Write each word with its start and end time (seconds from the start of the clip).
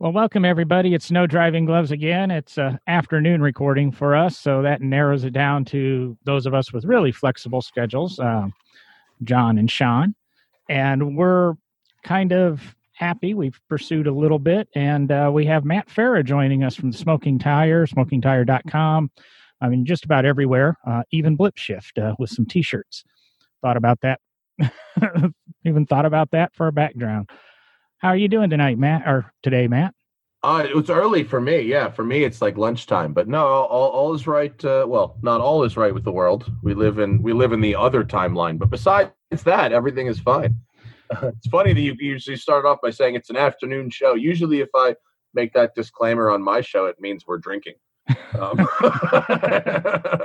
Well, 0.00 0.12
welcome 0.12 0.46
everybody. 0.46 0.94
It's 0.94 1.10
No 1.10 1.26
Driving 1.26 1.66
Gloves 1.66 1.90
again. 1.90 2.30
It's 2.30 2.56
a 2.56 2.80
afternoon 2.86 3.42
recording 3.42 3.92
for 3.92 4.16
us, 4.16 4.38
so 4.38 4.62
that 4.62 4.80
narrows 4.80 5.24
it 5.24 5.34
down 5.34 5.66
to 5.66 6.16
those 6.24 6.46
of 6.46 6.54
us 6.54 6.72
with 6.72 6.86
really 6.86 7.12
flexible 7.12 7.60
schedules, 7.60 8.18
uh, 8.18 8.46
John 9.24 9.58
and 9.58 9.70
Sean. 9.70 10.14
And 10.70 11.18
we're 11.18 11.52
kind 12.02 12.32
of 12.32 12.74
happy. 12.94 13.34
We've 13.34 13.60
pursued 13.68 14.06
a 14.06 14.10
little 14.10 14.38
bit, 14.38 14.68
and 14.74 15.12
uh, 15.12 15.30
we 15.34 15.44
have 15.44 15.66
Matt 15.66 15.88
Farah 15.88 16.24
joining 16.24 16.64
us 16.64 16.74
from 16.74 16.92
the 16.92 16.96
Smoking 16.96 17.38
Tire, 17.38 17.86
smokingtire.com. 17.86 19.10
I 19.60 19.68
mean, 19.68 19.84
just 19.84 20.06
about 20.06 20.24
everywhere, 20.24 20.78
uh, 20.86 21.02
even 21.10 21.36
Blipshift 21.36 22.02
uh, 22.02 22.14
with 22.18 22.30
some 22.30 22.46
t 22.46 22.62
shirts. 22.62 23.04
Thought 23.60 23.76
about 23.76 24.00
that. 24.00 24.20
even 25.66 25.84
thought 25.84 26.06
about 26.06 26.30
that 26.30 26.54
for 26.54 26.68
a 26.68 26.72
background. 26.72 27.28
How 28.00 28.08
are 28.08 28.16
you 28.16 28.28
doing 28.28 28.48
tonight, 28.48 28.78
Matt? 28.78 29.06
Or 29.06 29.30
today, 29.42 29.68
Matt? 29.68 29.94
Uh, 30.42 30.66
it's 30.74 30.88
early 30.88 31.22
for 31.22 31.38
me. 31.38 31.60
Yeah, 31.60 31.90
for 31.90 32.02
me 32.02 32.24
it's 32.24 32.40
like 32.40 32.56
lunchtime. 32.56 33.12
But 33.12 33.28
no, 33.28 33.44
all, 33.46 33.90
all 33.90 34.14
is 34.14 34.26
right. 34.26 34.64
Uh, 34.64 34.86
well, 34.88 35.18
not 35.20 35.42
all 35.42 35.64
is 35.64 35.76
right 35.76 35.92
with 35.92 36.04
the 36.04 36.12
world. 36.12 36.50
We 36.62 36.72
live 36.72 36.98
in 36.98 37.20
we 37.20 37.34
live 37.34 37.52
in 37.52 37.60
the 37.60 37.76
other 37.76 38.02
timeline. 38.02 38.58
But 38.58 38.70
besides 38.70 39.12
that, 39.44 39.72
everything 39.72 40.06
is 40.06 40.18
fine. 40.18 40.56
it's 41.22 41.48
funny 41.48 41.74
that 41.74 41.80
you 41.80 41.94
usually 41.98 42.38
start 42.38 42.64
off 42.64 42.78
by 42.82 42.88
saying 42.88 43.16
it's 43.16 43.28
an 43.28 43.36
afternoon 43.36 43.90
show. 43.90 44.14
Usually, 44.14 44.60
if 44.60 44.70
I 44.74 44.96
make 45.34 45.52
that 45.52 45.74
disclaimer 45.74 46.30
on 46.30 46.42
my 46.42 46.62
show, 46.62 46.86
it 46.86 46.96
means 47.00 47.26
we're 47.26 47.36
drinking. 47.36 47.74
Um. 48.38 48.68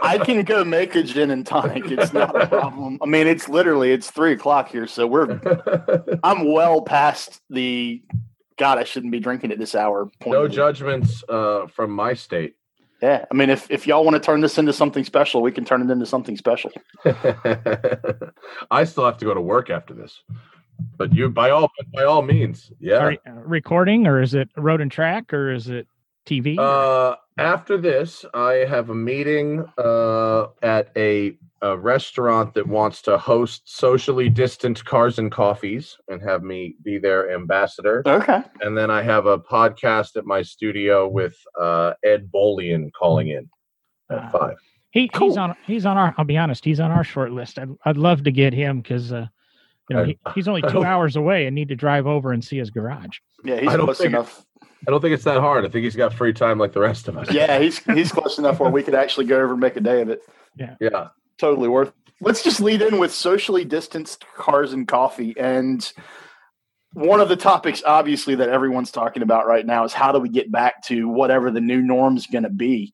I 0.01 0.21
can 0.23 0.43
go 0.43 0.63
make 0.63 0.95
a 0.95 1.03
gin 1.03 1.31
and 1.31 1.45
tonic. 1.45 1.85
It's 1.85 2.13
not 2.13 2.41
a 2.41 2.47
problem. 2.47 2.99
I 3.01 3.05
mean, 3.05 3.27
it's 3.27 3.49
literally 3.49 3.91
it's 3.91 4.09
three 4.09 4.33
o'clock 4.33 4.69
here, 4.69 4.87
so 4.87 5.07
we're 5.07 5.39
I'm 6.23 6.51
well 6.51 6.81
past 6.81 7.41
the 7.49 8.03
God. 8.57 8.77
I 8.77 8.83
shouldn't 8.83 9.11
be 9.11 9.19
drinking 9.19 9.51
at 9.51 9.59
this 9.59 9.75
hour. 9.75 10.09
Point 10.19 10.33
no 10.33 10.47
judgments 10.47 11.23
uh, 11.27 11.67
from 11.67 11.91
my 11.91 12.13
state. 12.13 12.55
Yeah, 13.01 13.25
I 13.29 13.33
mean, 13.33 13.49
if 13.49 13.69
if 13.69 13.87
y'all 13.87 14.03
want 14.03 14.15
to 14.15 14.19
turn 14.19 14.41
this 14.41 14.57
into 14.57 14.73
something 14.73 15.03
special, 15.03 15.41
we 15.41 15.51
can 15.51 15.65
turn 15.65 15.81
it 15.81 15.91
into 15.91 16.05
something 16.05 16.37
special. 16.37 16.71
I 18.71 18.83
still 18.85 19.05
have 19.05 19.17
to 19.17 19.25
go 19.25 19.33
to 19.33 19.41
work 19.41 19.69
after 19.69 19.93
this, 19.93 20.21
but 20.97 21.13
you 21.13 21.29
by 21.29 21.49
all 21.49 21.69
by 21.93 22.03
all 22.03 22.21
means, 22.21 22.71
yeah. 22.79 23.09
You, 23.09 23.17
uh, 23.27 23.31
recording, 23.33 24.07
or 24.07 24.21
is 24.21 24.33
it 24.33 24.49
road 24.55 24.81
and 24.81 24.91
track, 24.91 25.33
or 25.33 25.51
is 25.51 25.67
it 25.67 25.87
TV? 26.25 26.57
Uh, 26.57 27.17
after 27.37 27.77
this, 27.77 28.25
I 28.33 28.65
have 28.67 28.89
a 28.89 28.95
meeting 28.95 29.65
uh, 29.77 30.47
at 30.61 30.89
a, 30.95 31.37
a, 31.61 31.77
restaurant 31.77 32.53
that 32.53 32.65
wants 32.65 33.01
to 33.03 33.17
host 33.17 33.63
socially 33.65 34.29
distant 34.29 34.83
cars 34.85 35.19
and 35.19 35.31
coffees 35.31 35.97
and 36.07 36.21
have 36.21 36.43
me 36.43 36.75
be 36.83 36.97
their 36.97 37.33
ambassador. 37.33 38.03
Okay. 38.05 38.41
And 38.61 38.77
then 38.77 38.89
I 38.89 39.01
have 39.01 39.25
a 39.25 39.37
podcast 39.37 40.15
at 40.15 40.25
my 40.25 40.41
studio 40.41 41.07
with 41.07 41.35
uh, 41.59 41.93
Ed 42.03 42.31
Bolian 42.31 42.91
calling 42.93 43.29
in 43.29 43.49
at 44.09 44.31
five. 44.31 44.57
He, 44.91 45.09
cool. 45.09 45.27
He's 45.27 45.37
on. 45.37 45.55
He's 45.67 45.85
on 45.85 45.97
our. 45.97 46.15
I'll 46.17 46.23
be 46.23 46.37
honest. 46.37 46.63
He's 46.63 46.79
on 46.79 46.89
our 46.89 47.03
short 47.03 47.33
list. 47.33 47.59
I'd, 47.59 47.67
I'd 47.83 47.97
love 47.97 48.23
to 48.23 48.31
get 48.31 48.53
him 48.53 48.79
because 48.79 49.11
uh, 49.11 49.27
you 49.89 49.95
know 49.97 50.03
I, 50.03 50.05
he, 50.05 50.17
he's 50.33 50.47
only 50.47 50.61
two 50.69 50.85
hours 50.85 51.17
away 51.17 51.47
and 51.47 51.53
need 51.53 51.67
to 51.67 51.75
drive 51.75 52.07
over 52.07 52.31
and 52.31 52.41
see 52.41 52.57
his 52.57 52.69
garage. 52.69 53.17
Yeah, 53.43 53.59
he's 53.59 53.75
close 53.75 53.99
enough. 53.99 54.44
I 54.87 54.91
don't 54.91 55.01
think 55.01 55.13
it's 55.13 55.23
that 55.23 55.39
hard. 55.39 55.65
I 55.65 55.69
think 55.69 55.83
he's 55.83 55.95
got 55.95 56.13
free 56.13 56.33
time 56.33 56.57
like 56.59 56.73
the 56.73 56.79
rest 56.79 57.07
of 57.07 57.17
us. 57.17 57.31
Yeah, 57.31 57.59
he's 57.61 57.79
he's 57.79 58.11
close 58.11 58.37
enough 58.37 58.59
where 58.59 58.69
we 58.69 58.83
could 58.83 58.95
actually 58.95 59.25
go 59.25 59.37
over 59.37 59.51
and 59.51 59.59
make 59.59 59.75
a 59.75 59.81
day 59.81 60.01
of 60.01 60.09
it. 60.09 60.21
Yeah. 60.55 60.75
Yeah. 60.79 61.07
Totally 61.37 61.69
worth. 61.69 61.93
Let's 62.21 62.43
just 62.43 62.59
lead 62.59 62.81
in 62.81 62.97
with 62.97 63.11
socially 63.11 63.65
distanced 63.65 64.25
cars 64.35 64.73
and 64.73 64.87
coffee. 64.87 65.35
And 65.37 65.91
one 66.93 67.19
of 67.19 67.27
the 67.27 67.35
topics 67.35 67.83
obviously 67.85 68.35
that 68.35 68.47
everyone's 68.47 68.91
talking 68.91 69.21
about 69.21 69.47
right 69.47 69.65
now 69.65 69.83
is 69.83 69.91
how 69.91 70.13
do 70.13 70.19
we 70.19 70.29
get 70.29 70.49
back 70.49 70.81
to 70.83 71.09
whatever 71.09 71.51
the 71.51 71.59
new 71.59 71.81
norm's 71.81 72.27
going 72.27 72.43
to 72.43 72.49
be? 72.49 72.93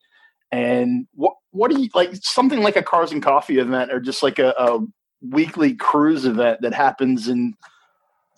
And 0.52 1.08
what 1.14 1.36
what 1.52 1.72
do 1.72 1.80
you 1.80 1.90
like 1.94 2.16
something 2.16 2.62
like 2.62 2.76
a 2.78 2.84
cars 2.84 3.12
and 3.12 3.22
coffee 3.22 3.60
event 3.60 3.92
or 3.92 4.00
just 4.00 4.24
like 4.24 4.40
a, 4.40 4.54
a 4.58 4.80
weekly 5.22 5.76
cruise 5.76 6.26
event 6.26 6.62
that 6.62 6.74
happens 6.74 7.28
in 7.28 7.56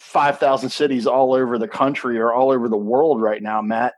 5,000 0.03 0.69
cities 0.69 1.08
all 1.08 1.34
over 1.34 1.58
the 1.58 1.68
country 1.68 2.19
or 2.19 2.34
all 2.34 2.52
over 2.52 2.68
the 2.68 2.78
world 2.78 3.22
right 3.22 3.41
now, 3.41 3.62
Matt. 3.62 3.94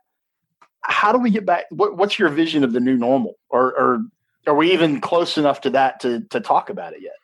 How 0.82 1.12
do 1.12 1.18
we 1.18 1.32
get 1.32 1.46
back? 1.46 1.66
What, 1.72 1.98
what's 1.98 2.20
your 2.20 2.30
vision 2.30 2.64
of 2.64 2.72
the 2.72 2.80
new 2.80 2.96
normal? 2.96 3.36
Or, 3.50 3.74
or 3.78 4.02
are 4.48 4.56
we 4.56 4.72
even 4.72 5.02
close 5.02 5.38
enough 5.38 5.62
to 5.62 5.72
that 5.72 6.00
to, 6.02 6.22
to 6.30 6.40
talk 6.40 6.70
about 6.70 6.94
it 6.94 7.02
yet? 7.02 7.16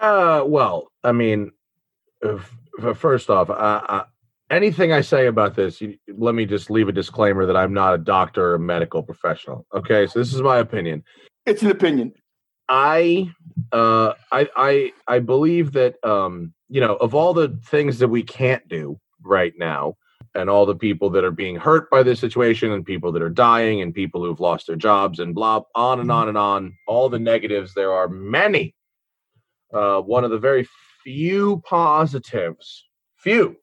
Uh, 0.00 0.44
well, 0.46 0.90
I 1.02 1.12
mean, 1.12 1.50
if, 2.22 2.50
if 2.78 2.96
first 2.96 3.28
off, 3.28 3.50
uh, 3.50 4.04
anything 4.48 4.92
I 4.92 5.00
say 5.00 5.26
about 5.26 5.56
this, 5.56 5.80
you, 5.80 5.98
let 6.16 6.34
me 6.34 6.46
just 6.46 6.70
leave 6.70 6.88
a 6.88 6.92
disclaimer 6.92 7.46
that 7.46 7.56
I'm 7.56 7.74
not 7.74 7.94
a 7.94 7.98
doctor 7.98 8.54
or 8.54 8.58
medical 8.58 9.02
professional. 9.02 9.66
Okay, 9.74 10.06
so 10.06 10.18
this 10.20 10.32
is 10.32 10.40
my 10.40 10.58
opinion. 10.58 11.02
It's 11.46 11.62
an 11.62 11.70
opinion. 11.70 12.12
I 12.68 13.32
uh, 13.72 14.14
I 14.30 14.48
I 14.56 14.92
I 15.08 15.18
believe 15.18 15.72
that 15.72 15.96
um, 16.04 16.54
you 16.70 16.80
know 16.80 16.96
of 16.96 17.14
all 17.14 17.34
the 17.34 17.58
things 17.66 17.98
that 17.98 18.08
we 18.08 18.22
can't 18.22 18.66
do 18.68 18.98
right 19.22 19.52
now, 19.58 19.96
and 20.34 20.48
all 20.48 20.64
the 20.64 20.74
people 20.74 21.10
that 21.10 21.24
are 21.24 21.30
being 21.30 21.56
hurt 21.56 21.90
by 21.90 22.02
this 22.02 22.20
situation, 22.20 22.72
and 22.72 22.86
people 22.86 23.12
that 23.12 23.22
are 23.22 23.28
dying, 23.28 23.82
and 23.82 23.92
people 23.94 24.24
who've 24.24 24.40
lost 24.40 24.68
their 24.68 24.76
jobs, 24.76 25.18
and 25.18 25.34
blah 25.34 25.62
on 25.74 26.00
and 26.00 26.10
on 26.10 26.28
and 26.28 26.38
on. 26.38 26.72
All 26.86 27.08
the 27.08 27.18
negatives. 27.18 27.74
There 27.74 27.92
are 27.92 28.08
many. 28.08 28.74
Uh, 29.72 30.00
one 30.00 30.24
of 30.24 30.30
the 30.30 30.38
very 30.38 30.66
few 31.04 31.62
positives, 31.66 32.84
few, 33.16 33.56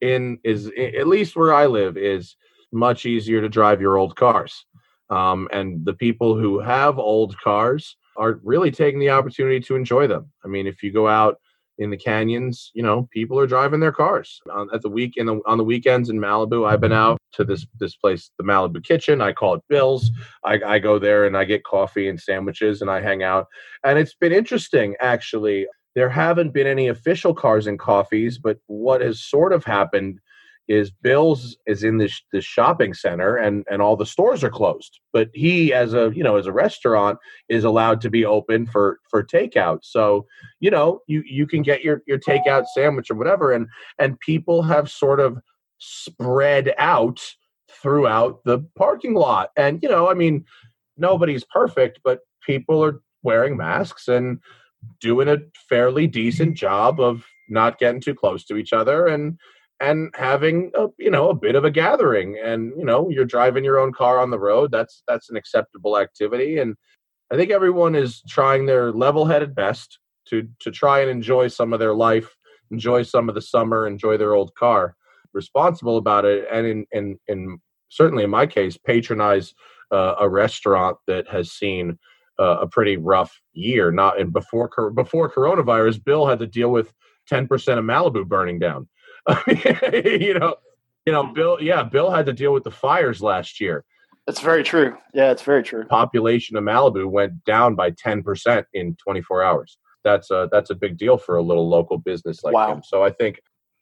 in 0.00 0.38
is 0.44 0.70
at 0.76 1.06
least 1.06 1.36
where 1.36 1.54
I 1.54 1.66
live 1.66 1.96
is 1.96 2.36
much 2.72 3.06
easier 3.06 3.40
to 3.40 3.48
drive 3.48 3.80
your 3.80 3.96
old 3.96 4.16
cars. 4.16 4.64
Um, 5.10 5.48
and 5.52 5.84
the 5.84 5.94
people 5.94 6.36
who 6.36 6.60
have 6.60 6.98
old 6.98 7.38
cars 7.40 7.96
are 8.16 8.40
really 8.42 8.70
taking 8.70 9.00
the 9.00 9.10
opportunity 9.10 9.60
to 9.60 9.74
enjoy 9.74 10.06
them. 10.06 10.30
I 10.44 10.48
mean, 10.48 10.66
if 10.66 10.82
you 10.82 10.92
go 10.92 11.08
out 11.08 11.40
in 11.78 11.90
the 11.90 11.96
canyons, 11.96 12.70
you 12.74 12.82
know, 12.82 13.08
people 13.12 13.38
are 13.38 13.46
driving 13.46 13.80
their 13.80 13.92
cars 13.92 14.40
on, 14.52 14.68
at 14.74 14.82
the 14.82 14.88
week 14.88 15.14
in 15.16 15.26
the, 15.26 15.40
on 15.46 15.58
the 15.58 15.64
weekends 15.64 16.10
in 16.10 16.18
Malibu. 16.18 16.68
I've 16.68 16.80
been 16.80 16.92
out 16.92 17.18
to 17.32 17.44
this 17.44 17.66
this 17.78 17.96
place, 17.96 18.30
the 18.38 18.44
Malibu 18.44 18.82
Kitchen. 18.82 19.20
I 19.20 19.32
call 19.32 19.54
it 19.54 19.62
Bill's. 19.68 20.10
I, 20.44 20.60
I 20.66 20.78
go 20.78 20.98
there 20.98 21.24
and 21.24 21.36
I 21.36 21.44
get 21.44 21.64
coffee 21.64 22.08
and 22.08 22.20
sandwiches 22.20 22.82
and 22.82 22.90
I 22.90 23.00
hang 23.00 23.22
out. 23.22 23.46
And 23.84 23.98
it's 23.98 24.14
been 24.14 24.32
interesting, 24.32 24.96
actually. 25.00 25.66
There 25.94 26.10
haven't 26.10 26.52
been 26.52 26.66
any 26.66 26.88
official 26.88 27.34
cars 27.34 27.66
and 27.66 27.78
coffees, 27.78 28.38
but 28.38 28.58
what 28.66 29.00
has 29.00 29.22
sort 29.22 29.52
of 29.52 29.64
happened 29.64 30.20
is 30.68 30.90
Bill's 30.90 31.56
is 31.66 31.82
in 31.82 31.96
this 31.96 32.20
this 32.32 32.44
shopping 32.44 32.92
center 32.92 33.36
and 33.36 33.64
and 33.70 33.80
all 33.80 33.96
the 33.96 34.06
stores 34.06 34.44
are 34.44 34.50
closed. 34.50 35.00
But 35.12 35.30
he 35.32 35.72
as 35.72 35.94
a 35.94 36.12
you 36.14 36.22
know 36.22 36.36
as 36.36 36.46
a 36.46 36.52
restaurant 36.52 37.18
is 37.48 37.64
allowed 37.64 38.00
to 38.02 38.10
be 38.10 38.24
open 38.24 38.66
for 38.66 39.00
for 39.10 39.24
takeout. 39.24 39.80
So 39.82 40.26
you 40.60 40.70
know 40.70 41.00
you 41.06 41.22
you 41.26 41.46
can 41.46 41.62
get 41.62 41.82
your 41.82 42.02
your 42.06 42.18
takeout 42.18 42.66
sandwich 42.74 43.10
or 43.10 43.14
whatever, 43.14 43.52
and 43.52 43.66
and 43.98 44.20
people 44.20 44.62
have 44.62 44.90
sort 44.90 45.20
of 45.20 45.38
spread 45.78 46.74
out 46.76 47.20
throughout 47.70 48.44
the 48.44 48.60
parking 48.76 49.14
lot. 49.14 49.50
And 49.56 49.82
you 49.82 49.88
know 49.88 50.10
I 50.10 50.14
mean 50.14 50.44
nobody's 50.98 51.44
perfect, 51.44 52.00
but 52.04 52.20
people 52.44 52.84
are 52.84 53.00
wearing 53.22 53.56
masks 53.56 54.06
and 54.06 54.38
doing 55.00 55.28
a 55.28 55.38
fairly 55.68 56.06
decent 56.06 56.56
job 56.56 57.00
of 57.00 57.24
not 57.48 57.78
getting 57.78 58.00
too 58.00 58.14
close 58.14 58.44
to 58.44 58.56
each 58.56 58.72
other 58.72 59.06
and 59.06 59.38
and 59.80 60.12
having 60.14 60.70
a 60.74 60.86
you 60.98 61.10
know 61.10 61.30
a 61.30 61.34
bit 61.34 61.54
of 61.54 61.64
a 61.64 61.70
gathering 61.70 62.38
and 62.42 62.72
you 62.76 62.84
know 62.84 63.08
you're 63.10 63.24
driving 63.24 63.64
your 63.64 63.78
own 63.78 63.92
car 63.92 64.18
on 64.18 64.30
the 64.30 64.38
road 64.38 64.70
that's 64.72 65.02
that's 65.06 65.30
an 65.30 65.36
acceptable 65.36 65.98
activity 65.98 66.58
and 66.58 66.74
i 67.32 67.36
think 67.36 67.50
everyone 67.50 67.94
is 67.94 68.22
trying 68.28 68.66
their 68.66 68.92
level-headed 68.92 69.54
best 69.54 69.98
to 70.26 70.48
to 70.60 70.70
try 70.70 71.00
and 71.00 71.10
enjoy 71.10 71.46
some 71.46 71.72
of 71.72 71.78
their 71.78 71.94
life 71.94 72.34
enjoy 72.70 73.02
some 73.02 73.28
of 73.28 73.34
the 73.34 73.42
summer 73.42 73.86
enjoy 73.86 74.16
their 74.16 74.34
old 74.34 74.54
car 74.54 74.94
responsible 75.32 75.96
about 75.96 76.24
it 76.24 76.46
and 76.50 76.66
in 76.66 76.86
in, 76.92 77.18
in 77.28 77.58
certainly 77.88 78.24
in 78.24 78.30
my 78.30 78.46
case 78.46 78.76
patronize 78.76 79.54
uh, 79.90 80.16
a 80.20 80.28
restaurant 80.28 80.96
that 81.06 81.26
has 81.28 81.52
seen 81.52 81.98
uh, 82.38 82.58
a 82.60 82.66
pretty 82.66 82.96
rough 82.96 83.40
year 83.52 83.90
not 83.92 84.20
and 84.20 84.32
before 84.32 84.90
before 84.90 85.30
coronavirus 85.30 86.04
bill 86.04 86.26
had 86.26 86.38
to 86.38 86.46
deal 86.46 86.70
with 86.70 86.92
10% 87.30 87.44
of 87.78 87.84
malibu 87.84 88.26
burning 88.26 88.58
down 88.58 88.88
you 89.46 90.34
know, 90.38 90.56
you 91.06 91.12
know, 91.12 91.24
Bill. 91.24 91.58
Yeah, 91.60 91.82
Bill 91.82 92.10
had 92.10 92.26
to 92.26 92.32
deal 92.32 92.52
with 92.52 92.64
the 92.64 92.70
fires 92.70 93.22
last 93.22 93.60
year. 93.60 93.84
That's 94.26 94.40
very 94.40 94.62
true. 94.62 94.96
Yeah, 95.14 95.30
it's 95.30 95.42
very 95.42 95.62
true. 95.62 95.84
Population 95.84 96.56
of 96.56 96.64
Malibu 96.64 97.06
went 97.10 97.44
down 97.44 97.74
by 97.74 97.90
ten 97.90 98.22
percent 98.22 98.66
in 98.74 98.96
24 98.96 99.42
hours. 99.42 99.78
That's 100.04 100.30
a 100.30 100.48
that's 100.52 100.70
a 100.70 100.74
big 100.74 100.98
deal 100.98 101.18
for 101.18 101.36
a 101.36 101.42
little 101.42 101.68
local 101.68 101.98
business 101.98 102.42
like 102.42 102.54
wow. 102.54 102.72
him. 102.72 102.82
So 102.84 103.02
I 103.02 103.10
think 103.10 103.40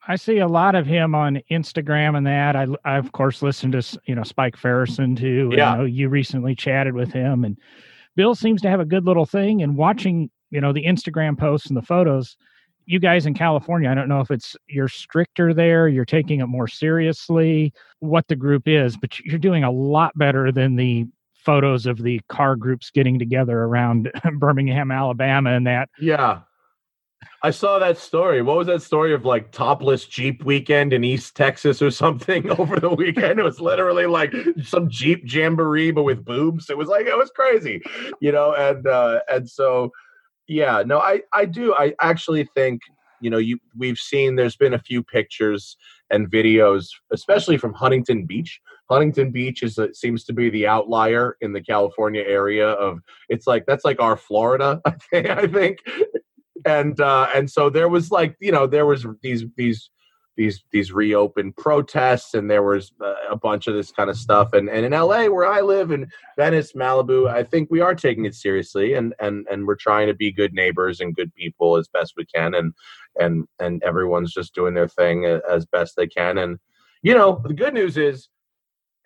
I 0.09 0.17
see 0.17 0.39
a 0.39 0.47
lot 0.47 0.75
of 0.75 0.87
him 0.87 1.15
on 1.15 1.41
Instagram 1.51 2.17
and 2.17 2.27
that. 2.27 2.55
I, 2.55 2.67
I 2.85 2.97
of 2.97 3.13
course 3.13 3.43
listened 3.43 3.73
to 3.73 4.01
you 4.05 4.15
know 4.15 4.23
Spike 4.23 4.57
Feresten 4.57 5.19
too. 5.19 5.51
Yeah, 5.53 5.73
you, 5.73 5.79
know, 5.79 5.85
you 5.85 6.09
recently 6.09 6.55
chatted 6.55 6.95
with 6.95 7.13
him, 7.13 7.45
and 7.45 7.59
Bill 8.15 8.35
seems 8.35 8.63
to 8.63 8.71
have 8.71 8.81
a 8.81 8.85
good 8.85 9.05
little 9.05 9.27
thing. 9.27 9.63
And 9.63 9.77
watching 9.77 10.31
you 10.51 10.61
know 10.61 10.73
the 10.73 10.85
Instagram 10.85 11.39
posts 11.39 11.69
and 11.69 11.77
the 11.77 11.83
photos, 11.83 12.37
you 12.87 13.01
guys 13.01 13.27
in 13.27 13.35
California, 13.35 13.91
I 13.91 13.95
don't 13.95 14.09
know 14.09 14.21
if 14.21 14.31
it's 14.31 14.57
you're 14.69 14.89
stricter 14.89 15.53
there, 15.53 15.89
you're 15.89 16.05
taking 16.05 16.41
it 16.41 16.47
more 16.47 16.69
seriously, 16.69 17.73
what 17.99 18.29
the 18.29 18.37
group 18.37 18.67
is, 18.67 18.97
but 18.97 19.19
you're 19.21 19.39
doing 19.39 19.65
a 19.65 19.71
lot 19.71 20.17
better 20.17 20.51
than 20.53 20.77
the 20.77 21.07
photos 21.35 21.87
of 21.87 21.99
the 21.99 22.21
car 22.29 22.57
groups 22.57 22.91
getting 22.91 23.19
together 23.19 23.61
around 23.61 24.11
Birmingham, 24.39 24.91
Alabama, 24.91 25.51
and 25.51 25.67
that. 25.67 25.89
Yeah. 26.01 26.41
I 27.43 27.51
saw 27.51 27.79
that 27.79 27.99
story. 27.99 28.43
What 28.43 28.57
was 28.57 28.67
that 28.67 28.83
story 28.83 29.13
of 29.13 29.25
like 29.25 29.53
topless 29.53 30.05
Jeep 30.05 30.45
weekend 30.45 30.93
in 30.93 31.05
East 31.05 31.37
Texas 31.37 31.81
or 31.81 31.91
something 31.91 32.51
over 32.59 32.81
the 32.81 32.91
weekend? 32.91 33.39
It 33.39 33.45
was 33.45 33.61
literally 33.61 34.07
like 34.07 34.35
some 34.65 34.89
Jeep 34.89 35.23
jamboree, 35.25 35.93
but 35.93 36.03
with 36.03 36.25
boobs. 36.25 36.71
It 36.71 36.79
was 36.79 36.89
like 36.89 37.07
it 37.07 37.17
was 37.17 37.31
crazy, 37.31 37.83
you 38.21 38.33
know. 38.33 38.55
And 38.55 38.87
uh, 38.87 39.21
and 39.31 39.49
so, 39.49 39.93
yeah, 40.49 40.83
no, 40.85 40.99
I 40.99 41.23
I 41.33 41.45
do. 41.45 41.75
I 41.75 41.95
actually 42.01 42.49
think 42.55 42.83
you 43.21 43.31
know 43.31 43.39
you 43.39 43.59
we've 43.77 43.99
seen. 43.99 44.37
There's 44.37 44.57
been 44.57 44.75
a 44.75 44.79
few 44.79 45.03
pictures 45.03 45.77
and 46.11 46.31
videos, 46.31 46.89
especially 47.13 47.57
from 47.57 47.73
Huntington 47.75 48.27
Beach. 48.27 48.61
Huntington 48.89 49.33
Beach 49.33 49.63
is 49.63 49.79
seems 49.93 50.25
to 50.25 50.33
be 50.33 50.49
the 50.51 50.67
outlier 50.67 51.37
in 51.41 51.53
the 51.53 51.61
California 51.61 52.23
area 52.23 52.69
of 52.69 53.01
it's 53.29 53.47
like 53.47 53.65
that's 53.67 53.85
like 53.85 54.01
our 54.01 54.17
Florida. 54.17 54.81
I 54.85 54.91
think, 55.11 55.29
I 55.29 55.47
think 55.47 55.79
and 56.67 57.01
uh, 57.01 57.29
and 57.35 57.51
so 57.51 57.71
there 57.71 57.89
was 57.89 58.11
like 58.11 58.37
you 58.41 58.53
know 58.53 58.67
there 58.67 58.87
was 58.87 59.07
these 59.23 59.45
these 59.57 59.91
these 60.37 60.63
these 60.71 60.93
reopened 60.93 61.57
protests 61.57 62.35
and 62.35 62.51
there 62.51 62.63
was 62.63 62.93
a 63.31 63.37
bunch 63.37 63.67
of 63.67 63.75
this 63.75 63.91
kind 63.91 64.11
of 64.11 64.17
stuff. 64.17 64.53
And 64.53 64.69
and 64.69 64.85
in 64.85 64.93
LA 64.93 65.27
where 65.27 65.47
I 65.47 65.63
live 65.63 65.91
in 65.91 66.11
Venice 66.37 66.73
Malibu 66.73 67.29
I 67.29 67.43
think 67.43 67.71
we 67.71 67.81
are 67.81 67.95
taking 67.95 68.27
it 68.27 68.35
seriously 68.35 68.95
and 68.95 69.15
and 69.19 69.47
and 69.51 69.67
we're 69.67 69.77
trying 69.77 70.07
to 70.09 70.15
be 70.15 70.31
good 70.31 70.53
neighbors 70.53 71.01
and 71.01 71.17
good 71.17 71.35
people 71.35 71.77
as 71.77 71.89
best 71.89 72.15
we 72.17 72.27
can 72.27 72.55
and 72.55 72.75
and 73.19 73.47
and 73.59 73.83
everyone's 73.83 74.33
just 74.33 74.55
doing 74.55 74.75
their 74.75 74.89
thing 74.89 75.25
as 75.25 75.67
best 75.67 75.97
they 75.97 76.07
can. 76.07 76.39
And 76.39 76.59
you 77.03 77.15
know 77.15 77.43
the 77.45 77.55
good 77.55 77.75
news 77.75 77.97
is 77.97 78.29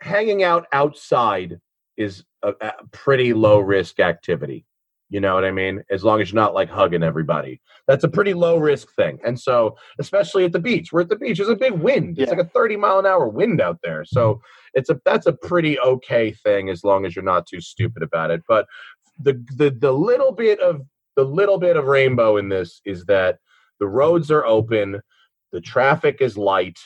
hanging 0.00 0.42
out 0.42 0.66
outside 0.72 1.60
is 1.96 2.24
a, 2.42 2.54
a 2.60 2.72
pretty 2.90 3.34
low 3.34 3.60
risk 3.60 4.00
activity 4.00 4.64
you 5.10 5.20
know 5.20 5.34
what 5.34 5.44
I 5.44 5.50
mean? 5.50 5.82
As 5.90 6.04
long 6.04 6.20
as 6.20 6.30
you're 6.30 6.40
not 6.40 6.54
like 6.54 6.70
hugging 6.70 7.02
everybody. 7.02 7.60
That's 7.88 8.04
a 8.04 8.08
pretty 8.08 8.32
low 8.32 8.58
risk 8.58 8.94
thing. 8.94 9.18
And 9.24 9.38
so, 9.38 9.76
especially 9.98 10.44
at 10.44 10.52
the 10.52 10.60
beach, 10.60 10.92
we're 10.92 11.00
at 11.00 11.08
the 11.08 11.16
beach, 11.16 11.38
there's 11.38 11.50
a 11.50 11.56
big 11.56 11.72
wind. 11.72 12.18
It's 12.18 12.30
yeah. 12.30 12.38
like 12.38 12.46
a 12.46 12.50
30 12.50 12.76
mile 12.76 13.00
an 13.00 13.06
hour 13.06 13.28
wind 13.28 13.60
out 13.60 13.80
there. 13.82 14.04
So 14.04 14.40
it's 14.72 14.88
a 14.88 15.00
that's 15.04 15.26
a 15.26 15.32
pretty 15.32 15.78
okay 15.80 16.30
thing 16.30 16.70
as 16.70 16.84
long 16.84 17.04
as 17.04 17.14
you're 17.14 17.24
not 17.24 17.46
too 17.46 17.60
stupid 17.60 18.04
about 18.04 18.30
it. 18.30 18.42
But 18.48 18.66
the 19.18 19.44
the 19.56 19.70
the 19.70 19.92
little 19.92 20.30
bit 20.30 20.60
of 20.60 20.82
the 21.16 21.24
little 21.24 21.58
bit 21.58 21.76
of 21.76 21.86
rainbow 21.86 22.36
in 22.36 22.48
this 22.48 22.80
is 22.84 23.04
that 23.06 23.38
the 23.80 23.88
roads 23.88 24.30
are 24.30 24.46
open, 24.46 25.00
the 25.50 25.60
traffic 25.60 26.18
is 26.20 26.38
light, 26.38 26.78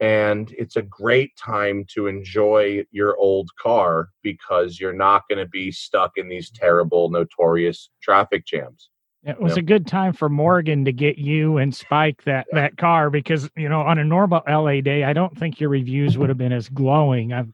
and 0.00 0.54
it's 0.56 0.76
a 0.76 0.82
great 0.82 1.36
time 1.36 1.84
to 1.88 2.06
enjoy 2.06 2.84
your 2.90 3.16
old 3.16 3.50
car 3.60 4.10
because 4.22 4.78
you're 4.78 4.92
not 4.92 5.22
going 5.28 5.38
to 5.38 5.48
be 5.48 5.72
stuck 5.72 6.12
in 6.16 6.28
these 6.28 6.50
terrible 6.50 7.10
notorious 7.10 7.90
traffic 8.00 8.46
jams 8.46 8.90
it 9.24 9.40
was 9.40 9.56
yep. 9.56 9.58
a 9.58 9.62
good 9.62 9.86
time 9.86 10.12
for 10.12 10.28
Morgan 10.28 10.84
to 10.84 10.92
get 10.92 11.18
you 11.18 11.58
and 11.58 11.74
Spike 11.74 12.22
that 12.24 12.46
that 12.52 12.76
car 12.76 13.10
because 13.10 13.50
you 13.56 13.68
know 13.68 13.80
on 13.80 13.98
a 13.98 14.04
normal 14.04 14.42
LA 14.48 14.80
day 14.80 15.04
I 15.04 15.12
don't 15.12 15.36
think 15.36 15.60
your 15.60 15.70
reviews 15.70 16.16
would 16.16 16.28
have 16.28 16.38
been 16.38 16.52
as 16.52 16.68
glowing. 16.68 17.32
I've 17.32 17.52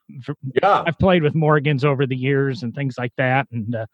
yeah 0.63 0.85
I've 0.87 0.99
played 0.99 1.23
with 1.23 1.35
Morgans 1.35 1.85
over 1.85 2.07
the 2.07 2.17
years 2.17 2.63
and 2.63 2.75
things 2.75 2.97
like 2.99 3.13
that, 3.17 3.49
and 3.51 3.75
uh, 3.75 3.87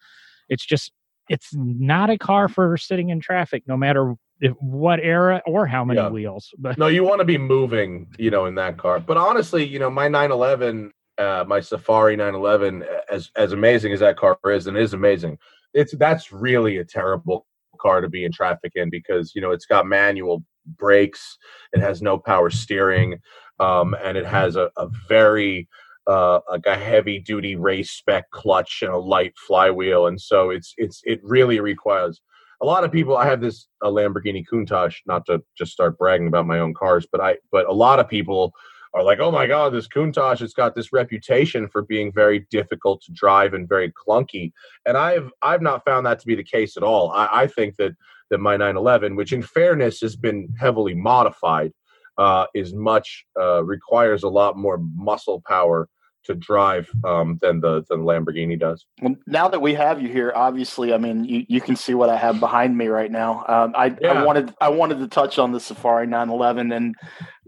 it's 0.48 0.66
just 0.66 0.92
it's 1.28 1.50
not 1.54 2.10
a 2.10 2.18
car 2.18 2.48
for 2.48 2.76
sitting 2.76 3.10
in 3.10 3.20
traffic, 3.20 3.62
no 3.68 3.76
matter 3.76 4.14
if, 4.40 4.52
what 4.60 5.00
era 5.00 5.42
or 5.46 5.66
how 5.66 5.84
many 5.84 6.00
yeah. 6.00 6.08
wheels. 6.08 6.52
But 6.58 6.78
no, 6.78 6.86
you 6.86 7.04
want 7.04 7.20
to 7.20 7.24
be 7.24 7.38
moving, 7.38 8.08
you 8.18 8.30
know, 8.30 8.46
in 8.46 8.54
that 8.56 8.78
car. 8.78 9.00
But 9.00 9.16
honestly, 9.16 9.64
you 9.64 9.78
know, 9.78 9.90
my 9.90 10.08
911, 10.08 10.92
uh, 11.18 11.44
my 11.46 11.60
Safari 11.60 12.16
911, 12.16 12.84
as 13.10 13.30
as 13.36 13.52
amazing 13.52 13.92
as 13.92 14.00
that 14.00 14.16
car 14.16 14.38
is, 14.46 14.66
and 14.66 14.76
is 14.76 14.94
amazing, 14.94 15.38
it's 15.74 15.94
that's 15.96 16.32
really 16.32 16.78
a 16.78 16.84
terrible 16.84 17.46
car 17.80 18.00
to 18.00 18.08
be 18.08 18.24
in 18.24 18.32
traffic 18.32 18.72
in 18.74 18.90
because 18.90 19.34
you 19.34 19.40
know 19.40 19.50
it's 19.50 19.66
got 19.66 19.86
manual 19.86 20.42
brakes, 20.78 21.38
it 21.72 21.80
has 21.80 22.02
no 22.02 22.18
power 22.18 22.50
steering, 22.50 23.18
um, 23.58 23.94
and 24.02 24.16
it 24.16 24.26
has 24.26 24.56
a, 24.56 24.70
a 24.76 24.88
very 25.08 25.68
uh, 26.06 26.40
like 26.50 26.66
a 26.66 26.76
heavy 26.76 27.18
duty 27.18 27.56
race 27.56 27.90
spec 27.90 28.30
clutch 28.30 28.82
and 28.82 28.90
a 28.90 28.96
light 28.96 29.34
flywheel, 29.46 30.06
and 30.06 30.20
so 30.20 30.50
it's 30.50 30.74
it's 30.78 31.02
it 31.04 31.20
really 31.22 31.60
requires 31.60 32.20
a 32.60 32.66
lot 32.66 32.84
of 32.84 32.92
people. 32.92 33.16
I 33.16 33.26
have 33.26 33.40
this 33.40 33.68
a 33.82 33.88
Lamborghini 33.88 34.44
Countach, 34.50 34.96
not 35.06 35.26
to 35.26 35.42
just 35.56 35.72
start 35.72 35.98
bragging 35.98 36.28
about 36.28 36.46
my 36.46 36.58
own 36.58 36.74
cars, 36.74 37.06
but 37.10 37.20
I 37.20 37.36
but 37.50 37.66
a 37.66 37.72
lot 37.72 37.98
of 37.98 38.08
people 38.08 38.52
are 38.92 39.04
like, 39.04 39.20
oh 39.20 39.30
my 39.30 39.46
god, 39.46 39.72
this 39.72 39.88
Countach 39.88 40.40
has 40.40 40.52
got 40.52 40.74
this 40.74 40.92
reputation 40.92 41.68
for 41.68 41.82
being 41.82 42.12
very 42.12 42.46
difficult 42.50 43.02
to 43.02 43.12
drive 43.12 43.54
and 43.54 43.68
very 43.68 43.92
clunky, 43.92 44.52
and 44.86 44.96
I've 44.96 45.30
I've 45.42 45.62
not 45.62 45.84
found 45.84 46.06
that 46.06 46.18
to 46.20 46.26
be 46.26 46.34
the 46.34 46.44
case 46.44 46.76
at 46.76 46.82
all. 46.82 47.10
I, 47.12 47.28
I 47.42 47.46
think 47.46 47.76
that 47.76 47.92
that 48.30 48.38
my 48.38 48.56
911, 48.56 49.16
which 49.16 49.32
in 49.32 49.42
fairness 49.42 50.00
has 50.00 50.16
been 50.16 50.48
heavily 50.58 50.94
modified, 50.94 51.72
uh, 52.18 52.46
is 52.54 52.72
much 52.74 53.24
uh, 53.40 53.64
requires 53.64 54.22
a 54.22 54.28
lot 54.28 54.56
more 54.56 54.78
muscle 54.94 55.42
power 55.46 55.88
to 56.24 56.34
drive 56.34 56.90
um, 57.04 57.38
than 57.40 57.60
the 57.60 57.84
than 57.88 58.00
Lamborghini 58.00 58.58
does. 58.58 58.86
Well, 59.00 59.16
now 59.26 59.48
that 59.48 59.60
we 59.60 59.74
have 59.74 60.00
you 60.00 60.08
here, 60.08 60.32
obviously, 60.34 60.92
I 60.92 60.98
mean, 60.98 61.24
you, 61.24 61.44
you 61.48 61.60
can 61.60 61.76
see 61.76 61.94
what 61.94 62.08
I 62.08 62.16
have 62.16 62.40
behind 62.40 62.76
me 62.76 62.88
right 62.88 63.10
now. 63.10 63.44
Um, 63.48 63.74
I, 63.76 63.96
yeah. 64.00 64.12
I 64.12 64.24
wanted 64.24 64.54
I 64.60 64.68
wanted 64.68 64.98
to 64.98 65.08
touch 65.08 65.38
on 65.38 65.52
the 65.52 65.60
Safari 65.60 66.06
911, 66.06 66.72
and 66.72 66.94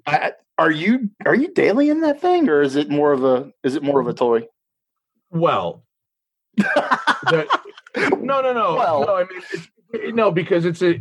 I, 0.06 0.32
are 0.58 0.70
you 0.70 1.10
are 1.26 1.34
you 1.34 1.52
daily 1.52 1.90
in 1.90 2.00
that 2.00 2.20
thing, 2.20 2.48
or 2.48 2.62
is 2.62 2.76
it 2.76 2.88
more 2.88 3.12
of 3.12 3.24
a 3.24 3.52
is 3.62 3.76
it 3.76 3.82
more 3.82 4.00
of 4.00 4.06
a 4.06 4.14
toy? 4.14 4.46
Well, 5.30 5.84
the, 6.56 7.46
no, 7.96 8.40
no, 8.40 8.52
no, 8.52 8.74
well, 8.74 9.04
no. 9.06 9.16
I 9.16 9.24
mean, 9.24 10.14
no, 10.14 10.30
because 10.30 10.64
it's 10.64 10.82
a 10.82 11.00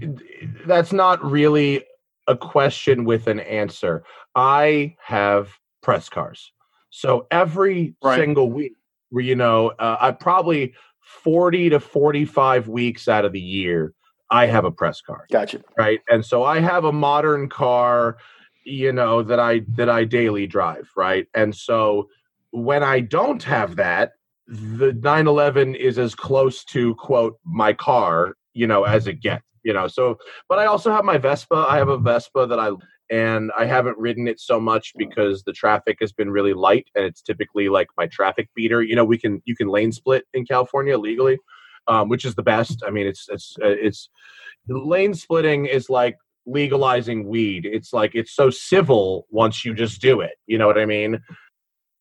that's 0.65 0.94
not 0.94 1.23
really 1.23 1.83
a 2.27 2.35
question 2.35 3.06
with 3.06 3.27
an 3.27 3.39
answer. 3.39 4.03
I 4.35 4.95
have 5.03 5.59
press 5.81 6.09
cars. 6.09 6.51
So 6.92 7.26
every 7.32 7.96
right. 8.04 8.20
single 8.20 8.52
week, 8.52 8.74
you 9.12 9.36
know, 9.36 9.70
uh, 9.80 9.98
I 10.00 10.12
probably 10.12 10.74
40 11.02 11.72
to 11.72 11.80
45 11.80 12.68
weeks 12.68 13.08
out 13.08 13.26
of 13.26 13.32
the 13.32 13.42
year, 13.42 13.94
I 14.30 14.46
have 14.46 14.66
a 14.66 14.72
press 14.72 15.02
car. 15.02 15.26
Gotcha. 15.32 15.62
Right. 15.78 16.00
And 16.10 16.26
so 16.26 16.44
I 16.44 16.60
have 16.60 16.86
a 16.86 16.92
modern 16.92 17.50
car, 17.50 18.18
you 18.64 18.94
know, 18.94 19.24
that 19.24 19.40
I 19.40 19.62
that 19.70 19.90
I 19.90 20.06
daily 20.06 20.48
drive, 20.48 20.90
right? 20.96 21.28
And 21.34 21.56
so 21.56 22.08
when 22.52 22.84
I 22.84 23.00
don't 23.02 23.44
have 23.44 23.76
that, 23.78 24.14
the 24.48 24.94
911 24.94 25.76
is 25.76 25.98
as 25.98 26.16
close 26.16 26.64
to 26.66 26.95
quote 26.95 27.40
my 27.45 27.74
car, 27.74 28.36
you 28.54 28.68
know, 28.68 28.83
as 28.83 29.07
it 29.07 29.21
gets, 29.21 29.44
you 29.64 29.74
know. 29.74 29.88
So 29.88 30.18
but 30.48 30.60
I 30.60 30.66
also 30.66 30.92
have 30.92 31.04
my 31.04 31.18
Vespa. 31.18 31.66
I 31.69 31.78
have 31.78 31.90
a 31.90 31.98
Vespa 31.98 32.48
that 32.48 32.60
I 32.60 32.71
and 33.11 33.51
I 33.59 33.65
haven't 33.65 33.97
ridden 33.97 34.27
it 34.27 34.39
so 34.39 34.59
much 34.59 34.94
because 34.97 35.44
the 35.44 35.51
traffic 35.51 35.97
has 35.99 36.13
been 36.13 36.31
really 36.31 36.53
light 36.53 36.87
and 36.95 37.03
it's 37.03 37.21
typically 37.21 37.68
like 37.68 37.87
my 37.97 38.07
traffic 38.07 38.47
beater. 38.56 38.81
You 38.81 38.95
know, 38.95 39.03
we 39.03 39.18
can 39.18 39.41
you 39.45 39.56
can 39.56 39.68
lane 39.68 39.91
split 39.91 40.23
in 40.33 40.45
California 40.45 40.97
legally, 40.97 41.37
um, 41.87 42.07
which 42.07 42.23
is 42.23 42.35
the 42.35 42.44
best. 42.44 42.81
I 42.87 42.89
mean, 42.89 43.06
it's 43.06 43.27
it's 43.30 43.56
uh, 43.61 43.68
it's 43.68 44.09
lane 44.69 45.13
splitting 45.13 45.65
is 45.65 45.89
like 45.89 46.18
legalizing 46.45 47.27
weed. 47.27 47.65
It's 47.65 47.91
like 47.91 48.15
it's 48.15 48.31
so 48.31 48.49
civil 48.49 49.27
once 49.30 49.65
you 49.65 49.73
just 49.73 50.01
do 50.01 50.21
it. 50.21 50.37
You 50.47 50.57
know 50.57 50.68
what 50.68 50.80
I 50.80 50.85
mean? 50.85 51.19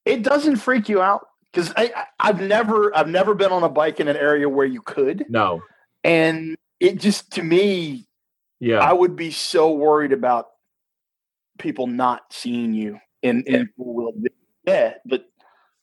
It 0.05 0.23
doesn't 0.23 0.57
freak 0.57 0.89
you 0.89 1.03
out 1.03 1.27
because 1.53 1.73
I've 2.21 2.41
never 2.41 2.97
I've 2.97 3.09
never 3.09 3.35
been 3.35 3.51
on 3.51 3.65
a 3.65 3.69
bike 3.69 3.99
in 3.99 4.07
an 4.07 4.17
area 4.17 4.49
where 4.49 4.67
you 4.67 4.81
could. 4.81 5.25
No, 5.29 5.61
and 6.05 6.57
it 6.79 7.01
just 7.01 7.33
to 7.33 7.43
me, 7.43 8.07
yeah, 8.61 8.79
I 8.79 8.93
would 8.93 9.17
be 9.17 9.33
so 9.33 9.73
worried 9.73 10.13
about 10.13 10.47
people 11.61 11.87
not 11.87 12.23
seeing 12.33 12.75
you 12.75 12.99
in 13.23 13.43
in 13.47 13.69
full. 13.77 14.13
Yeah, 14.67 14.95
but 15.07 15.27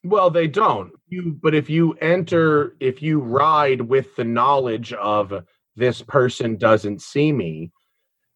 well, 0.04 0.30
they 0.30 0.48
don't. 0.48 0.92
You 1.08 1.38
but 1.42 1.56
if 1.56 1.70
you 1.70 1.94
enter, 1.94 2.76
if 2.80 3.02
you 3.02 3.20
ride 3.20 3.82
with 3.82 4.16
the 4.16 4.24
knowledge 4.24 4.94
of 4.94 5.44
this 5.76 6.02
person 6.02 6.58
doesn't 6.58 7.02
see 7.02 7.32
me, 7.32 7.72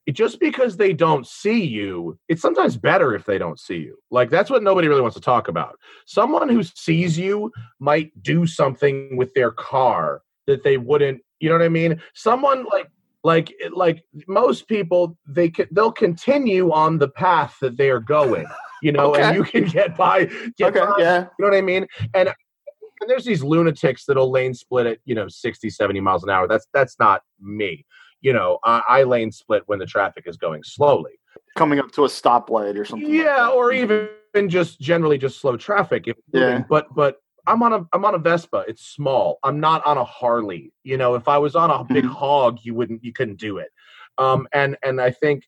it, 0.05 0.13
just 0.13 0.39
because 0.39 0.77
they 0.77 0.93
don't 0.93 1.27
see 1.27 1.63
you, 1.63 2.17
it's 2.27 2.41
sometimes 2.41 2.77
better 2.77 3.15
if 3.15 3.25
they 3.25 3.38
don't 3.38 3.60
see 3.60 3.77
you. 3.77 3.98
Like 4.10 4.29
that's 4.29 4.50
what 4.50 4.63
nobody 4.63 4.88
really 4.88 5.01
wants 5.01 5.15
to 5.15 5.21
talk 5.21 5.48
about. 5.48 5.77
Someone 6.05 6.50
who 6.50 6.63
sees 6.63 7.17
you 7.17 7.51
might 7.79 8.12
do 8.21 8.45
something 8.45 9.15
with 9.17 9.33
their 9.33 9.51
car 9.51 10.21
that 10.48 10.63
they 10.63 10.77
wouldn't. 10.77 11.21
You 11.39 11.50
know 11.50 11.55
what 11.55 11.65
I 11.65 11.69
mean? 11.69 12.01
Someone 12.13 12.65
like 12.71 12.89
like 13.24 13.54
like 13.72 14.04
most 14.28 14.68
people 14.68 15.18
they 15.28 15.51
they'll 15.72 15.92
continue 15.92 16.72
on 16.72 16.98
the 16.98 17.08
path 17.10 17.58
that 17.62 17.78
they 17.78 17.90
are 17.90 18.00
going 18.00 18.46
you 18.82 18.92
know 18.92 19.12
okay. 19.12 19.22
and 19.22 19.36
you 19.36 19.44
can 19.44 19.66
get 19.66 19.96
by 19.96 20.25
get 20.58 20.75
okay, 20.75 20.80
by, 20.80 20.96
yeah. 20.98 21.20
you 21.22 21.28
know 21.40 21.50
what 21.50 21.54
i 21.54 21.62
mean 21.62 21.86
and 22.13 22.30
and 22.30 23.10
there's 23.10 23.25
these 23.25 23.44
lunatics 23.44 24.06
that'll 24.06 24.32
lane 24.32 24.54
split 24.54 24.86
at 24.86 24.98
you 25.06 25.16
know 25.16 25.28
60 25.28 25.70
70 25.70 26.00
miles 26.00 26.24
an 26.24 26.30
hour 26.30 26.48
that's 26.48 26.68
that's 26.74 26.98
not 27.00 27.22
me 27.40 27.86
you 28.22 28.34
know, 28.34 28.60
I, 28.63 28.82
I 28.88 29.04
lane 29.04 29.32
split 29.32 29.63
when 29.66 29.80
the 29.80 29.86
traffic 29.86 30.25
is 30.28 30.38
going 30.38 30.63
slowly. 30.63 31.13
Coming 31.58 31.80
up 31.80 31.92
to 31.94 32.06
a 32.06 32.08
stoplight 32.08 32.78
or 32.78 32.86
something. 32.86 33.12
Yeah, 33.12 33.48
like 33.48 33.56
or 33.56 33.72
mm-hmm. 33.72 34.08
even 34.36 34.50
just 34.50 34.80
generally 34.80 35.18
just 35.18 35.42
slow 35.42 35.58
traffic. 35.58 36.08
If 36.08 36.18
Yeah. 36.32 36.63
But 36.70 36.94
but 36.96 37.18
I'm 37.48 37.63
on 37.63 37.74
a 37.74 37.86
I'm 37.93 38.05
on 38.05 38.15
a 38.15 38.19
Vespa. 38.19 38.65
It's 38.67 38.86
small. 38.86 39.39
I'm 39.43 39.60
not 39.60 39.86
on 39.86 39.98
a 39.98 40.03
Harley. 40.03 40.71
You 40.83 40.98
know, 40.98 41.15
if 41.15 41.27
I 41.27 41.38
was 41.38 41.55
on 41.55 41.69
a 41.69 41.83
big 41.83 42.05
Mhm. 42.05 42.10
hog, 42.10 42.60
you 42.63 42.74
wouldn't 42.74 43.03
you 43.03 43.13
couldn't 43.13 43.39
do 43.39 43.57
it. 43.57 43.69
Um, 44.17 44.48
and 44.53 44.77
and 44.83 45.01
I 45.01 45.12
think 45.12 45.43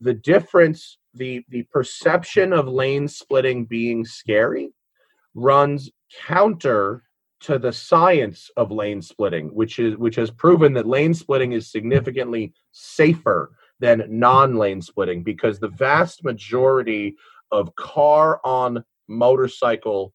the 0.00 0.14
difference, 0.14 0.98
the 1.14 1.44
the 1.48 1.62
perception 1.64 2.52
of 2.52 2.68
lane 2.68 3.08
splitting 3.08 3.64
being 3.64 4.04
scary, 4.04 4.72
runs 5.34 5.90
counter 6.26 7.02
to 7.40 7.58
the 7.58 7.72
science 7.72 8.50
of 8.56 8.70
lane 8.72 9.02
splitting, 9.02 9.48
which 9.54 9.78
is 9.78 9.96
which 9.96 10.16
has 10.16 10.30
proven 10.30 10.72
that 10.74 10.86
lane 10.86 11.14
splitting 11.14 11.52
is 11.52 11.70
significantly 11.70 12.52
safer 12.72 13.52
than 13.78 14.04
non-lane 14.08 14.80
splitting 14.80 15.22
because 15.22 15.58
the 15.58 15.68
vast 15.68 16.24
majority 16.24 17.14
of 17.52 17.74
car 17.76 18.40
on 18.42 18.82
motorcycle 19.08 20.14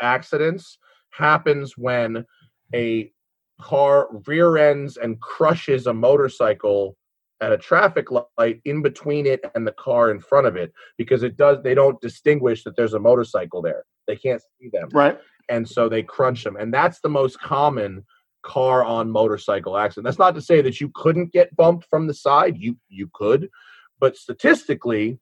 accidents 0.00 0.78
happens 1.10 1.76
when 1.76 2.24
a 2.74 3.10
car 3.60 4.08
rear 4.26 4.58
ends 4.58 4.96
and 4.96 5.20
crushes 5.20 5.86
a 5.86 5.94
motorcycle 5.94 6.96
at 7.40 7.52
a 7.52 7.58
traffic 7.58 8.06
light 8.38 8.60
in 8.64 8.82
between 8.82 9.26
it 9.26 9.44
and 9.54 9.66
the 9.66 9.72
car 9.72 10.10
in 10.10 10.20
front 10.20 10.46
of 10.46 10.56
it 10.56 10.72
because 10.96 11.22
it 11.22 11.36
does 11.36 11.58
they 11.62 11.74
don't 11.74 12.00
distinguish 12.00 12.64
that 12.64 12.76
there's 12.76 12.94
a 12.94 12.98
motorcycle 12.98 13.60
there. 13.60 13.84
They 14.06 14.16
can't 14.16 14.42
see 14.58 14.70
them. 14.72 14.88
Right. 14.92 15.18
and 15.48 15.68
so 15.68 15.88
they 15.88 16.02
crunch 16.02 16.44
them. 16.44 16.56
And 16.56 16.72
that's 16.72 17.00
the 17.00 17.08
most 17.08 17.38
common 17.40 18.04
car 18.42 18.84
on 18.84 19.10
motorcycle 19.10 19.76
accident. 19.76 20.04
That's 20.04 20.18
not 20.18 20.34
to 20.36 20.40
say 20.40 20.62
that 20.62 20.80
you 20.80 20.90
couldn't 20.94 21.32
get 21.32 21.54
bumped 21.56 21.86
from 21.90 22.06
the 22.06 22.14
side. 22.14 22.56
You 22.58 22.76
you 22.88 23.10
could. 23.12 23.48
But 23.98 24.16
statistically 24.16 25.18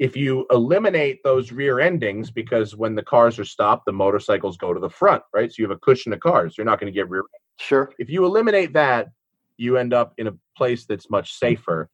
if 0.00 0.16
you 0.16 0.46
eliminate 0.50 1.22
those 1.22 1.52
rear 1.52 1.78
endings 1.78 2.30
because 2.30 2.74
when 2.74 2.94
the 2.96 3.02
cars 3.02 3.38
are 3.38 3.44
stopped 3.44 3.84
the 3.84 3.92
motorcycles 3.92 4.56
go 4.56 4.74
to 4.74 4.80
the 4.80 4.90
front 4.90 5.22
right? 5.32 5.50
So 5.52 5.56
you 5.58 5.68
have 5.68 5.76
a 5.76 5.80
cushion 5.80 6.12
of 6.12 6.20
cars. 6.20 6.56
You're 6.58 6.64
not 6.64 6.80
going 6.80 6.92
to 6.92 6.96
get 6.98 7.08
rear 7.08 7.22
Sure. 7.60 7.92
if 7.98 8.08
you 8.10 8.24
eliminate 8.24 8.72
that 8.72 9.10
you 9.58 9.76
end 9.76 9.92
up 9.92 10.14
in 10.16 10.26
a 10.26 10.32
place 10.56 10.86
that's 10.86 11.10
much 11.10 11.34
safer. 11.34 11.90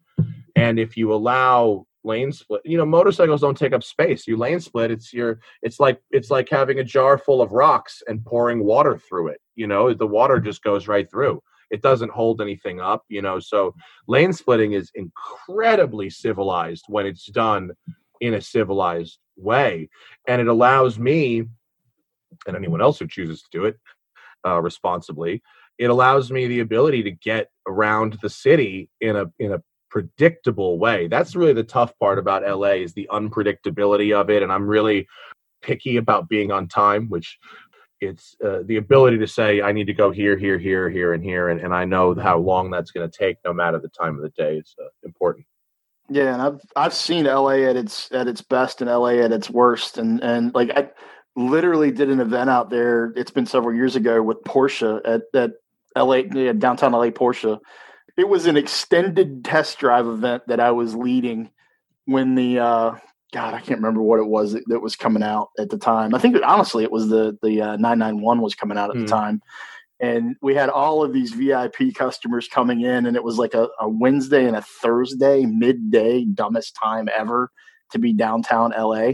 And 0.55 0.79
if 0.79 0.97
you 0.97 1.13
allow 1.13 1.85
lane 2.05 2.31
split 2.31 2.63
you 2.65 2.79
know 2.79 2.87
motorcycles 2.87 3.41
don't 3.41 3.59
take 3.59 3.73
up 3.73 3.83
space. 3.83 4.29
You 4.29 4.37
lane 4.37 4.61
split 4.61 4.93
it's 4.93 5.13
your 5.13 5.41
it's 5.63 5.81
like 5.81 6.01
it's 6.13 6.31
like 6.31 6.49
having 6.49 6.79
a 6.79 6.85
jar 6.85 7.19
full 7.19 7.43
of 7.43 7.51
rocks 7.51 8.01
and 8.07 8.25
pouring 8.25 8.65
water 8.65 8.97
through 8.97 9.29
it. 9.29 9.41
You 9.57 9.67
know 9.67 9.93
the 9.93 10.07
water 10.07 10.39
just 10.39 10.63
goes 10.63 10.87
right 10.87 11.11
through 11.11 11.43
it 11.71 11.83
doesn't 11.83 12.11
hold 12.11 12.41
anything 12.41 12.81
up 12.81 13.05
you 13.09 13.23
know 13.23 13.39
so 13.39 13.75
lane 14.07 14.33
splitting 14.33 14.73
is 14.73 14.91
incredibly 14.95 16.11
civilized 16.11 16.85
when 16.89 17.07
it's 17.07 17.27
done 17.27 17.71
in 18.21 18.35
a 18.35 18.41
civilized 18.41 19.19
way 19.37 19.89
and 20.29 20.41
it 20.41 20.49
allows 20.49 20.99
me 20.99 21.45
and 22.47 22.57
anyone 22.57 22.81
else 22.81 22.99
who 22.99 23.07
chooses 23.07 23.43
to 23.43 23.49
do 23.53 23.65
it 23.65 23.79
uh, 24.47 24.61
responsibly 24.61 25.43
it 25.79 25.91
allows 25.91 26.31
me 26.31 26.47
the 26.47 26.61
ability 26.61 27.03
to 27.03 27.11
get 27.11 27.51
around 27.67 28.19
the 28.23 28.31
city 28.31 28.89
in 29.01 29.17
a 29.17 29.27
in 29.39 29.53
a 29.53 29.63
predictable 29.91 30.79
way. 30.79 31.07
That's 31.07 31.37
really 31.37 31.53
the 31.53 31.63
tough 31.63 31.99
part 31.99 32.19
about 32.19 32.43
la 32.43 32.69
is 32.69 32.93
the 32.93 33.09
unpredictability 33.11 34.15
of 34.15 34.31
it 34.31 34.43
and 34.43 34.53
i'm 34.53 34.67
really 34.67 35.07
picky 35.63 35.97
about 35.97 36.29
being 36.29 36.53
on 36.53 36.69
time 36.69 37.09
which 37.09 37.39
it's 38.01 38.37
uh, 38.45 38.59
the 38.65 38.77
ability 38.77 39.19
to 39.19 39.27
say 39.27 39.63
i 39.63 39.73
need 39.73 39.87
to 39.87 39.95
go 39.95 40.11
here 40.11 40.37
here 40.37 40.59
here 40.59 40.91
here 40.91 41.13
and 41.15 41.25
here 41.25 41.49
and, 41.49 41.61
and 41.61 41.75
i 41.75 41.85
know 41.85 42.15
how 42.15 42.39
long 42.39 42.71
that's 42.71 42.91
going 42.91 43.09
to 43.09 43.19
take 43.19 43.37
no 43.45 43.53
matter 43.53 43.79
the 43.79 43.89
time 43.89 44.17
of 44.17 44.23
the 44.23 44.31
day 44.31 44.57
it's 44.57 44.75
uh, 44.81 44.89
important 45.05 45.47
Yeah, 46.09 46.33
and 46.33 46.43
I've 46.43 46.61
I've 46.77 46.95
seen 46.95 47.25
LA 47.25 47.67
at 47.69 47.77
its 47.77 48.11
at 48.13 48.29
its 48.29 48.41
best 48.41 48.81
and 48.81 48.89
LA 48.89 49.19
at 49.25 49.33
its 49.33 49.51
worst, 49.51 49.99
and 49.99 50.23
and 50.23 50.55
like 50.55 50.71
I 50.71 50.91
literally 51.35 51.91
did 51.91 52.11
an 52.11 52.21
event 52.21 52.49
out 52.49 52.71
there. 52.71 53.13
It's 53.17 53.33
been 53.33 53.47
several 53.47 53.75
years 53.75 53.97
ago 53.97 54.23
with 54.23 54.45
Porsche 54.45 55.01
at 55.05 55.23
at 55.35 55.53
LA 55.97 56.23
downtown 56.53 56.93
LA 56.93 57.11
Porsche. 57.11 57.59
It 58.17 58.29
was 58.29 58.47
an 58.47 58.57
extended 58.57 59.45
test 59.45 59.79
drive 59.79 60.07
event 60.07 60.45
that 60.47 60.61
I 60.61 60.71
was 60.71 60.95
leading 60.95 61.51
when 62.05 62.37
the 62.37 62.61
uh, 62.61 62.95
God 63.37 63.53
I 63.53 63.61
can't 63.61 63.81
remember 63.81 64.01
what 64.01 64.19
it 64.19 64.27
was 64.27 64.55
that, 64.55 64.65
that 64.69 64.81
was 64.81 64.97
coming 64.97 65.23
out 65.23 65.51
at 65.59 65.69
the 65.69 65.77
time. 65.77 66.15
I 66.15 66.19
think 66.19 66.39
honestly 66.43 66.85
it 66.85 66.91
was 66.91 67.09
the 67.09 67.37
the 67.43 67.61
uh, 67.61 67.77
991 67.77 68.41
was 68.41 68.55
coming 68.55 68.79
out 68.79 68.91
at 68.91 68.97
Hmm. 68.97 69.05
the 69.05 69.11
time. 69.11 69.43
And 70.01 70.37
we 70.41 70.55
had 70.55 70.71
all 70.71 71.03
of 71.03 71.13
these 71.13 71.33
VIP 71.33 71.95
customers 71.95 72.49
coming 72.49 72.81
in, 72.83 73.07
and 73.07 73.17
it 73.17 73.25
was 73.25 73.39
like 73.39 73.55
a, 73.55 73.69
a 73.81 73.89
Wednesday 73.89 74.47
and 74.47 74.57
a 74.57 74.63
Thursday 74.63 75.47
midday, 75.47 76.25
dumbest 76.25 76.77
time 76.83 77.09
ever 77.15 77.51
to 77.93 77.99
be 77.99 78.13
downtown 78.13 78.73
LA. 78.77 79.13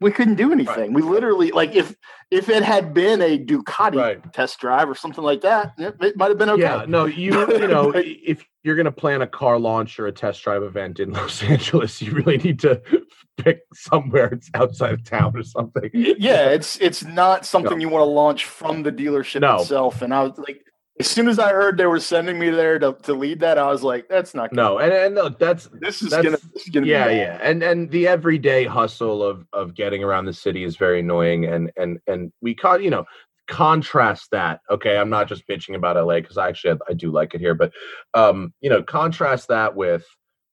We 0.00 0.10
couldn't 0.10 0.34
do 0.34 0.52
anything. 0.52 0.92
We 0.92 1.02
literally 1.02 1.50
like 1.52 1.74
if 1.76 1.94
if 2.30 2.48
it 2.48 2.62
had 2.62 2.92
been 2.94 3.22
a 3.22 3.38
Ducati 3.38 3.94
Right. 3.96 4.32
test 4.32 4.58
drive 4.58 4.88
or 4.90 4.94
something 4.94 5.22
like 5.24 5.40
that, 5.42 5.72
it, 5.78 5.94
it 6.00 6.16
might 6.16 6.28
have 6.30 6.38
been 6.38 6.50
okay. 6.50 6.62
Yeah, 6.62 6.84
no, 6.88 7.04
you 7.06 7.32
you 7.60 7.68
know, 7.68 7.92
if 7.94 8.44
you're 8.64 8.76
gonna 8.76 8.90
plan 8.92 9.22
a 9.22 9.26
car 9.26 9.58
launch 9.58 9.98
or 10.00 10.06
a 10.06 10.12
test 10.12 10.42
drive 10.42 10.62
event 10.62 10.98
in 11.00 11.12
Los 11.18 11.42
Angeles, 11.42 12.02
you 12.02 12.12
really 12.12 12.38
need 12.38 12.58
to 12.60 12.82
pick 13.36 13.60
somewhere 13.72 14.26
it's 14.32 14.50
outside 14.54 14.92
of 14.92 15.04
town 15.04 15.36
or 15.36 15.42
something. 15.42 15.88
yeah, 15.92 16.48
it's 16.48 16.76
it's 16.80 17.04
not 17.04 17.46
something 17.46 17.80
you 17.80 17.88
want 17.88 18.02
to 18.02 18.10
launch 18.10 18.46
from 18.46 18.82
the 18.82 18.92
dealership 18.92 19.40
No. 19.42 19.60
itself. 19.60 20.02
And 20.02 20.12
I 20.12 20.22
was 20.24 20.36
like, 20.38 20.60
as 21.00 21.08
soon 21.08 21.26
as 21.28 21.38
I 21.38 21.52
heard 21.52 21.76
they 21.76 21.86
were 21.86 21.98
sending 22.00 22.38
me 22.38 22.50
there 22.50 22.78
to, 22.78 22.92
to 23.02 23.14
lead 23.14 23.40
that, 23.40 23.58
I 23.58 23.66
was 23.68 23.82
like, 23.82 24.08
that's 24.08 24.34
not 24.34 24.52
No, 24.52 24.78
and 24.78 24.92
and 24.92 25.14
look, 25.14 25.38
that's 25.38 25.68
This 25.72 26.02
is 26.02 26.10
That's- 26.10 26.24
gonna 26.24 26.52
this 26.52 26.64
is 26.64 26.68
gonna 26.68 26.86
yeah, 26.86 27.08
yeah, 27.08 27.38
and 27.42 27.62
and 27.62 27.90
the 27.90 28.06
everyday 28.06 28.64
hustle 28.64 29.22
of 29.22 29.46
of 29.52 29.74
getting 29.74 30.04
around 30.04 30.26
the 30.26 30.32
city 30.32 30.62
is 30.64 30.76
very 30.76 31.00
annoying, 31.00 31.46
and 31.46 31.72
and 31.76 31.98
and 32.06 32.32
we 32.40 32.54
con 32.54 32.82
you 32.82 32.90
know 32.90 33.04
contrast 33.48 34.30
that. 34.30 34.60
Okay, 34.70 34.96
I'm 34.96 35.10
not 35.10 35.28
just 35.28 35.46
bitching 35.48 35.74
about 35.74 35.96
LA 35.96 36.20
because 36.20 36.38
I 36.38 36.48
actually 36.48 36.78
I 36.88 36.92
do 36.94 37.10
like 37.10 37.34
it 37.34 37.40
here, 37.40 37.54
but 37.54 37.72
um, 38.14 38.54
you 38.60 38.70
know, 38.70 38.82
contrast 38.82 39.48
that 39.48 39.74
with 39.74 40.06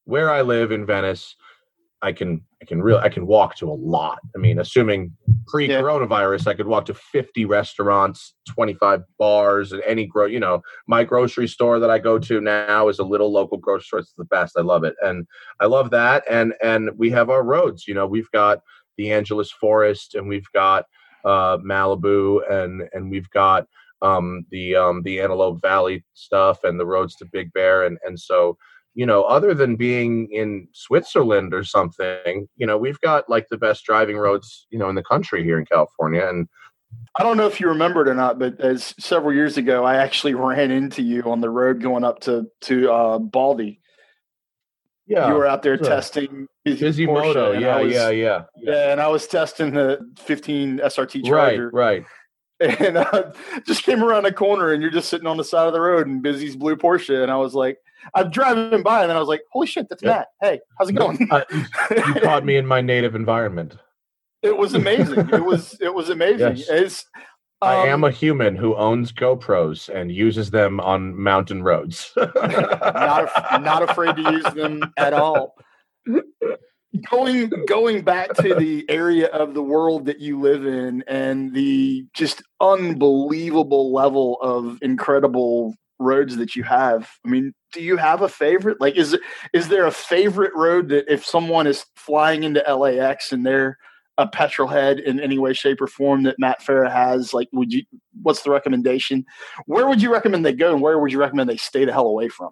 where 0.05 0.31
I 0.31 0.41
live 0.41 0.71
in 0.71 0.85
Venice. 0.85 1.35
I 2.01 2.13
can 2.13 2.41
I 2.61 2.65
can 2.65 2.81
really 2.81 3.01
I 3.01 3.09
can 3.09 3.25
walk 3.25 3.55
to 3.55 3.69
a 3.69 3.73
lot. 3.73 4.19
I 4.35 4.37
mean, 4.37 4.59
assuming 4.59 5.11
pre-coronavirus, 5.47 6.45
I 6.45 6.53
could 6.53 6.67
walk 6.67 6.85
to 6.85 6.93
50 6.93 7.45
restaurants, 7.45 8.35
25 8.49 9.01
bars, 9.17 9.71
and 9.71 9.81
any 9.87 10.05
gro. 10.05 10.27
You 10.27 10.39
know, 10.39 10.61
my 10.87 11.03
grocery 11.03 11.47
store 11.47 11.79
that 11.79 11.89
I 11.89 11.97
go 11.97 12.19
to 12.19 12.39
now 12.39 12.87
is 12.87 12.99
a 12.99 13.03
little 13.03 13.31
local 13.31 13.57
grocery 13.57 13.85
store. 13.85 13.99
It's 13.99 14.13
the 14.15 14.25
best. 14.25 14.57
I 14.57 14.61
love 14.61 14.83
it, 14.83 14.95
and 15.01 15.25
I 15.59 15.65
love 15.65 15.89
that. 15.89 16.23
And 16.29 16.53
and 16.61 16.91
we 16.97 17.09
have 17.11 17.31
our 17.31 17.43
roads. 17.43 17.87
You 17.87 17.95
know, 17.95 18.05
we've 18.05 18.29
got 18.31 18.59
the 18.97 19.11
Angeles 19.11 19.51
Forest, 19.51 20.13
and 20.13 20.27
we've 20.27 20.51
got 20.53 20.85
uh, 21.25 21.57
Malibu, 21.57 22.41
and 22.49 22.87
and 22.93 23.09
we've 23.09 23.29
got 23.31 23.65
um, 24.03 24.45
the 24.51 24.75
um, 24.75 25.01
the 25.01 25.19
Antelope 25.19 25.61
Valley 25.61 26.03
stuff, 26.13 26.63
and 26.63 26.79
the 26.79 26.85
roads 26.85 27.15
to 27.15 27.25
Big 27.25 27.51
Bear, 27.53 27.85
and 27.85 27.97
and 28.05 28.19
so 28.19 28.55
you 28.93 29.05
know, 29.05 29.23
other 29.23 29.53
than 29.53 29.75
being 29.75 30.27
in 30.31 30.67
Switzerland 30.73 31.53
or 31.53 31.63
something, 31.63 32.47
you 32.57 32.67
know, 32.67 32.77
we've 32.77 32.99
got 32.99 33.29
like 33.29 33.47
the 33.49 33.57
best 33.57 33.85
driving 33.85 34.17
roads, 34.17 34.67
you 34.69 34.77
know, 34.77 34.89
in 34.89 34.95
the 34.95 35.03
country 35.03 35.43
here 35.43 35.57
in 35.57 35.65
California, 35.65 36.27
and 36.27 36.47
I 37.17 37.23
don't 37.23 37.37
know 37.37 37.47
if 37.47 37.59
you 37.59 37.67
remember 37.67 38.01
it 38.01 38.07
or 38.07 38.13
not, 38.13 38.39
but 38.39 38.59
as 38.59 38.93
several 38.99 39.33
years 39.33 39.57
ago, 39.57 39.83
I 39.83 39.97
actually 39.97 40.33
ran 40.35 40.71
into 40.71 41.01
you 41.01 41.23
on 41.23 41.41
the 41.41 41.49
road 41.49 41.81
going 41.81 42.03
up 42.03 42.19
to 42.21 42.47
to 42.61 42.91
uh, 42.91 43.19
Baldy. 43.19 43.81
yeah, 45.07 45.27
you 45.27 45.33
were 45.33 45.47
out 45.47 45.63
there 45.63 45.77
testing 45.77 46.47
Busy, 46.63 46.79
busy 46.79 47.07
Porsche, 47.07 47.33
moto, 47.33 47.51
yeah, 47.53 47.79
was, 47.79 47.93
yeah, 47.93 48.09
yeah, 48.09 48.43
yeah, 48.55 48.91
and 48.91 49.01
I 49.01 49.07
was 49.07 49.25
testing 49.25 49.73
the 49.73 49.99
15 50.19 50.77
SRT 50.77 51.25
Charger, 51.25 51.71
right. 51.73 52.03
right 52.61 52.79
and 52.79 52.99
I 52.99 53.31
just 53.65 53.83
came 53.83 54.03
around 54.03 54.25
a 54.25 54.31
corner, 54.31 54.71
and 54.71 54.81
you're 54.81 54.91
just 54.91 55.09
sitting 55.09 55.25
on 55.25 55.37
the 55.37 55.43
side 55.43 55.65
of 55.65 55.73
the 55.73 55.81
road 55.81 56.05
in 56.05 56.21
Busy's 56.21 56.55
blue 56.55 56.75
Porsche, 56.75 57.23
and 57.23 57.31
I 57.31 57.37
was 57.37 57.55
like, 57.55 57.79
I'm 58.15 58.29
driving 58.31 58.83
by, 58.83 59.01
and 59.01 59.09
then 59.09 59.17
I 59.17 59.19
was 59.19 59.29
like, 59.29 59.41
holy 59.51 59.67
shit, 59.67 59.87
that's 59.89 60.01
Yeah. 60.03 60.09
Matt. 60.09 60.27
Hey, 60.41 60.59
how's 60.77 60.89
it 60.89 60.93
going? 60.93 61.27
Uh, 61.31 61.43
you 61.51 62.13
caught 62.21 62.45
me 62.45 62.55
in 62.57 62.65
my 62.65 62.81
native 62.81 63.15
environment. 63.15 63.75
it 64.41 64.57
was 64.57 64.73
amazing. 64.73 65.29
It 65.29 65.45
was 65.45 65.77
it 65.81 65.93
was 65.93 66.09
amazing. 66.09 66.57
Yes. 66.57 66.69
It's 66.69 67.05
I 67.63 67.83
um, 67.83 67.89
am 67.89 68.03
a 68.03 68.11
human 68.11 68.55
who 68.55 68.75
owns 68.75 69.11
GoPros 69.11 69.87
and 69.87 70.11
uses 70.11 70.49
them 70.49 70.79
on 70.79 71.15
mountain 71.15 71.61
roads. 71.61 72.11
not 72.17 73.23
af- 73.23 73.61
not 73.61 73.83
afraid 73.87 74.15
to 74.15 74.31
use 74.31 74.53
them 74.55 74.81
at 74.97 75.13
all. 75.13 75.53
Going 77.09 77.49
going 77.67 78.01
back 78.01 78.33
to 78.33 78.53
the 78.55 78.83
area 78.89 79.27
of 79.27 79.53
the 79.53 79.61
world 79.63 80.05
that 80.07 80.19
you 80.19 80.41
live 80.41 80.65
in 80.65 81.03
and 81.07 81.53
the 81.53 82.05
just 82.13 82.43
unbelievable 82.59 83.93
level 83.93 84.37
of 84.41 84.77
incredible 84.81 85.73
roads 86.01 86.35
that 86.37 86.55
you 86.55 86.63
have. 86.63 87.09
I 87.25 87.29
mean, 87.29 87.53
do 87.71 87.81
you 87.81 87.97
have 87.97 88.21
a 88.21 88.29
favorite? 88.29 88.81
Like 88.81 88.95
is 88.95 89.17
is 89.53 89.67
there 89.67 89.85
a 89.85 89.91
favorite 89.91 90.53
road 90.55 90.89
that 90.89 91.11
if 91.11 91.25
someone 91.25 91.67
is 91.67 91.85
flying 91.95 92.43
into 92.43 92.61
LAX 92.61 93.31
and 93.31 93.45
they're 93.45 93.77
a 94.17 94.27
petrol 94.27 94.67
head 94.67 94.99
in 94.99 95.19
any 95.19 95.37
way, 95.37 95.53
shape, 95.53 95.81
or 95.81 95.87
form 95.87 96.23
that 96.23 96.37
Matt 96.37 96.61
Farah 96.61 96.91
has, 96.91 97.33
like 97.33 97.47
would 97.53 97.71
you 97.71 97.83
what's 98.21 98.41
the 98.43 98.51
recommendation? 98.51 99.25
Where 99.65 99.87
would 99.87 100.01
you 100.01 100.11
recommend 100.11 100.45
they 100.45 100.53
go 100.53 100.73
and 100.73 100.81
where 100.81 100.99
would 100.99 101.11
you 101.11 101.19
recommend 101.19 101.49
they 101.49 101.57
stay 101.57 101.85
the 101.85 101.93
hell 101.93 102.07
away 102.07 102.29
from? 102.29 102.51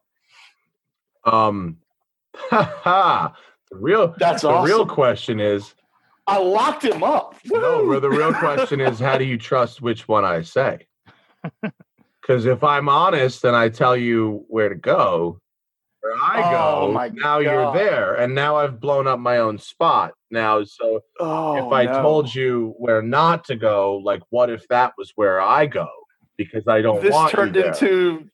Um, 1.25 1.77
ha 2.35 2.63
ha. 2.83 3.35
The 3.71 3.77
real 3.77 4.15
That's 4.17 4.41
the 4.41 4.61
real 4.61 4.85
question 4.85 5.39
is 5.39 5.75
I 6.25 6.37
locked 6.37 6.83
him 6.85 7.03
up. 7.03 7.35
no. 7.45 7.59
Woo! 7.59 7.89
Where 7.89 7.99
the 7.99 8.09
real 8.09 8.33
question 8.33 8.79
is, 8.79 8.99
how 8.99 9.17
do 9.17 9.25
you 9.25 9.37
trust 9.37 9.81
which 9.81 10.07
one 10.07 10.25
I 10.25 10.41
say? 10.41 10.87
Because 12.29 12.45
if 12.45 12.63
I'm 12.63 12.87
honest 12.87 13.43
and 13.43 13.55
I 13.55 13.69
tell 13.69 13.97
you 13.97 14.45
where 14.49 14.69
to 14.69 14.75
go, 14.75 15.39
where 16.01 16.13
I 16.13 16.43
Oh, 16.45 16.51
go, 16.51 17.09
now 17.13 17.39
you're 17.39 17.71
there, 17.73 18.13
and 18.13 18.35
now 18.35 18.55
I've 18.55 18.79
blown 18.79 19.07
up 19.07 19.17
my 19.17 19.39
own 19.39 19.57
spot. 19.57 20.13
Now, 20.29 20.63
so 20.63 21.01
Oh, 21.19 21.55
if 21.55 21.73
I 21.73 21.87
no. 21.87 22.01
told 22.03 22.35
you 22.35 22.75
where 22.77 23.01
not 23.01 23.45
to 23.45 23.55
go, 23.55 23.97
like 23.97 24.21
what 24.29 24.51
if 24.51 24.67
that 24.67 24.93
was 24.95 25.11
where 25.15 25.41
I 25.41 25.65
go? 25.65 25.87
Because 26.37 26.67
I 26.67 26.83
don't 26.83 27.01
this 27.01 27.11
want 27.15 27.31
turned 27.31 27.55
into 27.57 28.29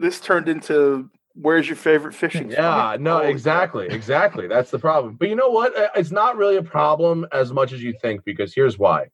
this 0.00 0.18
turned 0.18 0.48
into 0.48 1.10
where's 1.34 1.68
your 1.68 1.76
favorite 1.76 2.14
fishing 2.14 2.50
spot? 2.50 2.58
Yeah, 2.58 2.72
spot? 2.72 3.00
no, 3.02 3.16
oh, 3.16 3.20
crap. 3.20 3.30
exactly, 3.32 3.86
exactly. 3.88 4.48
That's 4.48 4.70
the 4.70 4.78
problem. 4.78 5.16
But 5.20 5.28
you 5.28 5.36
know 5.36 5.50
what? 5.50 5.74
It's 5.94 6.10
not 6.10 6.38
really 6.38 6.56
a 6.56 6.62
problem 6.62 7.26
as 7.32 7.52
much 7.52 7.74
as 7.74 7.82
you 7.82 7.92
think 8.00 8.24
because 8.24 8.54
here's 8.54 8.78
why. 8.78 9.08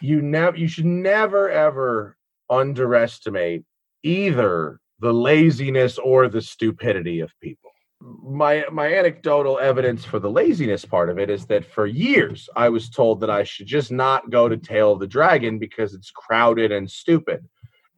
You 0.00 0.20
never, 0.20 0.56
you 0.56 0.66
should 0.66 0.84
never 0.84 1.48
ever 1.48 2.16
underestimate 2.50 3.64
either 4.02 4.80
the 5.00 5.12
laziness 5.12 5.98
or 5.98 6.28
the 6.28 6.40
stupidity 6.40 7.20
of 7.20 7.32
people. 7.40 7.70
My 8.00 8.64
my 8.70 8.92
anecdotal 8.94 9.58
evidence 9.58 10.04
for 10.04 10.18
the 10.18 10.30
laziness 10.30 10.84
part 10.84 11.08
of 11.08 11.18
it 11.18 11.30
is 11.30 11.46
that 11.46 11.64
for 11.64 11.86
years 11.86 12.48
I 12.54 12.68
was 12.68 12.90
told 12.90 13.20
that 13.20 13.30
I 13.30 13.42
should 13.42 13.66
just 13.66 13.90
not 13.90 14.30
go 14.30 14.48
to 14.48 14.56
Tail 14.56 14.92
of 14.92 15.00
the 15.00 15.06
Dragon 15.06 15.58
because 15.58 15.94
it's 15.94 16.10
crowded 16.10 16.72
and 16.72 16.90
stupid. 16.90 17.46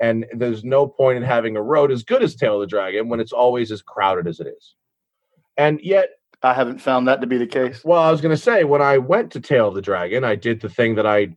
And 0.00 0.26
there's 0.32 0.62
no 0.62 0.86
point 0.86 1.16
in 1.16 1.24
having 1.24 1.56
a 1.56 1.62
road 1.62 1.90
as 1.90 2.04
good 2.04 2.22
as 2.22 2.36
Tail 2.36 2.54
of 2.54 2.60
the 2.60 2.66
Dragon 2.68 3.08
when 3.08 3.18
it's 3.18 3.32
always 3.32 3.72
as 3.72 3.82
crowded 3.82 4.28
as 4.28 4.38
it 4.38 4.46
is. 4.46 4.76
And 5.56 5.80
yet, 5.82 6.10
I 6.42 6.54
haven't 6.54 6.80
found 6.80 7.08
that 7.08 7.20
to 7.20 7.26
be 7.26 7.36
the 7.36 7.46
case. 7.46 7.84
well, 7.84 8.00
I 8.00 8.12
was 8.12 8.20
going 8.20 8.34
to 8.34 8.40
say, 8.40 8.62
when 8.62 8.80
I 8.80 8.98
went 8.98 9.32
to 9.32 9.40
Tail 9.40 9.68
of 9.68 9.74
the 9.74 9.82
Dragon, 9.82 10.22
I 10.22 10.36
did 10.36 10.60
the 10.60 10.68
thing 10.68 10.94
that 10.94 11.06
I 11.06 11.36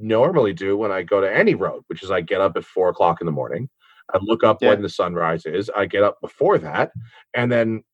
normally 0.00 0.52
do 0.52 0.76
when 0.76 0.90
I 0.90 1.02
go 1.02 1.20
to 1.20 1.36
any 1.36 1.54
road, 1.54 1.82
which 1.88 2.02
is 2.02 2.10
I 2.10 2.20
get 2.20 2.40
up 2.40 2.56
at 2.56 2.64
four 2.64 2.88
o'clock 2.88 3.20
in 3.20 3.26
the 3.26 3.32
morning. 3.32 3.68
I 4.12 4.18
look 4.22 4.42
up 4.44 4.58
Yeah. 4.60 4.70
when 4.70 4.82
the 4.82 4.88
sunrise 4.88 5.46
is. 5.46 5.70
I 5.76 5.86
get 5.86 6.02
up 6.02 6.20
before 6.20 6.58
that. 6.58 6.92
And 7.34 7.50
then 7.50 7.84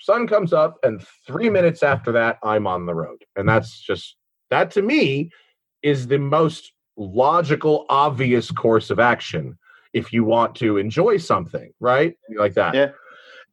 sun 0.00 0.26
comes 0.26 0.52
up. 0.52 0.76
And 0.82 1.04
three 1.26 1.50
minutes 1.50 1.82
after 1.82 2.12
that, 2.12 2.38
I'm 2.42 2.66
on 2.66 2.86
the 2.86 2.94
road. 2.94 3.24
And 3.36 3.48
that's 3.48 3.80
just, 3.80 4.16
that 4.50 4.70
to 4.72 4.82
me 4.82 5.30
is 5.82 6.06
the 6.08 6.18
most 6.18 6.72
logical, 6.96 7.86
obvious 7.88 8.50
course 8.50 8.90
of 8.90 8.98
action 8.98 9.58
if 9.92 10.12
you 10.12 10.24
want 10.24 10.54
to 10.56 10.78
enjoy 10.78 11.16
something, 11.18 11.72
right? 11.80 12.14
Like 12.36 12.54
that. 12.54 12.74
Yeah. 12.74 12.90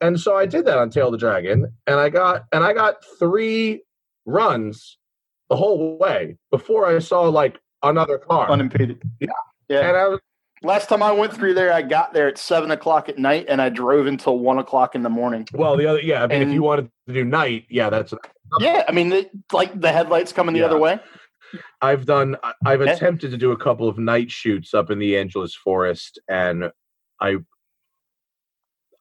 And 0.02 0.20
so 0.20 0.38
I 0.38 0.46
did 0.46 0.66
that 0.66 0.78
on 0.78 0.90
Tail 0.90 1.08
of 1.08 1.12
the 1.12 1.18
Dragon, 1.18 1.72
and 1.86 2.00
I 2.00 2.08
got 2.08 2.46
and 2.54 2.64
I 2.64 2.72
got 2.72 3.04
three 3.20 3.84
runs 4.26 4.98
the 5.50 5.58
whole 5.58 5.98
way 5.98 6.38
before 6.52 6.86
I 6.86 7.00
saw 7.00 7.24
like 7.24 7.60
another 7.84 8.18
car. 8.18 8.50
Unimpeded. 8.50 9.02
Yeah. 9.20 9.28
Yeah. 9.68 9.88
and 9.90 9.98
I 9.98 10.08
was 10.08 10.20
Last 10.62 10.90
time 10.90 11.02
I 11.02 11.14
went 11.14 11.32
through 11.34 11.54
there, 11.54 11.72
I 11.72 11.82
got 11.82 12.12
there 12.14 12.28
at 12.28 12.38
seven 12.38 12.72
o'clock 12.72 13.08
at 13.08 13.18
night 13.18 13.46
and 13.48 13.62
I 13.62 13.70
drove 13.70 14.08
until 14.08 14.40
one 14.40 14.58
o'clock 14.58 14.94
in 14.94 15.04
the 15.04 15.10
morning. 15.10 15.48
well, 15.54 15.78
the 15.78 15.86
other 15.86 16.02
yeah. 16.02 16.22
I 16.24 16.28
mean, 16.28 16.42
if 16.42 16.50
you 16.50 16.62
wanted 16.64 16.90
to 17.08 17.14
do 17.14 17.24
night, 17.24 17.66
yeah, 17.70 17.90
that's 17.90 18.14
Yeah, 18.60 18.84
I 18.86 18.92
mean, 18.92 19.08
the, 19.08 19.30
like 19.54 19.80
the 19.80 19.90
headlights 19.92 20.34
coming 20.34 20.54
the 20.54 20.60
Yeah. 20.60 20.66
other 20.66 20.78
way. 20.78 21.00
I've 21.82 22.06
done. 22.06 22.36
I- 22.44 22.54
I've 22.66 22.82
attempted 22.82 23.32
to 23.32 23.38
do 23.38 23.52
a 23.54 23.58
couple 23.58 23.88
of 23.88 23.98
night 23.98 24.30
shoots 24.32 24.74
up 24.74 24.92
in 24.92 25.00
the 25.00 25.18
Angeles 25.18 25.56
Forest, 25.56 26.20
and 26.28 26.72
I 27.22 27.38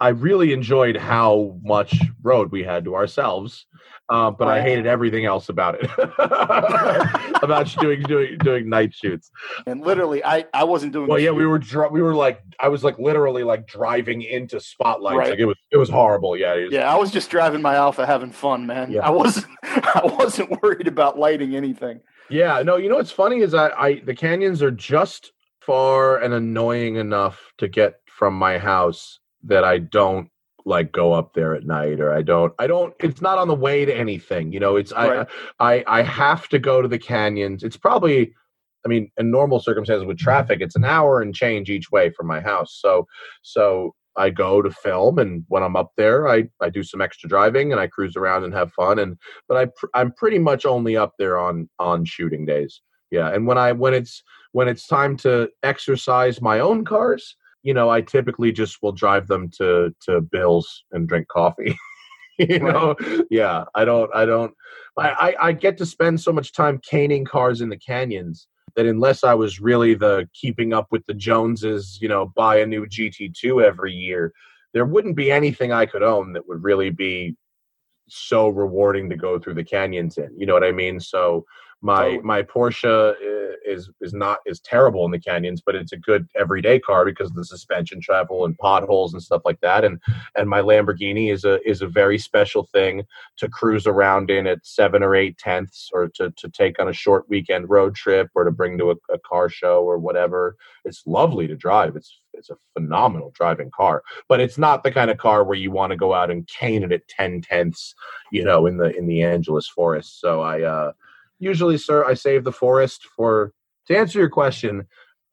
I 0.00 0.08
really 0.08 0.52
enjoyed 0.52 0.96
how 0.96 1.58
much 1.62 1.98
road 2.22 2.52
we 2.52 2.62
had 2.62 2.84
to 2.84 2.94
ourselves, 2.94 3.66
uh, 4.08 4.30
but 4.30 4.46
I 4.46 4.62
hated 4.62 4.86
everything 4.86 5.24
else 5.24 5.48
about 5.48 5.76
it. 5.80 5.90
about 7.42 7.74
doing 7.80 8.02
doing 8.02 8.38
doing 8.38 8.68
night 8.68 8.94
shoots. 8.94 9.30
And 9.66 9.80
literally, 9.80 10.24
I 10.24 10.44
I 10.54 10.64
wasn't 10.64 10.92
doing. 10.92 11.08
Well, 11.08 11.18
yeah, 11.18 11.30
we 11.30 11.46
were 11.46 11.58
dri- 11.58 11.88
we 11.90 12.02
were 12.02 12.14
like 12.14 12.40
I 12.60 12.68
was 12.68 12.84
like 12.84 12.98
literally 12.98 13.42
like 13.42 13.66
driving 13.66 14.22
into 14.22 14.60
spotlights. 14.60 15.18
Right. 15.18 15.30
Like 15.30 15.38
it 15.38 15.46
was 15.46 15.56
it 15.72 15.76
was 15.76 15.88
horrible. 15.90 16.36
Yeah, 16.36 16.54
was- 16.54 16.72
Yeah, 16.72 16.92
I 16.92 16.96
was 16.96 17.10
just 17.10 17.30
driving 17.30 17.62
my 17.62 17.74
Alfa, 17.74 18.06
having 18.06 18.30
fun, 18.30 18.66
man. 18.66 18.92
Yeah. 18.92 19.00
I 19.06 19.10
wasn't. 19.10 19.46
I 19.64 20.02
wasn't 20.18 20.62
worried 20.62 20.88
about 20.88 21.18
lighting 21.18 21.54
anything. 21.56 22.00
Yeah, 22.30 22.62
no, 22.62 22.76
you 22.76 22.88
know 22.88 22.96
what's 22.96 23.10
funny 23.10 23.40
is 23.40 23.54
I, 23.54 23.68
I 23.70 24.00
the 24.00 24.14
canyons 24.14 24.62
are 24.62 24.70
just 24.70 25.32
far 25.60 26.18
and 26.18 26.32
annoying 26.34 26.96
enough 26.96 27.52
to 27.58 27.68
get 27.68 28.00
from 28.06 28.34
my 28.34 28.58
house 28.58 29.18
that 29.44 29.64
I 29.64 29.78
don't 29.78 30.28
like 30.64 30.92
go 30.92 31.12
up 31.12 31.32
there 31.34 31.54
at 31.54 31.64
night 31.64 32.00
or 32.00 32.12
I 32.12 32.22
don't 32.22 32.52
I 32.58 32.66
don't 32.66 32.94
it's 33.00 33.22
not 33.22 33.38
on 33.38 33.48
the 33.48 33.54
way 33.54 33.84
to 33.84 33.94
anything. 33.94 34.52
You 34.52 34.60
know, 34.60 34.76
it's 34.76 34.92
Right. 34.92 35.26
I 35.58 35.76
I 35.76 36.00
I 36.00 36.02
have 36.02 36.48
to 36.48 36.58
go 36.58 36.82
to 36.82 36.88
the 36.88 36.98
canyons. 36.98 37.62
It's 37.62 37.76
probably 37.76 38.34
I 38.84 38.88
mean, 38.88 39.10
in 39.16 39.30
normal 39.30 39.60
circumstances 39.60 40.06
with 40.06 40.18
traffic, 40.18 40.60
it's 40.60 40.76
an 40.76 40.84
hour 40.84 41.20
and 41.20 41.34
change 41.34 41.68
each 41.68 41.90
way 41.90 42.10
from 42.10 42.26
my 42.26 42.40
house. 42.40 42.78
So 42.80 43.06
so 43.42 43.94
I 44.16 44.30
go 44.30 44.60
to 44.62 44.70
film 44.70 45.18
and 45.18 45.44
when 45.48 45.62
I'm 45.62 45.76
up 45.76 45.92
there, 45.96 46.28
I 46.28 46.48
I 46.60 46.68
do 46.70 46.82
some 46.82 47.00
extra 47.00 47.28
driving 47.28 47.72
and 47.72 47.80
I 47.80 47.86
cruise 47.86 48.16
around 48.16 48.44
and 48.44 48.52
have 48.54 48.72
fun 48.72 48.98
and 48.98 49.16
but 49.48 49.56
I 49.56 49.66
pr- 49.66 49.86
I'm 49.94 50.12
pretty 50.12 50.38
much 50.38 50.66
only 50.66 50.96
up 50.96 51.14
there 51.18 51.38
on 51.38 51.68
on 51.78 52.04
shooting 52.04 52.44
days. 52.44 52.82
Yeah, 53.10 53.32
and 53.32 53.46
when 53.46 53.56
I 53.56 53.72
when 53.72 53.94
it's 53.94 54.22
when 54.52 54.68
it's 54.68 54.86
time 54.86 55.16
to 55.18 55.48
exercise 55.62 56.42
my 56.42 56.60
own 56.60 56.84
cars, 56.84 57.36
you 57.62 57.74
know, 57.74 57.90
I 57.90 58.00
typically 58.00 58.52
just 58.52 58.78
will 58.82 58.92
drive 58.92 59.26
them 59.26 59.50
to 59.58 59.94
to 60.02 60.20
Bill's 60.20 60.84
and 60.92 61.08
drink 61.08 61.28
coffee. 61.28 61.76
you 62.38 62.58
know, 62.60 62.94
yeah, 63.30 63.64
I 63.74 63.84
don't 63.84 64.10
I 64.14 64.24
don't 64.24 64.54
I, 64.96 65.08
I 65.08 65.48
I 65.48 65.52
get 65.52 65.78
to 65.78 65.86
spend 65.86 66.20
so 66.20 66.32
much 66.32 66.52
time 66.52 66.80
caning 66.88 67.24
cars 67.24 67.60
in 67.60 67.68
the 67.68 67.76
canyons 67.76 68.46
that 68.76 68.86
unless 68.86 69.24
I 69.24 69.34
was 69.34 69.60
really 69.60 69.94
the 69.94 70.28
keeping 70.34 70.72
up 70.72 70.86
with 70.90 71.04
the 71.06 71.14
Joneses, 71.14 71.98
you 72.00 72.08
know, 72.08 72.32
buy 72.36 72.58
a 72.58 72.66
new 72.66 72.86
GT2 72.86 73.64
every 73.64 73.92
year, 73.92 74.32
there 74.72 74.84
wouldn't 74.84 75.16
be 75.16 75.32
anything 75.32 75.72
I 75.72 75.86
could 75.86 76.02
own 76.02 76.32
that 76.34 76.46
would 76.46 76.62
really 76.62 76.90
be 76.90 77.34
so 78.08 78.48
rewarding 78.48 79.10
to 79.10 79.16
go 79.16 79.38
through 79.38 79.54
the 79.54 79.64
canyons 79.64 80.16
in. 80.16 80.30
You 80.36 80.46
know 80.46 80.54
what 80.54 80.64
I 80.64 80.72
mean? 80.72 81.00
So 81.00 81.44
my 81.80 82.18
my 82.24 82.42
Porsche 82.42 83.14
is 83.64 83.90
is 84.00 84.12
not 84.12 84.38
is 84.46 84.60
terrible 84.60 85.04
in 85.04 85.10
the 85.10 85.18
canyons, 85.18 85.62
but 85.64 85.74
it's 85.74 85.92
a 85.92 85.96
good 85.96 86.26
everyday 86.36 86.80
car 86.80 87.04
because 87.04 87.30
of 87.30 87.36
the 87.36 87.44
suspension 87.44 88.00
travel 88.00 88.44
and 88.44 88.58
potholes 88.58 89.12
and 89.12 89.22
stuff 89.22 89.42
like 89.44 89.60
that. 89.60 89.84
And 89.84 90.00
and 90.34 90.48
my 90.48 90.60
Lamborghini 90.60 91.32
is 91.32 91.44
a 91.44 91.60
is 91.68 91.82
a 91.82 91.86
very 91.86 92.18
special 92.18 92.64
thing 92.64 93.04
to 93.36 93.48
cruise 93.48 93.86
around 93.86 94.30
in 94.30 94.46
at 94.46 94.66
seven 94.66 95.02
or 95.02 95.14
eight 95.14 95.38
tenths, 95.38 95.90
or 95.92 96.08
to 96.14 96.32
to 96.36 96.48
take 96.48 96.80
on 96.80 96.88
a 96.88 96.92
short 96.92 97.28
weekend 97.28 97.70
road 97.70 97.94
trip, 97.94 98.28
or 98.34 98.44
to 98.44 98.50
bring 98.50 98.76
to 98.78 98.90
a, 98.90 98.96
a 99.12 99.18
car 99.18 99.48
show 99.48 99.84
or 99.84 99.98
whatever. 99.98 100.56
It's 100.84 101.06
lovely 101.06 101.46
to 101.46 101.56
drive. 101.56 101.94
It's 101.94 102.20
it's 102.32 102.50
a 102.50 102.56
phenomenal 102.74 103.32
driving 103.34 103.70
car, 103.70 104.02
but 104.28 104.40
it's 104.40 104.58
not 104.58 104.82
the 104.82 104.92
kind 104.92 105.10
of 105.10 105.18
car 105.18 105.44
where 105.44 105.56
you 105.56 105.70
want 105.70 105.90
to 105.90 105.96
go 105.96 106.12
out 106.12 106.30
and 106.30 106.46
cane 106.48 106.82
it 106.82 106.92
at 106.92 107.06
ten 107.08 107.40
tenths, 107.40 107.94
you 108.32 108.42
know, 108.42 108.66
in 108.66 108.78
the 108.78 108.96
in 108.96 109.06
the 109.06 109.22
Angeles 109.22 109.68
forest. 109.68 110.20
So 110.20 110.40
I 110.40 110.62
uh, 110.62 110.92
usually, 111.38 111.78
sir, 111.78 112.04
I 112.04 112.14
save 112.14 112.44
the 112.44 112.52
forest 112.52 113.06
for. 113.16 113.52
To 113.86 113.96
answer 113.96 114.18
your 114.18 114.28
question, 114.28 114.86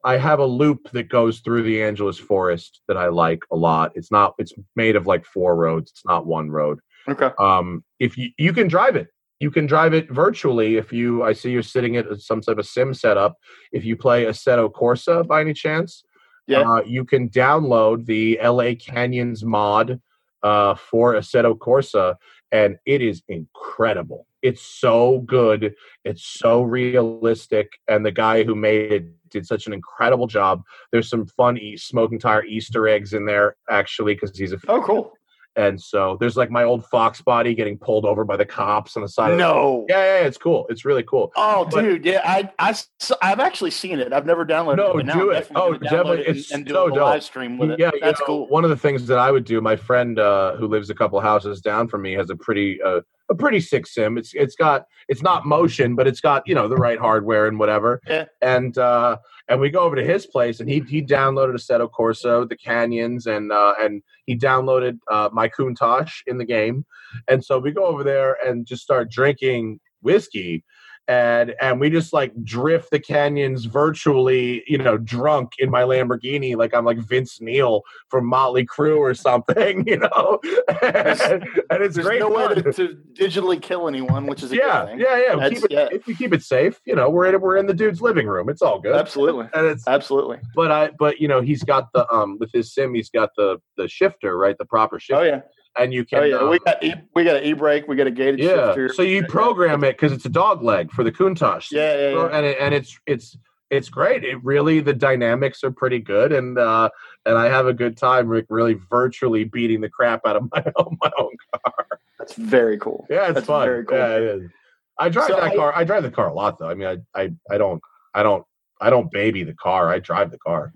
I 0.06 0.16
have 0.18 0.40
a 0.40 0.46
loop 0.46 0.90
that 0.94 1.10
goes 1.10 1.42
through 1.42 1.64
the 1.64 1.84
Angeles 1.84 2.18
forest 2.18 2.80
that 2.88 2.96
I 2.96 3.08
like 3.08 3.44
a 3.52 3.56
lot. 3.58 3.92
It's 3.96 4.12
not. 4.12 4.34
It's 4.38 4.54
made 4.78 4.96
of 4.96 5.08
like 5.08 5.26
four 5.26 5.56
roads. 5.58 5.92
It's 5.92 6.06
not 6.06 6.26
one 6.26 6.50
road. 6.50 6.80
Okay. 7.10 7.32
Um, 7.38 7.84
if 8.00 8.18
you 8.18 8.30
you 8.38 8.54
can 8.54 8.68
drive 8.70 8.96
it, 8.96 9.08
you 9.42 9.52
can 9.52 9.66
drive 9.66 9.94
it 9.94 10.10
virtually. 10.10 10.78
If 10.78 10.94
you, 10.94 11.24
I 11.24 11.34
see 11.34 11.52
you're 11.52 11.62
sitting 11.64 11.98
at 11.98 12.06
some 12.22 12.40
type 12.40 12.58
of 12.58 12.66
sim 12.66 12.94
setup. 12.94 13.36
If 13.74 13.84
you 13.84 13.98
play 13.98 14.24
Assetto 14.26 14.72
Corsa 14.72 15.28
by 15.28 15.42
any 15.42 15.54
chance, 15.54 16.04
Yeah. 16.48 16.62
uh, 16.62 16.82
you 16.86 17.04
can 17.04 17.28
download 17.30 18.06
the 18.06 18.40
LA 18.42 18.76
Canyons 18.80 19.44
mod 19.44 20.00
uh, 20.44 20.76
for 20.76 21.16
Assetto 21.16 21.58
Corsa, 21.58 22.16
and 22.52 22.78
it 22.86 23.02
is 23.02 23.22
incredible. 23.28 24.26
It's 24.46 24.62
so 24.62 25.20
good. 25.26 25.74
It's 26.04 26.24
so 26.24 26.62
realistic, 26.62 27.68
and 27.88 28.06
the 28.06 28.12
guy 28.12 28.44
who 28.44 28.54
made 28.54 28.92
it 28.92 29.06
did 29.32 29.46
such 29.48 29.66
an 29.66 29.74
incredible 29.74 30.28
job. 30.28 30.62
There's 30.92 31.10
some 31.10 31.26
fun 31.26 31.60
smoking 31.78 32.20
tire 32.20 32.46
Easter 32.46 32.88
eggs 32.88 33.14
in 33.14 33.26
there, 33.26 33.56
actually, 33.72 34.14
because 34.14 34.38
he's 34.38 34.54
a 34.54 34.60
Oh, 34.68 34.84
cool. 34.84 35.14
And 35.56 35.82
so 35.82 36.18
there's 36.20 36.36
like 36.38 36.52
my 36.52 36.64
old 36.64 36.86
Fox 36.86 37.22
body 37.22 37.56
getting 37.56 37.78
pulled 37.78 38.06
over 38.06 38.24
by 38.26 38.36
the 38.38 38.46
cops 38.46 38.96
on 38.98 39.04
the 39.04 39.10
side. 39.10 39.32
Of 39.32 39.38
No. 39.38 39.86
yeah, 39.90 39.98
yeah, 39.98 40.20
yeah, 40.22 40.28
it's 40.28 40.38
cool. 40.38 40.66
It's 40.70 40.84
really 40.86 41.04
cool. 41.04 41.32
Oh, 41.36 41.68
But- 41.72 41.82
dude, 41.82 42.06
yeah, 42.06 42.22
I, 42.24 42.50
I, 42.60 42.76
I've 43.22 43.40
actually 43.40 43.72
seen 43.72 44.00
it. 44.00 44.12
I've 44.14 44.26
never 44.26 44.46
downloaded 44.46 44.78
No, 44.78 44.98
it. 44.98 45.06
now 45.06 45.14
do 45.14 45.32
I'm 45.32 45.38
it. 45.38 45.52
Oh, 45.56 45.74
definitely. 45.74 46.20
it 46.22 46.28
and- 46.28 46.38
It's 46.38 46.52
and, 46.52 46.66
do 46.66 46.74
so 46.74 46.88
a 46.88 46.94
live 46.94 47.24
stream 47.24 47.58
with 47.58 47.72
it. 47.72 47.80
Yeah, 47.80 47.92
you 47.94 48.00
know, 48.02 48.14
cool. 48.26 48.48
One 48.50 48.64
of 48.64 48.70
the 48.70 48.78
things 48.78 49.08
that 49.08 49.18
I 49.18 49.32
would 49.32 49.46
do, 49.46 49.62
my 49.62 49.76
friend 49.76 50.20
uh, 50.20 50.56
who 50.58 50.68
lives 50.68 50.90
a 50.90 50.96
couple 50.96 51.20
houses 51.20 51.62
down 51.62 51.88
from 51.88 52.02
me 52.02 52.14
has 52.14 52.30
a 52.30 52.36
pretty 52.36 52.82
uh, 52.82 53.02
a 53.30 53.34
pretty 53.36 53.60
sick 53.60 53.88
sim. 53.88 54.18
It's 54.18 54.34
it's 54.36 54.56
got 54.56 54.86
it's 55.08 55.24
not 55.24 55.46
motion, 55.46 55.96
but 55.96 56.06
it's 56.08 56.22
got 56.22 56.44
you 56.48 56.54
know 56.54 56.68
the 56.68 56.76
right 56.76 57.00
hardware 57.00 57.48
and 57.48 57.58
whatever. 57.58 58.02
Yeah. 58.08 58.26
And 58.42 58.78
uh, 58.78 59.18
and 59.48 59.60
we 59.60 59.70
go 59.72 59.80
over 59.80 59.96
to 59.96 60.04
his 60.04 60.26
place, 60.28 60.60
and 60.60 60.70
he 60.70 60.82
he 60.82 61.02
downloaded 61.02 61.56
Assetto 61.56 61.90
Corsa, 61.90 62.48
the 62.48 62.56
Canyons, 62.58 63.26
and 63.26 63.52
uh, 63.52 63.74
and 63.80 64.04
he 64.26 64.38
downloaded 64.38 64.98
uh, 65.12 65.30
my 65.32 65.48
Countach 65.50 66.12
in 66.28 66.38
the 66.38 66.46
game, 66.46 66.86
and 67.28 67.44
so 67.44 67.60
we 67.60 67.72
go 67.72 67.86
over 67.86 68.04
there 68.04 68.38
and 68.46 68.66
just 68.66 68.84
start 68.84 69.10
drinking 69.10 69.80
whiskey 70.02 70.64
and 71.08 71.54
and 71.62 71.80
we 71.80 71.90
just 71.90 72.14
like 72.14 72.32
drift 72.44 72.90
the 72.92 73.00
canyons 73.00 73.66
virtually, 73.66 74.64
you 74.68 74.78
know, 74.78 74.98
drunk 74.98 75.54
in 75.60 75.70
my 75.70 75.84
Lamborghini, 75.84 76.56
like 76.56 76.74
I'm 76.74 76.86
like 76.86 76.98
Vince 76.98 77.40
Neil 77.42 77.82
from 78.10 78.26
Motley 78.26 78.66
Crue 78.66 78.98
or 78.98 79.14
something, 79.14 79.84
you 79.88 79.98
know. 79.98 80.40
and, 80.82 81.44
and 81.70 81.84
it's 81.84 81.96
There's 81.96 82.08
great. 82.08 82.20
no 82.20 82.30
way 82.30 82.56
to, 82.56 82.74
to 82.74 82.98
digitally 83.14 83.62
kill 83.62 83.88
anyone, 83.88 84.26
which 84.26 84.42
is 84.44 84.52
a 84.52 84.56
yeah, 84.56 84.82
good 84.82 84.90
thing. 84.92 85.00
yeah, 85.00 85.18
yeah. 85.18 85.36
That's- 85.36 85.54
keep 85.54 85.64
it, 85.66 85.72
yeah. 85.72 85.88
If 85.92 86.08
we 86.08 86.16
keep 86.16 86.34
it 86.34 86.42
safe, 86.44 86.80
you 86.86 86.96
know, 86.96 87.10
we're 87.10 87.28
in 87.28 87.40
we're 87.40 87.58
in 87.58 87.68
the 87.68 87.74
dude's 87.74 88.02
living 88.02 88.28
room. 88.28 88.50
It's 88.50 88.62
all 88.62 88.80
good. 88.80 88.96
Absolutely. 88.96 89.48
And 89.56 89.68
it's 89.68 89.88
Absolutely. 89.88 90.40
but 90.56 90.72
I 90.72 90.90
but 91.00 91.20
you 91.20 91.28
know 91.28 91.40
he's 91.42 91.64
got 91.64 91.92
the 91.94 92.12
um 92.14 92.38
with 92.40 92.52
his 92.52 92.74
sim 92.74 92.94
he's 92.94 93.10
got 93.10 93.30
the 93.38 93.58
the 93.78 93.88
shifter 93.88 94.38
right 94.38 94.58
the 94.58 94.66
proper 94.66 95.00
shifter 95.00 95.22
Oh 95.22 95.24
yeah. 95.24 95.42
And 95.78 95.94
you 95.94 96.06
can 96.06 96.20
Oh 96.20 96.24
yeah. 96.24 96.48
we 96.50 96.60
got 96.60 96.84
e- 96.84 96.94
we 97.16 97.24
got 97.24 97.38
an 97.38 97.44
e 97.44 97.54
brake. 97.54 97.88
We 97.88 97.96
got 97.96 98.08
a 98.08 98.12
gated 98.12 98.40
yeah 98.40 98.68
shifter. 98.68 98.94
so 98.94 99.02
you 99.02 99.26
program 99.26 99.84
it 99.84 99.94
because 99.94 100.12
it's 100.12 100.26
a 100.26 100.30
dog 100.30 100.64
leg 100.64 100.92
for 100.92 101.04
the 101.04 101.12
Countach 101.12 101.72
Yeah, 101.72 101.96
yeah, 101.98 102.10
yeah. 102.16 102.26
and 102.38 102.46
it, 102.46 102.58
and 102.60 102.74
it's 102.74 103.00
it's 103.06 103.38
it's 103.72 103.90
great. 103.90 104.24
It 104.24 104.44
really 104.44 104.80
the 104.80 104.94
dynamics 104.94 105.64
are 105.64 105.72
pretty 105.72 106.00
good, 106.00 106.32
and 106.32 106.58
uh, 106.58 106.90
and 107.26 107.36
I 107.38 107.46
have 107.48 107.66
a 107.66 107.74
good 107.74 107.98
time, 107.98 108.28
Rick. 108.28 108.46
Really, 108.50 108.76
virtually 108.90 109.44
beating 109.44 109.82
the 109.82 109.90
crap 109.90 110.22
out 110.28 110.36
of 110.36 110.50
my 110.52 110.64
own 110.76 110.98
my 111.02 111.12
own 111.18 111.32
car. 111.64 111.88
That's 112.20 112.36
very 112.36 112.78
cool. 112.78 113.08
Yeah, 113.10 113.26
it's 113.26 113.34
That's 113.34 113.48
fun. 113.48 113.66
very 113.68 113.84
cool. 113.86 113.98
Yeah, 113.98 114.16
it 114.18 114.24
is. 114.24 114.52
I 115.00 115.10
drive 115.10 115.28
So 115.28 115.36
that 115.36 115.44
I- 115.44 115.56
car. 115.56 115.74
I 115.76 115.84
drive 115.84 116.04
the 116.04 116.12
car 116.12 116.30
a 116.30 116.34
lot, 116.34 116.60
though. 116.60 116.70
I 116.70 116.76
mean, 116.76 116.88
I 116.88 117.20
I 117.20 117.32
I 117.50 117.58
don't 117.58 117.82
I 118.14 118.22
don't 118.24 118.46
I 118.80 118.90
don't 118.92 119.12
baby 119.12 119.44
the 119.44 119.56
car. 119.56 119.90
I 119.90 119.98
drive 120.00 120.30
the 120.32 120.38
car. 120.38 120.72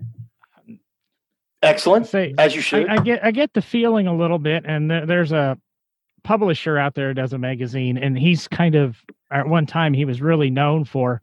Excellent. 1.61 2.07
Say, 2.07 2.33
As 2.37 2.55
you 2.55 2.61
should. 2.61 2.87
I, 2.87 2.95
I 2.95 2.97
get 2.99 3.25
I 3.25 3.31
get 3.31 3.53
the 3.53 3.61
feeling 3.61 4.07
a 4.07 4.15
little 4.15 4.39
bit, 4.39 4.63
and 4.65 4.89
there, 4.89 5.05
there's 5.05 5.31
a 5.31 5.57
publisher 6.23 6.77
out 6.77 6.95
there 6.95 7.13
does 7.13 7.33
a 7.33 7.37
magazine, 7.37 7.97
and 7.97 8.17
he's 8.17 8.47
kind 8.47 8.75
of 8.75 8.97
at 9.31 9.47
one 9.47 9.65
time 9.65 9.93
he 9.93 10.05
was 10.05 10.21
really 10.21 10.49
known 10.49 10.85
for 10.85 11.21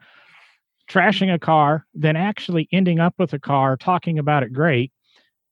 trashing 0.89 1.33
a 1.33 1.39
car, 1.39 1.87
then 1.95 2.17
actually 2.17 2.69
ending 2.73 3.01
up 3.01 3.15
with 3.19 3.33
a 3.33 3.39
car, 3.39 3.77
talking 3.77 4.19
about 4.19 4.43
it 4.43 4.53
great, 4.53 4.93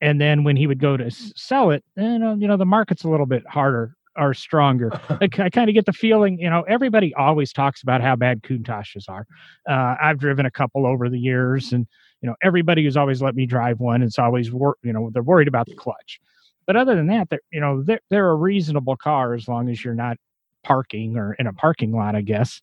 and 0.00 0.20
then 0.20 0.44
when 0.44 0.56
he 0.56 0.66
would 0.66 0.78
go 0.80 0.96
to 0.96 1.06
s- 1.06 1.32
sell 1.34 1.70
it, 1.70 1.84
you 1.96 2.18
know, 2.18 2.34
you 2.34 2.46
know 2.46 2.56
the 2.56 2.66
market's 2.66 3.04
a 3.04 3.08
little 3.08 3.26
bit 3.26 3.46
harder 3.46 3.96
or 4.16 4.34
stronger. 4.34 4.92
I, 5.20 5.28
kind 5.28 5.68
of 5.68 5.74
get 5.74 5.86
the 5.86 5.92
feeling, 5.92 6.38
you 6.38 6.48
know, 6.48 6.62
everybody 6.68 7.12
always 7.14 7.52
talks 7.52 7.82
about 7.82 8.00
how 8.00 8.14
bad 8.14 8.42
Countachs 8.42 9.08
are. 9.08 9.26
Uh, 9.68 9.96
I've 10.00 10.18
driven 10.18 10.46
a 10.46 10.50
couple 10.50 10.86
over 10.86 11.08
the 11.08 11.18
years, 11.18 11.72
and 11.72 11.86
you 12.24 12.30
know, 12.30 12.36
everybody 12.40 12.82
who's 12.82 12.96
always 12.96 13.20
let 13.20 13.34
me 13.34 13.44
drive 13.44 13.80
one, 13.80 14.02
it's 14.02 14.18
always 14.18 14.50
wor- 14.50 14.78
you 14.82 14.94
know, 14.94 15.10
they're 15.12 15.22
worried 15.22 15.46
about 15.46 15.66
the 15.66 15.74
clutch. 15.74 16.22
But 16.66 16.74
other 16.74 16.96
than 16.96 17.06
that, 17.08 17.28
they're 17.28 17.42
you 17.52 17.60
know, 17.60 17.82
they're 17.82 18.00
they're 18.08 18.30
a 18.30 18.34
reasonable 18.34 18.96
car 18.96 19.34
as 19.34 19.46
long 19.46 19.68
as 19.68 19.84
you're 19.84 19.94
not 19.94 20.16
parking 20.62 21.18
or 21.18 21.34
in 21.34 21.46
a 21.46 21.52
parking 21.52 21.92
lot, 21.92 22.16
I 22.16 22.22
guess. 22.22 22.62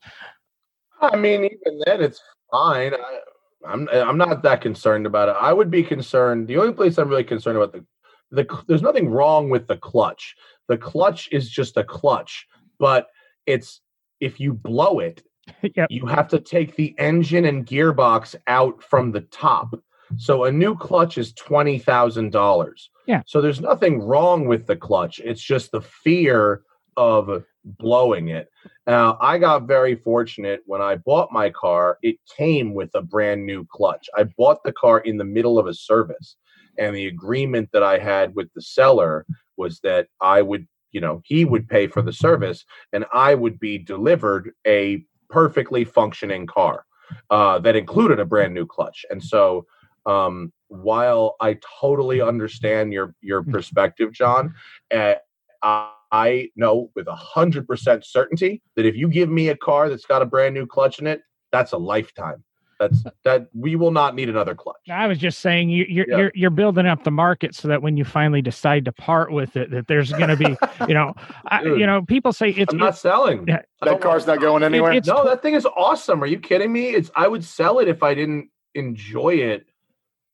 I 0.99 1.15
mean, 1.15 1.43
even 1.45 1.79
then, 1.85 2.01
it's 2.01 2.19
fine. 2.49 2.95
I, 2.95 3.19
I'm 3.63 3.87
I'm 3.89 4.17
not 4.17 4.41
that 4.41 4.61
concerned 4.61 5.05
about 5.05 5.29
it. 5.29 5.35
I 5.39 5.53
would 5.53 5.69
be 5.69 5.83
concerned. 5.83 6.47
The 6.47 6.57
only 6.57 6.73
place 6.73 6.97
I'm 6.97 7.07
really 7.07 7.23
concerned 7.23 7.57
about 7.57 7.71
the 7.71 7.85
the 8.31 8.63
there's 8.65 8.81
nothing 8.81 9.09
wrong 9.09 9.51
with 9.51 9.67
the 9.67 9.77
clutch. 9.77 10.35
The 10.69 10.77
clutch 10.77 11.29
is 11.31 11.51
just 11.51 11.77
a 11.77 11.83
clutch, 11.83 12.47
but 12.79 13.09
it's 13.45 13.79
if 14.19 14.39
you 14.39 14.53
blow 14.53 14.97
it, 14.97 15.21
yep. 15.75 15.87
you 15.89 16.05
have 16.05 16.27
to 16.29 16.39
take 16.39 16.75
the 16.75 16.95
engine 16.97 17.45
and 17.45 17.65
gearbox 17.65 18.35
out 18.47 18.81
from 18.83 19.11
the 19.11 19.21
top. 19.21 19.73
So 20.17 20.43
a 20.43 20.51
new 20.51 20.75
clutch 20.75 21.17
is 21.17 21.33
twenty 21.33 21.79
thousand 21.79 22.31
dollars. 22.31 22.89
Yeah. 23.07 23.21
So 23.25 23.41
there's 23.41 23.61
nothing 23.61 24.01
wrong 24.01 24.45
with 24.45 24.67
the 24.67 24.75
clutch. 24.75 25.19
It's 25.23 25.41
just 25.41 25.71
the 25.71 25.81
fear 25.81 26.63
of 26.97 27.43
blowing 27.63 28.29
it. 28.29 28.49
Now 28.87 29.17
I 29.21 29.37
got 29.37 29.67
very 29.67 29.95
fortunate 29.95 30.61
when 30.65 30.81
I 30.81 30.95
bought 30.95 31.31
my 31.31 31.49
car. 31.49 31.97
It 32.01 32.17
came 32.37 32.73
with 32.73 32.89
a 32.93 33.01
brand 33.01 33.45
new 33.45 33.65
clutch. 33.71 34.09
I 34.17 34.25
bought 34.37 34.63
the 34.63 34.73
car 34.73 34.99
in 34.99 35.17
the 35.17 35.23
middle 35.23 35.57
of 35.57 35.67
a 35.67 35.73
service, 35.73 36.35
and 36.77 36.95
the 36.95 37.07
agreement 37.07 37.69
that 37.73 37.83
I 37.83 37.97
had 37.97 38.35
with 38.35 38.49
the 38.53 38.61
seller 38.61 39.25
was 39.57 39.79
that 39.81 40.07
I 40.19 40.41
would, 40.41 40.67
you 40.91 40.99
know, 40.99 41.21
he 41.23 41.45
would 41.45 41.69
pay 41.69 41.87
for 41.87 42.01
the 42.01 42.13
service, 42.13 42.65
and 42.91 43.05
I 43.13 43.35
would 43.35 43.59
be 43.59 43.77
delivered 43.77 44.51
a 44.67 45.05
perfectly 45.31 45.83
functioning 45.83 46.45
car 46.45 46.85
uh, 47.29 47.59
that 47.59 47.75
included 47.75 48.19
a 48.19 48.25
brand 48.25 48.53
new 48.53 48.65
clutch. 48.65 49.05
And 49.09 49.23
so, 49.23 49.65
um, 50.05 50.51
while 50.67 51.35
I 51.39 51.57
totally 51.81 52.21
understand 52.21 52.93
your 52.93 53.13
your 53.21 53.43
perspective, 53.43 54.13
John, 54.13 54.53
uh, 54.91 55.15
I 55.63 56.49
know 56.55 56.91
with 56.95 57.07
a 57.07 57.15
hundred 57.15 57.67
percent 57.67 58.05
certainty 58.05 58.61
that 58.75 58.85
if 58.85 58.95
you 58.95 59.07
give 59.07 59.29
me 59.29 59.49
a 59.49 59.57
car 59.57 59.89
that's 59.89 60.05
got 60.05 60.21
a 60.21 60.25
brand 60.25 60.53
new 60.53 60.65
clutch 60.65 60.99
in 60.99 61.07
it, 61.07 61.21
that's 61.51 61.71
a 61.71 61.77
lifetime. 61.77 62.43
That's 62.81 63.03
that 63.23 63.47
we 63.53 63.75
will 63.75 63.91
not 63.91 64.15
need 64.15 64.27
another 64.27 64.55
clutch. 64.55 64.89
I 64.89 65.05
was 65.05 65.19
just 65.19 65.39
saying 65.39 65.69
you, 65.69 65.85
you're 65.87 66.05
Yeah. 66.09 66.17
you're 66.17 66.31
you're 66.33 66.49
building 66.49 66.87
up 66.87 67.03
the 67.03 67.11
market 67.11 67.53
so 67.53 67.67
that 67.67 67.83
when 67.83 67.95
you 67.95 68.03
finally 68.03 68.41
decide 68.41 68.85
to 68.85 68.91
part 68.91 69.31
with 69.31 69.55
it, 69.55 69.69
that 69.69 69.87
there's 69.87 70.11
going 70.11 70.29
to 70.29 70.35
be, 70.35 70.57
you 70.87 70.95
know, 70.95 71.13
I, 71.45 71.61
you 71.63 71.85
know, 71.85 72.01
people 72.03 72.33
say 72.33 72.49
it's 72.49 72.73
I'm 72.73 72.79
not 72.79 72.97
selling. 72.97 73.45
Yeah. 73.47 73.61
That 73.83 74.01
car's 74.01 74.25
not 74.25 74.41
going 74.41 74.63
anywhere. 74.63 74.93
it's- 74.93 75.05
No, 75.07 75.23
that 75.25 75.43
thing 75.43 75.53
is 75.53 75.67
awesome. 75.77 76.23
Are 76.23 76.27
you 76.27 76.39
kidding 76.39 76.73
me? 76.73 76.89
It's 76.89 77.11
I 77.15 77.27
would 77.27 77.43
sell 77.43 77.77
it 77.79 77.87
if 77.87 78.01
I 78.01 78.15
didn't 78.15 78.49
enjoy 78.73 79.35
it. 79.35 79.67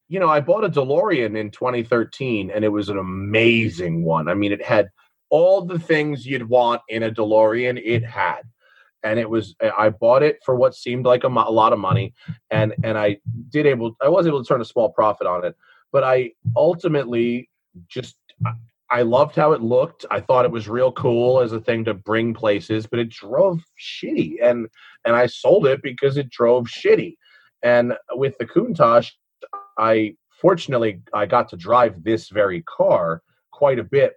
You 0.10 0.22
know, 0.22 0.30
I 0.30 0.40
bought 0.40 0.64
a 0.64 0.70
DeLorean 0.70 1.38
in 1.38 1.52
2013 1.52 2.50
and 2.50 2.64
it 2.64 2.70
was 2.70 2.88
an 2.88 2.98
amazing 2.98 4.06
one. 4.06 4.30
I 4.30 4.36
mean, 4.36 4.54
it 4.54 4.64
had 4.64 4.90
all 5.30 5.66
the 5.66 5.78
things 5.80 6.26
you'd 6.26 6.48
want 6.48 6.82
in 6.88 7.04
a 7.04 7.12
DeLorean, 7.12 7.82
it 7.84 8.06
had. 8.06 8.44
And 9.08 9.20
it 9.20 9.30
was 9.30 9.56
I 9.78 9.90
bought 9.90 10.24
it 10.24 10.40
for 10.46 10.56
what 10.56 10.76
seemed 10.76 11.06
like 11.06 11.24
a, 11.24 11.30
mo- 11.30 11.48
a 11.48 11.52
lot 11.52 11.72
of 11.74 11.80
money 11.80 12.14
and 12.52 12.74
and 12.84 12.98
I 12.98 13.18
did 13.50 13.66
able 13.66 13.96
I 14.02 14.10
was 14.10 14.28
able 14.28 14.44
to 14.44 14.48
turn 14.48 14.62
a 14.62 14.66
small 14.66 14.90
profit 14.90 15.28
on 15.28 15.46
it, 15.46 15.56
but 15.94 16.04
I 16.04 16.32
ultimately 16.56 17.50
just 17.88 18.16
I- 18.92 19.02
loved 19.02 19.36
how 19.36 19.52
it 19.54 19.62
looked. 19.62 20.06
I 20.12 20.20
thought 20.20 20.46
it 20.46 20.52
was 20.52 20.68
real 20.68 20.92
cool 20.92 21.42
as 21.42 21.52
a 21.54 21.60
thing 21.60 21.86
to 21.86 21.94
bring 21.94 22.34
places, 22.34 22.88
but 22.88 23.00
it 23.00 23.10
drove 23.10 23.62
shitty. 23.80 24.36
And 24.42 24.68
and 25.06 25.16
I 25.16 25.28
sold 25.28 25.66
it 25.68 25.82
because 25.82 26.18
it 26.18 26.30
drove 26.30 26.66
shitty. 26.66 27.16
And 27.64 27.94
with 28.12 28.38
the 28.38 28.46
Countach, 28.46 29.12
I 29.78 30.16
fortunately 30.42 31.02
I 31.14 31.26
got 31.26 31.50
to 31.50 31.58
drive 31.58 32.04
this 32.04 32.30
very 32.30 32.62
car 32.64 33.22
quite 33.52 33.80
a 33.80 33.84
bit 33.84 34.16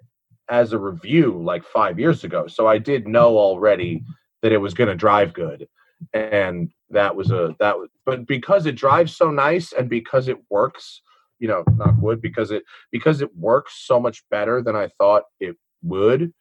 as 0.48 0.72
a 0.72 0.78
review 0.78 1.40
like 1.42 1.64
five 1.64 1.98
years 1.98 2.24
ago. 2.24 2.46
So 2.48 2.66
I 2.66 2.78
did 2.78 3.06
know 3.06 3.38
already 3.38 4.02
that 4.42 4.52
it 4.52 4.58
was 4.58 4.74
going 4.74 4.88
to 4.88 4.94
drive 4.94 5.32
good, 5.32 5.68
and 6.12 6.70
that 6.90 7.14
was 7.14 7.30
a 7.30 7.54
that 7.60 7.78
was. 7.78 7.88
But 8.04 8.26
because 8.26 8.66
it 8.66 8.76
drives 8.76 9.16
so 9.16 9.30
nice 9.30 9.72
and 9.72 9.88
because 9.88 10.28
it 10.28 10.38
works, 10.50 11.02
you 11.38 11.48
know, 11.48 11.64
knock 11.76 11.94
wood, 12.00 12.20
because 12.20 12.50
it 12.50 12.64
because 12.90 13.20
it 13.20 13.34
works 13.36 13.84
so 13.86 14.00
much 14.00 14.22
better 14.30 14.62
than 14.62 14.76
I 14.76 14.88
thought 14.98 15.24
it 15.40 15.56
would. 15.82 16.32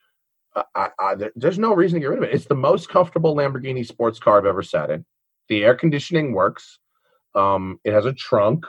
I, 0.75 0.89
I, 0.99 1.15
there's 1.35 1.59
no 1.59 1.73
reason 1.73 1.95
to 1.95 1.99
get 2.01 2.09
rid 2.09 2.17
of 2.17 2.23
it. 2.23 2.33
It's 2.33 2.47
the 2.47 2.55
most 2.55 2.89
comfortable 2.89 3.35
Lamborghini 3.35 3.85
sports 3.85 4.19
car 4.19 4.39
I've 4.39 4.45
ever 4.45 4.63
sat 4.63 4.89
in. 4.89 5.05
The 5.47 5.63
air 5.63 5.75
conditioning 5.75 6.33
works. 6.33 6.79
Um, 7.35 7.79
it 7.83 7.93
has 7.93 8.05
a 8.05 8.13
trunk. 8.13 8.65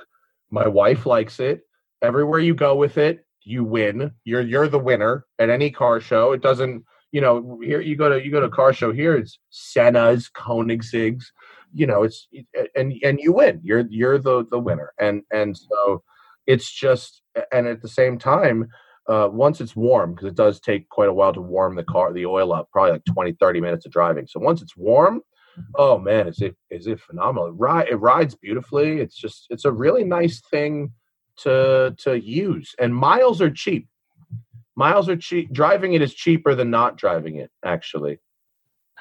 My 0.50 0.68
wife 0.68 1.06
likes 1.06 1.40
it. 1.40 1.62
Everywhere 2.02 2.40
you 2.40 2.54
go 2.54 2.76
with 2.76 2.98
it, 2.98 3.24
you 3.42 3.64
win. 3.64 4.12
You're 4.24 4.42
you're 4.42 4.68
the 4.68 4.78
winner 4.78 5.26
at 5.38 5.50
any 5.50 5.70
car 5.70 6.00
show. 6.00 6.32
It 6.32 6.42
doesn't, 6.42 6.84
you 7.12 7.20
know, 7.20 7.58
here 7.62 7.80
you 7.80 7.96
go 7.96 8.08
to 8.08 8.24
you 8.24 8.30
go 8.30 8.40
to 8.40 8.46
a 8.46 8.50
car 8.50 8.72
show 8.72 8.92
here. 8.92 9.16
It's 9.16 9.38
Senna's, 9.50 10.30
Koenigseggs. 10.30 11.24
You 11.72 11.86
know, 11.86 12.02
it's 12.02 12.28
and 12.74 12.94
and 13.02 13.20
you 13.20 13.32
win. 13.32 13.60
You're 13.62 13.86
you're 13.88 14.18
the 14.18 14.46
the 14.50 14.58
winner. 14.58 14.92
And 14.98 15.22
and 15.32 15.56
so 15.56 16.02
it's 16.46 16.70
just 16.70 17.22
and 17.52 17.66
at 17.66 17.82
the 17.82 17.88
same 17.88 18.18
time 18.18 18.68
uh, 19.08 19.28
once 19.30 19.60
it's 19.60 19.76
warm 19.76 20.14
because 20.14 20.28
it 20.28 20.34
does 20.34 20.60
take 20.60 20.88
quite 20.88 21.08
a 21.08 21.12
while 21.12 21.32
to 21.32 21.40
warm 21.40 21.74
the 21.74 21.84
car 21.84 22.12
the 22.12 22.26
oil 22.26 22.52
up 22.52 22.68
probably 22.72 22.92
like 22.92 23.04
20 23.04 23.32
30 23.32 23.60
minutes 23.60 23.86
of 23.86 23.92
driving 23.92 24.26
so 24.26 24.40
once 24.40 24.62
it's 24.62 24.76
warm 24.76 25.20
oh 25.76 25.98
man 25.98 26.28
is 26.28 26.40
it 26.40 26.56
is 26.70 26.86
it 26.86 27.00
phenomenal 27.00 27.48
it, 27.48 27.54
ri- 27.56 27.90
it 27.90 27.96
rides 27.96 28.34
beautifully 28.34 29.00
it's 29.00 29.16
just 29.16 29.46
it's 29.50 29.64
a 29.64 29.72
really 29.72 30.04
nice 30.04 30.40
thing 30.50 30.92
to 31.36 31.94
to 31.98 32.20
use 32.20 32.74
and 32.78 32.94
miles 32.94 33.40
are 33.40 33.50
cheap 33.50 33.88
miles 34.80 35.08
are 35.10 35.16
cheap 35.16 35.52
driving 35.52 35.92
it 35.92 36.02
is 36.02 36.14
cheaper 36.14 36.54
than 36.54 36.70
not 36.70 36.96
driving 36.96 37.36
it 37.36 37.50
actually 37.64 38.18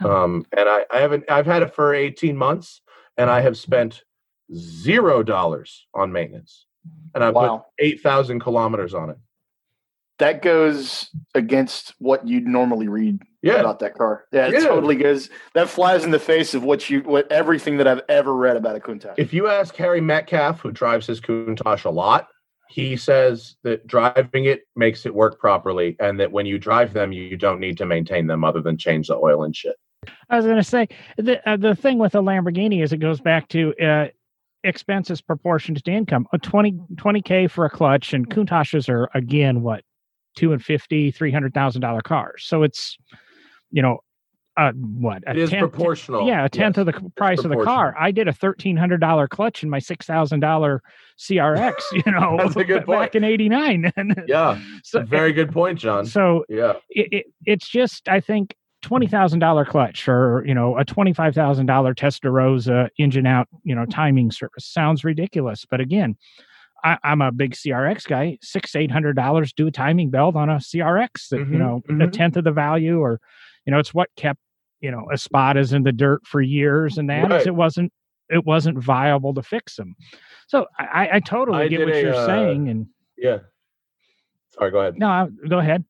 um 0.04 0.46
and 0.58 0.68
i 0.68 0.80
i 0.92 1.00
haven't 1.00 1.24
i've 1.32 1.46
had 1.46 1.62
it 1.64 1.74
for 1.74 1.94
18 1.94 2.36
months 2.36 2.82
and 3.18 3.30
i 3.30 3.40
have 3.42 3.58
spent 3.58 4.04
zero 4.54 5.24
dollars 5.24 5.88
on 5.94 6.12
maintenance 6.12 6.66
and 7.16 7.24
i 7.24 7.32
put 7.32 7.62
8000 7.80 8.40
kilometers 8.40 8.94
on 8.94 9.10
it 9.10 9.18
that 10.20 10.42
goes 10.42 11.10
against 11.34 11.94
what 12.00 12.28
you'd 12.28 12.46
normally 12.46 12.90
read 12.90 13.22
Yeah. 13.42 13.62
about 13.62 13.80
that 13.80 13.94
car. 13.98 14.26
Yeah, 14.34 14.48
it 14.48 14.54
Yeah. 14.56 14.68
totally 14.68 14.98
goes. 14.98 15.30
That 15.54 15.70
flies 15.70 16.04
in 16.04 16.12
the 16.12 16.20
face 16.20 16.54
of 16.54 16.62
what 16.66 16.90
you, 16.90 17.00
what 17.04 17.32
everything 17.32 17.78
that 17.78 17.88
I've 17.88 18.02
ever 18.10 18.36
read 18.36 18.58
about 18.58 18.76
a 18.76 18.82
Countach. 18.82 19.14
If 19.18 19.34
you 19.34 19.48
ask 19.48 19.74
Harry 19.78 20.02
Metcalf, 20.02 20.60
who 20.60 20.72
drives 20.74 21.08
his 21.08 21.22
Countach 21.22 21.86
a 21.86 21.90
lot, 21.90 22.28
he 22.70 22.96
says 22.96 23.56
that 23.64 23.86
driving 23.88 24.46
it 24.46 24.62
makes 24.76 25.06
it 25.06 25.14
work 25.14 25.40
properly, 25.40 25.96
and 26.00 26.20
that 26.20 26.32
when 26.32 26.46
you 26.46 26.60
drive 26.60 26.94
them, 26.94 27.12
you 27.12 27.36
don't 27.36 27.60
need 27.60 27.78
to 27.80 27.86
maintain 27.86 28.28
them 28.28 28.44
other 28.44 28.62
than 28.62 28.78
change 28.78 29.08
the 29.08 29.16
oil 29.16 29.44
and 29.44 29.56
shit. 29.56 29.76
I 30.30 30.38
was 30.38 30.46
going 30.46 30.58
to 30.58 30.64
say 30.64 30.88
the 31.18 31.48
uh, 31.50 31.58
the 31.58 31.76
thing 31.76 31.98
with 31.98 32.16
a 32.16 32.20
Lamborghini 32.20 32.84
is 32.84 32.94
it 32.94 32.98
goes 32.98 33.20
back 33.20 33.48
to 33.50 33.74
uh, 33.84 34.08
expenses 34.64 35.20
proportioned 35.20 35.84
to 35.84 35.92
income. 35.92 36.28
A 36.32 36.38
20 36.38 37.22
k 37.24 37.48
for 37.48 37.66
a 37.66 37.70
clutch, 37.70 38.14
and 38.14 38.30
Countaches 38.30 38.88
are 38.88 39.10
again 39.14 39.62
what 39.62 39.84
two 40.36 40.54
and 40.54 40.64
fifty, 40.64 41.12
three 41.12 41.32
hundred 41.32 41.54
thousand 41.54 41.82
dollar 41.82 42.02
cars. 42.02 42.44
So 42.46 42.62
it's 42.62 42.98
you 43.72 43.82
know 43.82 44.00
uh, 44.60 44.72
what 44.74 45.24
a 45.26 45.32
It 45.32 45.38
is 45.38 45.50
tenth- 45.52 45.72
proportional. 45.72 46.28
Yeah, 46.28 46.46
a 46.46 46.50
tenth 46.50 46.78
Yes. 46.78 46.88
of 46.88 46.94
the 46.94 47.10
price 47.16 47.44
of 47.46 47.50
the 47.52 47.64
car. 47.64 47.96
I 47.98 48.12
did 48.12 48.28
a 48.28 48.34
thirteen 48.34 48.76
hundred 48.78 49.00
dollar 49.00 49.28
clutch 49.28 49.64
in 49.64 49.70
my 49.70 49.80
six 49.80 50.06
thousand 50.06 50.42
dollar 50.42 50.82
CRX. 51.18 51.76
You 52.06 52.12
know, 52.12 52.36
That's 52.38 52.56
a 52.56 52.64
good 52.64 52.86
back 52.86 53.16
in 53.16 53.24
'89. 53.24 53.92
Yeah, 54.28 54.60
so 54.84 55.02
very 55.04 55.32
good 55.34 55.52
point, 55.52 55.80
John. 55.80 56.06
so 56.06 56.46
Yeah, 56.50 56.74
it, 56.90 57.08
it, 57.12 57.26
it's 57.46 57.68
just 57.68 58.08
I 58.10 58.20
think 58.20 58.56
twenty 58.82 59.08
thousand 59.08 59.40
dollar 59.40 59.66
clutch 59.66 60.08
or 60.08 60.44
you 60.46 60.54
know 60.54 60.78
a 60.78 60.86
twenty 60.86 61.14
five 61.14 61.34
thousand 61.36 61.66
dollar 61.66 61.94
Testarossa 61.96 62.90
engine 62.98 63.26
out 63.26 63.48
you 63.64 63.76
know 63.76 63.86
timing 63.86 64.32
service 64.32 64.66
sounds 64.66 65.04
ridiculous, 65.04 65.66
but 65.70 65.80
again, 65.82 66.18
I, 66.84 66.98
I'm 67.04 67.22
a 67.22 67.32
big 67.32 67.54
CRX 67.56 68.08
guy. 68.08 68.38
Six 68.42 68.76
eight 68.76 68.92
hundred 68.92 69.16
dollars 69.16 69.54
do 69.54 69.68
a 69.68 69.72
timing 69.72 70.10
belt 70.10 70.36
on 70.36 70.50
a 70.50 70.56
CRX 70.56 71.30
that 71.30 71.40
you 71.40 71.46
Mhm, 71.46 71.60
know 71.60 71.82
a 71.90 71.92
mhm. 71.94 72.12
tenth 72.12 72.38
of 72.38 72.44
the 72.46 72.52
value, 72.52 73.00
or 73.00 73.20
you 73.66 73.72
know 73.72 73.80
it's 73.80 73.94
what 73.94 74.10
kept 74.16 74.40
you 74.82 74.92
know 74.92 75.08
Espadas 75.14 75.74
in 75.74 75.84
the 75.84 75.92
dirt 75.92 76.26
for 76.26 76.42
years, 76.42 76.98
and 76.98 77.10
that 77.10 77.30
Right. 77.30 77.46
it 77.48 77.56
wasn't 77.56 77.92
it 78.30 78.46
wasn't 78.46 78.78
viable 78.78 79.34
to 79.34 79.42
fix 79.42 79.76
them. 79.76 79.96
So 80.48 80.68
I, 80.78 80.84
I- 81.08 81.16
I 81.16 81.20
totally 81.20 81.64
I 81.64 81.68
get 81.68 81.80
what 81.86 81.96
a, 81.96 82.02
you're 82.02 82.14
uh, 82.14 82.26
saying, 82.26 82.70
and 82.70 82.88
yeah. 83.18 83.40
Sorry, 84.52 84.72
go 84.72 84.80
ahead. 84.80 84.98
no, 84.98 85.08
I- 85.08 85.28
go 85.48 85.60
ahead. 85.60 85.84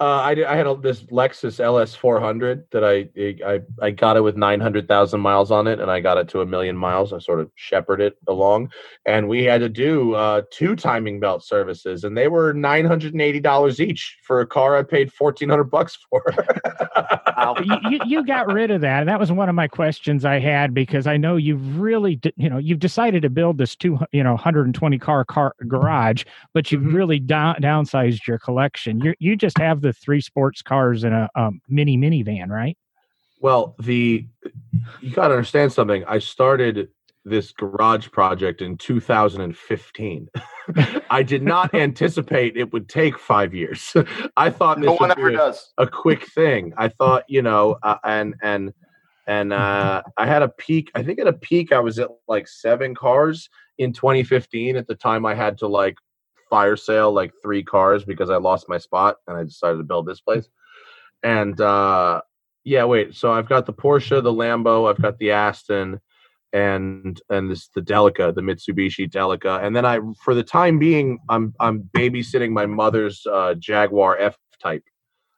Uh, 0.00 0.22
I 0.24 0.34
did. 0.34 0.46
I 0.46 0.56
had 0.56 0.66
a, 0.66 0.74
this 0.74 1.02
Lexus 1.04 1.60
LS 1.60 1.94
400 1.94 2.64
that 2.72 2.82
I 2.82 3.10
I 3.46 3.60
I 3.82 3.90
got 3.90 4.16
it 4.16 4.22
with 4.22 4.34
900,000 4.34 5.20
miles 5.20 5.50
on 5.50 5.66
it, 5.66 5.78
and 5.78 5.90
I 5.90 6.00
got 6.00 6.16
it 6.16 6.26
to 6.28 6.40
a 6.40 6.46
million 6.46 6.74
miles. 6.74 7.12
I 7.12 7.18
sort 7.18 7.38
of 7.38 7.50
shepherded 7.54 8.14
it 8.14 8.18
along, 8.26 8.72
and 9.04 9.28
we 9.28 9.44
had 9.44 9.60
to 9.60 9.68
do 9.68 10.14
uh, 10.14 10.40
two 10.50 10.74
timing 10.74 11.20
belt 11.20 11.44
services, 11.44 12.04
and 12.04 12.16
they 12.16 12.28
were 12.28 12.54
980 12.54 13.40
dollars 13.40 13.78
each 13.78 14.16
for 14.22 14.40
a 14.40 14.46
car 14.46 14.74
I 14.78 14.84
paid 14.84 15.10
1,400 15.18 15.64
bucks 15.64 15.98
for. 16.08 16.22
you, 17.62 17.76
you, 17.90 17.98
you 18.06 18.26
got 18.26 18.46
rid 18.50 18.70
of 18.70 18.80
that. 18.80 19.04
That 19.04 19.20
was 19.20 19.30
one 19.30 19.50
of 19.50 19.54
my 19.54 19.68
questions 19.68 20.24
I 20.24 20.38
had 20.38 20.72
because 20.72 21.06
I 21.06 21.18
know 21.18 21.36
you've 21.36 21.78
really, 21.78 22.16
d- 22.16 22.32
you 22.36 22.48
know, 22.48 22.58
you've 22.58 22.78
decided 22.78 23.20
to 23.22 23.28
build 23.30 23.58
this 23.58 23.76
two, 23.76 23.98
you 24.12 24.22
know, 24.22 24.32
120 24.32 24.98
car 24.98 25.26
car 25.26 25.54
garage, 25.68 26.24
but 26.54 26.72
you've 26.72 26.80
Mhm. 26.82 26.94
really 26.94 27.20
down, 27.20 27.56
downsized 27.56 28.26
your 28.26 28.38
collection. 28.38 28.98
You 29.00 29.14
you 29.18 29.36
just 29.36 29.58
have 29.58 29.82
the 29.82 29.89
three 29.92 30.20
sports 30.20 30.62
cars 30.62 31.04
in 31.04 31.12
a 31.12 31.28
um, 31.34 31.60
mini 31.68 31.96
minivan, 31.96 32.48
right? 32.48 32.76
Well, 33.40 33.74
the 33.78 34.26
you 35.00 35.10
got 35.10 35.28
to 35.28 35.34
understand 35.34 35.72
something. 35.72 36.04
I 36.06 36.18
started 36.18 36.88
this 37.24 37.52
garage 37.52 38.10
project 38.10 38.62
in 38.62 38.76
2015. 38.76 40.28
I 41.10 41.22
did 41.22 41.42
not 41.42 41.74
anticipate 41.74 42.56
it 42.56 42.72
would 42.72 42.88
take 42.88 43.18
five 43.18 43.54
years. 43.54 43.94
I 44.36 44.50
thought 44.50 44.78
this 44.78 44.86
no 44.86 44.94
one 44.94 45.08
would 45.10 45.18
ever 45.18 45.28
be 45.30 45.34
a, 45.34 45.38
does. 45.38 45.72
a 45.78 45.86
quick 45.86 46.26
thing. 46.26 46.72
I 46.76 46.88
thought, 46.88 47.24
you 47.28 47.42
know, 47.42 47.78
uh, 47.82 47.96
and 48.04 48.34
and 48.42 48.72
and 49.26 49.52
uh, 49.52 50.02
I 50.16 50.26
had 50.26 50.42
a 50.42 50.48
peak. 50.48 50.90
I 50.94 51.02
think 51.02 51.18
at 51.18 51.26
a 51.26 51.32
peak, 51.32 51.72
I 51.72 51.80
was 51.80 51.98
at 51.98 52.08
like 52.26 52.48
seven 52.48 52.94
cars 52.94 53.48
in 53.78 53.92
2015. 53.92 54.76
At 54.76 54.86
the 54.86 54.94
time, 54.94 55.24
I 55.24 55.34
had 55.34 55.58
to 55.58 55.68
like 55.68 55.96
fire 56.50 56.76
sale 56.76 57.12
like 57.12 57.32
three 57.42 57.62
cars 57.62 58.04
because 58.04 58.28
I 58.28 58.36
lost 58.36 58.68
my 58.68 58.78
spot, 58.78 59.16
and 59.26 59.36
I 59.36 59.44
decided 59.44 59.78
to 59.78 59.84
build 59.84 60.06
this 60.06 60.20
place. 60.20 60.48
And 61.22 61.58
uh, 61.60 62.20
yeah, 62.64 62.84
wait. 62.84 63.14
So 63.14 63.32
I've 63.32 63.48
got 63.48 63.66
the 63.66 63.72
Porsche, 63.72 64.22
the 64.22 64.32
Lambo, 64.32 64.90
I've 64.90 65.00
got 65.00 65.18
the 65.18 65.30
Aston, 65.30 66.00
and 66.52 67.20
and 67.30 67.50
this 67.50 67.68
the 67.68 67.80
Delica, 67.80 68.34
the 68.34 68.40
Mitsubishi 68.40 69.10
Delica, 69.10 69.64
and 69.64 69.74
then 69.74 69.84
I, 69.84 70.00
for 70.22 70.34
the 70.34 70.42
time 70.42 70.78
being, 70.78 71.18
I'm 71.28 71.54
I'm 71.60 71.88
babysitting 71.96 72.50
my 72.50 72.66
mother's 72.66 73.24
uh, 73.26 73.54
Jaguar 73.54 74.18
F 74.18 74.36
Type, 74.60 74.84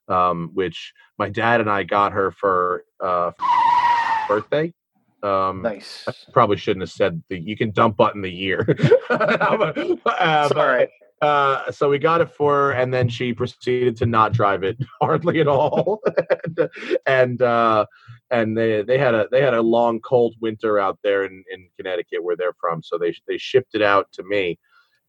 um, 0.08 0.50
which 0.54 0.92
my 1.18 1.28
dad 1.28 1.60
and 1.60 1.70
I 1.70 1.82
got 1.82 2.12
her 2.12 2.30
for 2.30 2.84
uh, 3.00 3.32
birthday. 4.26 4.72
Um, 5.22 5.62
Nice. 5.62 6.04
I 6.08 6.12
probably 6.32 6.56
shouldn't 6.56 6.82
have 6.82 6.90
said 6.90 7.22
the. 7.28 7.38
You 7.38 7.56
can 7.56 7.70
dump 7.70 7.96
button 7.96 8.22
the 8.22 8.30
year. 8.30 8.66
All 9.10 9.16
right. 10.66 10.88
uh, 11.22 11.70
so 11.70 11.88
we 11.88 11.98
got 11.98 12.20
it 12.20 12.30
for 12.30 12.54
her, 12.54 12.70
and 12.72 12.92
then 12.92 13.08
she 13.08 13.32
proceeded 13.32 13.96
to 13.98 14.06
not 14.06 14.32
drive 14.32 14.64
it 14.64 14.76
hardly 15.00 15.40
at 15.40 15.46
all. 15.46 16.00
and 16.44 16.68
and, 17.06 17.42
uh, 17.42 17.86
and 18.30 18.58
they 18.58 18.82
they 18.82 18.98
had 18.98 19.14
a 19.14 19.28
they 19.30 19.40
had 19.40 19.54
a 19.54 19.62
long 19.62 20.00
cold 20.00 20.34
winter 20.40 20.78
out 20.80 20.98
there 21.04 21.24
in, 21.24 21.44
in 21.52 21.68
Connecticut 21.76 22.24
where 22.24 22.36
they're 22.36 22.54
from. 22.60 22.82
So 22.82 22.98
they 22.98 23.14
they 23.28 23.38
shipped 23.38 23.74
it 23.74 23.82
out 23.82 24.10
to 24.14 24.24
me, 24.24 24.58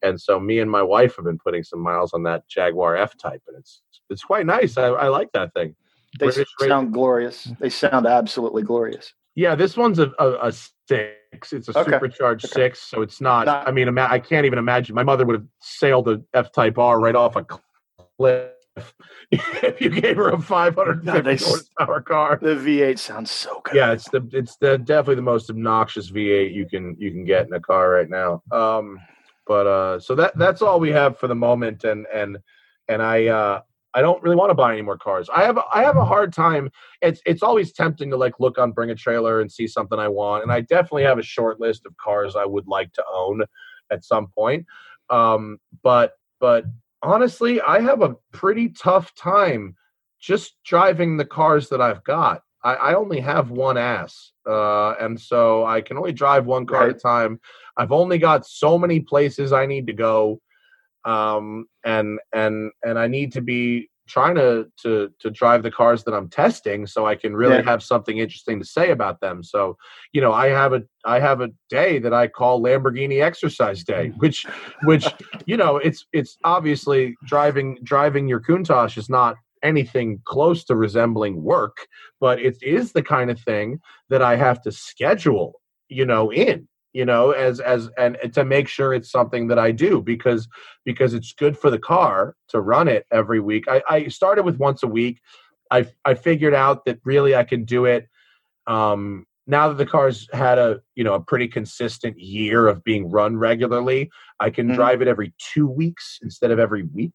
and 0.04 0.22
so 0.22 0.40
me 0.40 0.60
and 0.60 0.70
my 0.70 0.84
wife 0.84 1.16
have 1.16 1.26
been 1.26 1.40
putting 1.40 1.64
some 1.64 1.80
miles 1.80 2.14
on 2.14 2.22
that 2.24 2.48
Jaguar 2.48 2.96
F 2.96 3.18
Type, 3.18 3.42
and 3.48 3.58
it's 3.58 3.82
it's 4.12 4.24
quite 4.24 4.46
nice. 4.46 4.78
I, 4.78 4.88
I 4.90 5.08
like 5.08 5.32
that 5.34 5.54
thing. 5.56 5.76
They 6.20 6.28
British 6.28 6.48
sound 6.60 6.94
glorious. 6.94 7.50
They 7.60 7.70
sound 7.70 8.06
absolutely 8.06 8.62
glorious. 8.62 9.14
Yeah, 9.36 9.56
this 9.56 9.76
one's 9.76 10.00
a, 10.00 10.12
a, 10.20 10.48
a 10.48 10.52
six. 10.52 11.54
It's 11.54 11.68
a 11.68 11.80
Okay. 11.80 11.92
supercharged 11.92 12.46
Okay. 12.46 12.54
six, 12.54 12.80
so 12.82 13.02
it's 13.02 13.20
not. 13.20 13.48
Not- 13.48 13.68
I 13.68 13.72
mean, 13.72 13.88
ima- 13.88 14.08
I 14.10 14.20
can't 14.20 14.46
even 14.46 14.60
imagine. 14.60 14.94
My 14.96 15.04
mother 15.04 15.26
would 15.26 15.34
have 15.36 15.48
sailed 15.60 16.06
the 16.06 16.24
F 16.34 16.52
Type 16.52 16.78
R 16.78 17.00
right 17.00 17.16
off 17.16 17.36
a 17.36 17.46
cliff 18.20 18.50
if 19.32 19.82
you 19.82 19.90
gave 19.90 20.18
her 20.18 20.30
a 20.30 20.40
550 20.40 21.06
No, 21.06 21.22
they 21.22 21.36
horsepower 21.44 22.02
car. 22.02 22.40
The 22.42 22.56
V8 22.56 23.00
sounds 23.00 23.32
so 23.32 23.62
good. 23.64 23.76
Yeah, 23.76 23.92
it's 23.92 24.10
the 24.10 24.28
it's 24.32 24.56
the 24.58 24.78
definitely 24.78 25.16
the 25.16 25.22
most 25.24 25.50
obnoxious 25.50 26.12
V8 26.12 26.54
you 26.54 26.68
can 26.68 26.96
you 27.00 27.12
can 27.12 27.24
get 27.26 27.48
in 27.48 27.54
a 27.54 27.60
car 27.60 27.90
right 27.90 28.10
now. 28.10 28.42
Um, 28.52 29.00
but 29.48 29.68
uh, 29.68 30.00
so 30.00 30.16
that 30.16 30.38
that's 30.38 30.62
all 30.62 30.80
we 30.80 30.92
have 30.92 31.18
for 31.18 31.28
the 31.28 31.36
moment, 31.36 31.84
and 31.84 32.06
and 32.14 32.38
and 32.88 33.02
I 33.02 33.28
uh, 33.28 33.62
I 33.96 34.02
don't 34.02 34.22
really 34.24 34.36
want 34.36 34.50
to 34.50 34.56
buy 34.56 34.74
any 34.74 34.82
more 34.82 34.98
cars. 34.98 35.30
I 35.34 35.44
have 35.44 35.60
I 35.74 35.84
have 35.84 35.98
a 35.98 36.06
hard 36.06 36.34
time. 36.34 36.72
It's 37.02 37.22
it's 37.26 37.44
always 37.44 37.72
tempting 37.74 38.10
to 38.10 38.18
like 38.18 38.40
look 38.40 38.58
on 38.58 38.72
Bring 38.72 38.90
a 38.90 38.96
Trailer 38.96 39.42
and 39.42 39.52
see 39.52 39.68
something 39.68 40.00
I 40.00 40.08
want, 40.08 40.44
and 40.44 40.52
I 40.52 40.62
definitely 40.62 41.04
have 41.04 41.20
a 41.20 41.24
short 41.24 41.60
list 41.60 41.86
of 41.86 41.96
cars 41.98 42.36
I 42.36 42.46
would 42.46 42.68
like 42.68 42.92
to 42.94 43.04
own 43.14 43.44
at 43.92 44.04
some 44.04 44.28
point. 44.28 44.66
Um, 45.10 45.60
but 45.84 46.14
but 46.40 46.66
honestly, 47.02 47.62
I 47.62 47.80
have 47.82 48.02
a 48.02 48.16
pretty 48.32 48.70
tough 48.70 49.14
time 49.16 49.76
just 50.20 50.56
driving 50.64 51.18
the 51.18 51.26
cars 51.26 51.70
that 51.70 51.82
I've 51.82 52.04
got. 52.04 52.44
I, 52.64 52.74
I 52.76 52.94
only 52.96 53.20
have 53.20 53.52
one 53.52 53.78
ass, 53.78 54.32
uh, 54.48 54.92
and 55.00 55.20
so 55.20 55.66
I 55.66 55.82
can 55.82 55.98
only 55.98 56.14
drive 56.14 56.46
one 56.46 56.66
car 56.66 56.90
at 56.90 56.96
a 56.96 57.00
time. 57.00 57.40
I've 57.78 57.92
only 57.92 58.18
got 58.18 58.46
so 58.46 58.80
many 58.80 59.02
places 59.02 59.52
I 59.52 59.66
need 59.66 59.86
to 59.88 59.94
go, 59.94 60.42
um, 61.06 61.66
and 61.84 62.20
and 62.34 62.72
and 62.84 62.98
I 62.98 63.08
need 63.08 63.32
to 63.34 63.42
be 63.42 63.90
trying 64.08 64.36
to 64.36 64.68
to 64.82 65.10
to 65.20 65.32
drive 65.32 65.64
the 65.64 65.72
cars 65.72 66.04
that 66.04 66.14
I'm 66.14 66.30
testing 66.30 66.86
so 66.86 67.06
I 67.06 67.16
can 67.16 67.36
really 67.36 67.56
Yeah. 67.58 67.62
have 67.64 67.82
something 67.82 68.18
interesting 68.18 68.60
to 68.60 68.66
say 68.66 68.92
about 68.92 69.22
them. 69.22 69.44
So, 69.44 69.78
you 70.12 70.22
know, 70.22 70.34
I 70.34 70.50
have 70.50 70.74
a 70.74 70.84
I 71.06 71.20
have 71.20 71.42
a 71.42 71.50
day 71.70 72.00
that 72.00 72.14
I 72.14 72.28
call 72.28 72.62
Lamborghini 72.62 73.24
Exercise 73.24 73.84
Day, 73.84 74.12
which 74.18 74.46
which 74.84 75.06
you 75.46 75.58
know, 75.58 75.78
it's 75.78 76.06
it's 76.14 76.38
obviously 76.44 77.16
driving 77.26 77.78
driving 77.84 78.28
your 78.28 78.42
Countach 78.42 78.98
is 78.98 79.10
not 79.10 79.36
anything 79.64 80.20
close 80.26 80.66
to 80.66 80.76
resembling 80.76 81.42
work, 81.42 81.88
but 82.20 82.40
it 82.40 82.62
is 82.62 82.92
the 82.92 83.04
kind 83.04 83.32
of 83.32 83.40
thing 83.40 83.80
that 84.10 84.22
I 84.22 84.36
have 84.36 84.62
to 84.64 84.72
schedule, 84.74 85.62
you 85.88 86.06
know, 86.06 86.32
in 86.34 86.68
you 86.94 87.04
know 87.06 87.32
as 87.32 87.60
as 87.60 87.90
and, 87.98 88.18
to 88.34 88.46
make 88.46 88.68
sure 88.68 88.94
it's 88.94 89.12
something 89.12 89.48
that 89.48 89.60
i 89.60 89.72
do 89.72 90.02
because 90.02 90.48
because 90.86 91.14
it's 91.14 91.34
good 91.34 91.58
for 91.58 91.70
the 91.70 91.80
car 91.80 92.36
to 92.50 92.62
run 92.62 92.88
it 92.88 93.06
every 93.12 93.40
week. 93.40 93.66
I, 93.68 93.82
I 93.90 94.08
started 94.08 94.44
with 94.44 94.58
once 94.58 94.84
a 94.84 94.88
week. 94.88 95.20
I 95.72 95.88
i 96.06 96.14
figured 96.14 96.54
out 96.54 96.86
that 96.86 97.00
really 97.04 97.36
i 97.36 97.44
can 97.44 97.66
do 97.66 97.86
it 97.86 98.08
um 98.68 99.26
now 99.46 99.68
that 99.68 99.78
the 99.78 99.86
car's 99.86 100.28
had 100.32 100.58
a 100.58 100.80
you 100.96 101.04
know 101.04 101.16
a 101.16 101.20
pretty 101.20 101.48
consistent 101.48 102.18
year 102.20 102.68
of 102.68 102.84
being 102.84 103.10
run 103.10 103.38
regularly 103.38 104.10
i 104.40 104.50
can 104.50 104.70
Mhm. 104.70 104.76
drive 104.76 105.02
it 105.02 105.08
every 105.08 105.34
two 105.54 105.68
weeks 105.68 106.20
instead 106.22 106.52
of 106.52 106.60
every 106.60 106.84
week 106.84 107.14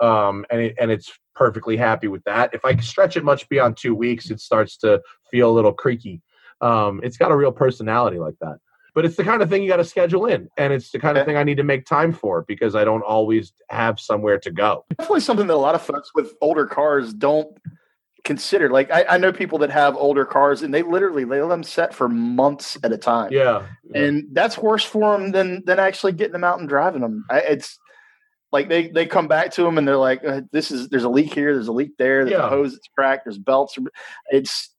um 0.00 0.44
and 0.50 0.60
it, 0.60 0.74
and 0.78 0.90
it's 0.90 1.12
perfectly 1.34 1.76
happy 1.76 2.08
with 2.08 2.22
that. 2.24 2.52
If 2.52 2.64
i 2.64 2.76
stretch 2.76 3.16
it 3.16 3.24
much 3.24 3.48
beyond 3.48 3.76
two 3.76 3.94
weeks 3.94 4.30
it 4.30 4.40
starts 4.40 4.76
to 4.78 5.00
feel 5.30 5.50
a 5.50 5.56
little 5.58 5.72
creaky. 5.72 6.20
Um 6.60 7.00
it's 7.02 7.16
got 7.16 7.32
a 7.32 7.36
real 7.36 7.52
personality 7.52 8.18
like 8.18 8.36
that 8.40 8.58
but 8.94 9.04
it's 9.04 9.16
the 9.16 9.24
kind 9.24 9.42
of 9.42 9.50
thing 9.50 9.62
you 9.62 9.68
got 9.68 9.76
to 9.78 9.84
schedule 9.84 10.26
in, 10.26 10.48
and 10.56 10.72
it's 10.72 10.90
the 10.90 10.98
kind 10.98 11.18
of 11.18 11.26
thing 11.26 11.36
I 11.36 11.42
need 11.44 11.56
to 11.56 11.64
make 11.64 11.84
time 11.86 12.12
for 12.12 12.42
because 12.42 12.74
I 12.74 12.84
don't 12.84 13.02
always 13.02 13.52
have 13.70 13.98
somewhere 14.00 14.38
to 14.38 14.50
go. 14.50 14.84
definitely 14.90 15.20
something 15.20 15.46
that 15.48 15.54
a 15.54 15.56
lot 15.56 15.74
of 15.74 15.82
folks 15.82 16.10
with 16.14 16.34
older 16.40 16.66
cars 16.66 17.12
don't 17.12 17.56
consider. 18.24 18.70
Like 18.70 18.90
I, 18.90 19.04
I 19.10 19.18
know 19.18 19.32
people 19.32 19.58
that 19.58 19.70
have 19.70 19.96
older 19.96 20.24
cars 20.24 20.62
and 20.62 20.72
they 20.72 20.82
literally 20.82 21.24
they 21.24 21.40
let 21.42 21.48
them 21.48 21.62
set 21.62 21.92
for 21.94 22.08
months 22.08 22.78
at 22.82 22.92
a 22.92 22.96
time. 22.98 23.30
Yeah, 23.32 23.66
and 23.94 24.26
that's 24.32 24.56
worse 24.56 24.84
for 24.84 25.18
them 25.18 25.32
than 25.32 25.62
than 25.66 25.78
actually 25.78 26.12
getting 26.12 26.32
them 26.32 26.44
out 26.44 26.58
and 26.60 26.68
driving 26.68 27.02
them. 27.02 27.24
I, 27.28 27.40
it's 27.40 27.78
like 28.52 28.68
they 28.68 28.88
they 28.88 29.04
come 29.06 29.26
back 29.28 29.50
to 29.52 29.62
them 29.62 29.76
and 29.78 29.86
they're 29.86 29.96
like, 29.96 30.24
uh, 30.24 30.42
"This 30.52 30.70
is 30.70 30.88
there's 30.88 31.04
a 31.04 31.08
leak 31.08 31.34
here, 31.34 31.52
there's 31.54 31.68
a 31.68 31.72
leak 31.72 31.92
there, 31.98 32.24
there's 32.24 32.38
Yeah. 32.38 32.46
a 32.46 32.48
hose 32.48 32.72
that's 32.72 32.88
cracked, 32.96 33.24
there's 33.24 33.36
belts." 33.38 33.76
It's 34.30 34.70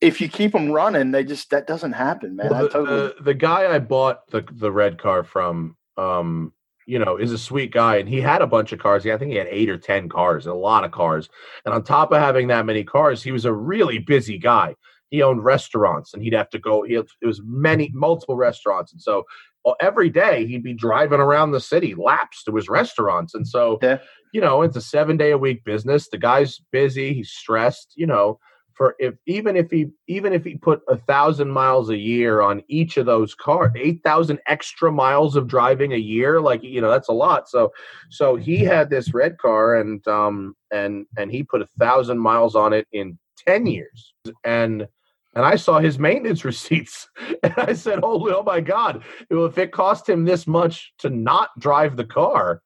if 0.00 0.20
you 0.20 0.28
keep 0.28 0.52
them 0.52 0.70
running, 0.70 1.10
they 1.10 1.24
just 1.24 1.50
that 1.50 1.66
doesn't 1.66 1.92
happen, 1.92 2.36
man. 2.36 2.50
Well, 2.50 2.62
the, 2.64 2.68
totally 2.68 2.96
the, 2.96 3.14
the 3.22 3.34
guy 3.34 3.74
I 3.74 3.78
bought 3.78 4.26
the 4.30 4.44
the 4.50 4.70
red 4.72 4.98
car 4.98 5.24
from, 5.24 5.76
um, 5.96 6.52
you 6.86 6.98
know, 6.98 7.16
is 7.16 7.32
a 7.32 7.38
sweet 7.38 7.72
guy, 7.72 7.96
and 7.96 8.08
he 8.08 8.20
had 8.20 8.42
a 8.42 8.46
bunch 8.46 8.72
of 8.72 8.78
cars. 8.78 9.06
I 9.06 9.16
think 9.16 9.32
he 9.32 9.38
had 9.38 9.48
eight 9.50 9.70
or 9.70 9.78
ten 9.78 10.08
cars, 10.08 10.46
a 10.46 10.54
lot 10.54 10.84
of 10.84 10.92
cars. 10.92 11.28
And 11.64 11.74
on 11.74 11.82
top 11.82 12.12
of 12.12 12.18
having 12.18 12.48
that 12.48 12.66
many 12.66 12.84
cars, 12.84 13.22
he 13.22 13.32
was 13.32 13.44
a 13.44 13.52
really 13.52 13.98
busy 13.98 14.38
guy. 14.38 14.74
He 15.08 15.22
owned 15.22 15.44
restaurants, 15.44 16.12
and 16.12 16.22
he'd 16.22 16.34
have 16.34 16.50
to 16.50 16.58
go. 16.58 16.82
He 16.82 16.94
had, 16.94 17.06
it 17.22 17.26
was 17.26 17.40
many 17.44 17.90
multiple 17.94 18.36
restaurants, 18.36 18.92
and 18.92 19.00
so 19.00 19.24
well, 19.64 19.76
every 19.80 20.10
day 20.10 20.46
he'd 20.46 20.62
be 20.62 20.74
driving 20.74 21.20
around 21.20 21.50
the 21.50 21.60
city 21.60 21.94
laps 21.94 22.44
to 22.44 22.54
his 22.54 22.68
restaurants, 22.68 23.34
and 23.34 23.48
so 23.48 23.78
Yeah. 23.82 23.98
you 24.32 24.40
know, 24.42 24.62
it's 24.62 24.76
a 24.76 24.80
seven 24.80 25.16
day 25.16 25.30
a 25.30 25.38
week 25.38 25.64
business. 25.64 26.08
The 26.08 26.18
guy's 26.18 26.60
busy, 26.70 27.14
he's 27.14 27.30
stressed, 27.30 27.94
you 27.96 28.06
know 28.06 28.38
for 28.76 28.94
if 28.98 29.14
even 29.26 29.56
if 29.56 29.70
he 29.70 29.86
even 30.06 30.32
if 30.32 30.44
he 30.44 30.56
put 30.56 30.82
a 30.88 30.96
thousand 30.96 31.50
miles 31.50 31.90
a 31.90 31.96
year 31.96 32.42
on 32.42 32.62
each 32.68 32.96
of 32.96 33.06
those 33.06 33.34
cars 33.34 33.72
eight 33.76 34.02
thousand 34.04 34.38
extra 34.46 34.92
miles 34.92 35.34
of 35.34 35.46
driving 35.46 35.92
a 35.92 35.98
year 35.98 36.40
like 36.40 36.62
you 36.62 36.80
know 36.80 36.90
that's 36.90 37.08
a 37.08 37.12
lot. 37.12 37.48
So 37.48 37.72
so 38.10 38.36
he 38.36 38.58
had 38.58 38.90
this 38.90 39.14
red 39.14 39.38
car 39.38 39.76
and 39.76 40.06
um 40.06 40.54
and 40.72 41.06
and 41.16 41.30
he 41.30 41.42
put 41.42 41.62
a 41.62 41.68
thousand 41.78 42.18
miles 42.18 42.54
on 42.54 42.72
it 42.72 42.86
in 42.92 43.18
10 43.46 43.66
years. 43.66 44.12
And 44.44 44.86
and 45.34 45.44
I 45.44 45.56
saw 45.56 45.78
his 45.78 45.98
maintenance 45.98 46.44
receipts, 46.46 47.08
and 47.42 47.54
I 47.58 47.74
said, 47.74 48.00
"Oh, 48.02 48.26
oh 48.34 48.42
my 48.42 48.60
God! 48.60 49.04
If 49.30 49.58
it 49.58 49.70
cost 49.70 50.08
him 50.08 50.24
this 50.24 50.46
much 50.46 50.92
to 51.00 51.10
not 51.10 51.50
drive 51.58 51.96
the 51.96 52.06
car, 52.06 52.62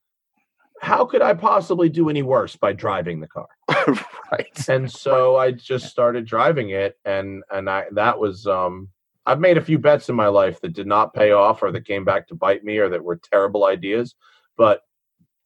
how 0.80 1.04
could 1.04 1.22
I 1.22 1.34
possibly 1.34 1.88
do 1.88 2.08
any 2.08 2.22
worse 2.22 2.56
by 2.56 2.72
driving 2.72 3.20
the 3.20 3.28
car?" 3.28 3.48
right. 4.32 4.68
and 4.68 4.90
so 4.90 5.36
I 5.36 5.52
just 5.52 5.86
started 5.86 6.26
driving 6.26 6.70
it, 6.70 6.98
and 7.04 7.42
and 7.50 7.68
I 7.68 7.84
that 7.92 8.18
was 8.18 8.46
um 8.46 8.88
I've 9.26 9.40
made 9.40 9.58
a 9.58 9.62
few 9.62 9.78
bets 9.78 10.08
in 10.08 10.16
my 10.16 10.28
life 10.28 10.60
that 10.60 10.72
did 10.72 10.86
not 10.86 11.14
pay 11.14 11.32
off, 11.32 11.62
or 11.62 11.70
that 11.72 11.86
came 11.86 12.04
back 12.04 12.26
to 12.28 12.34
bite 12.34 12.64
me, 12.64 12.78
or 12.78 12.88
that 12.88 13.04
were 13.04 13.16
terrible 13.16 13.64
ideas. 13.64 14.14
But 14.56 14.82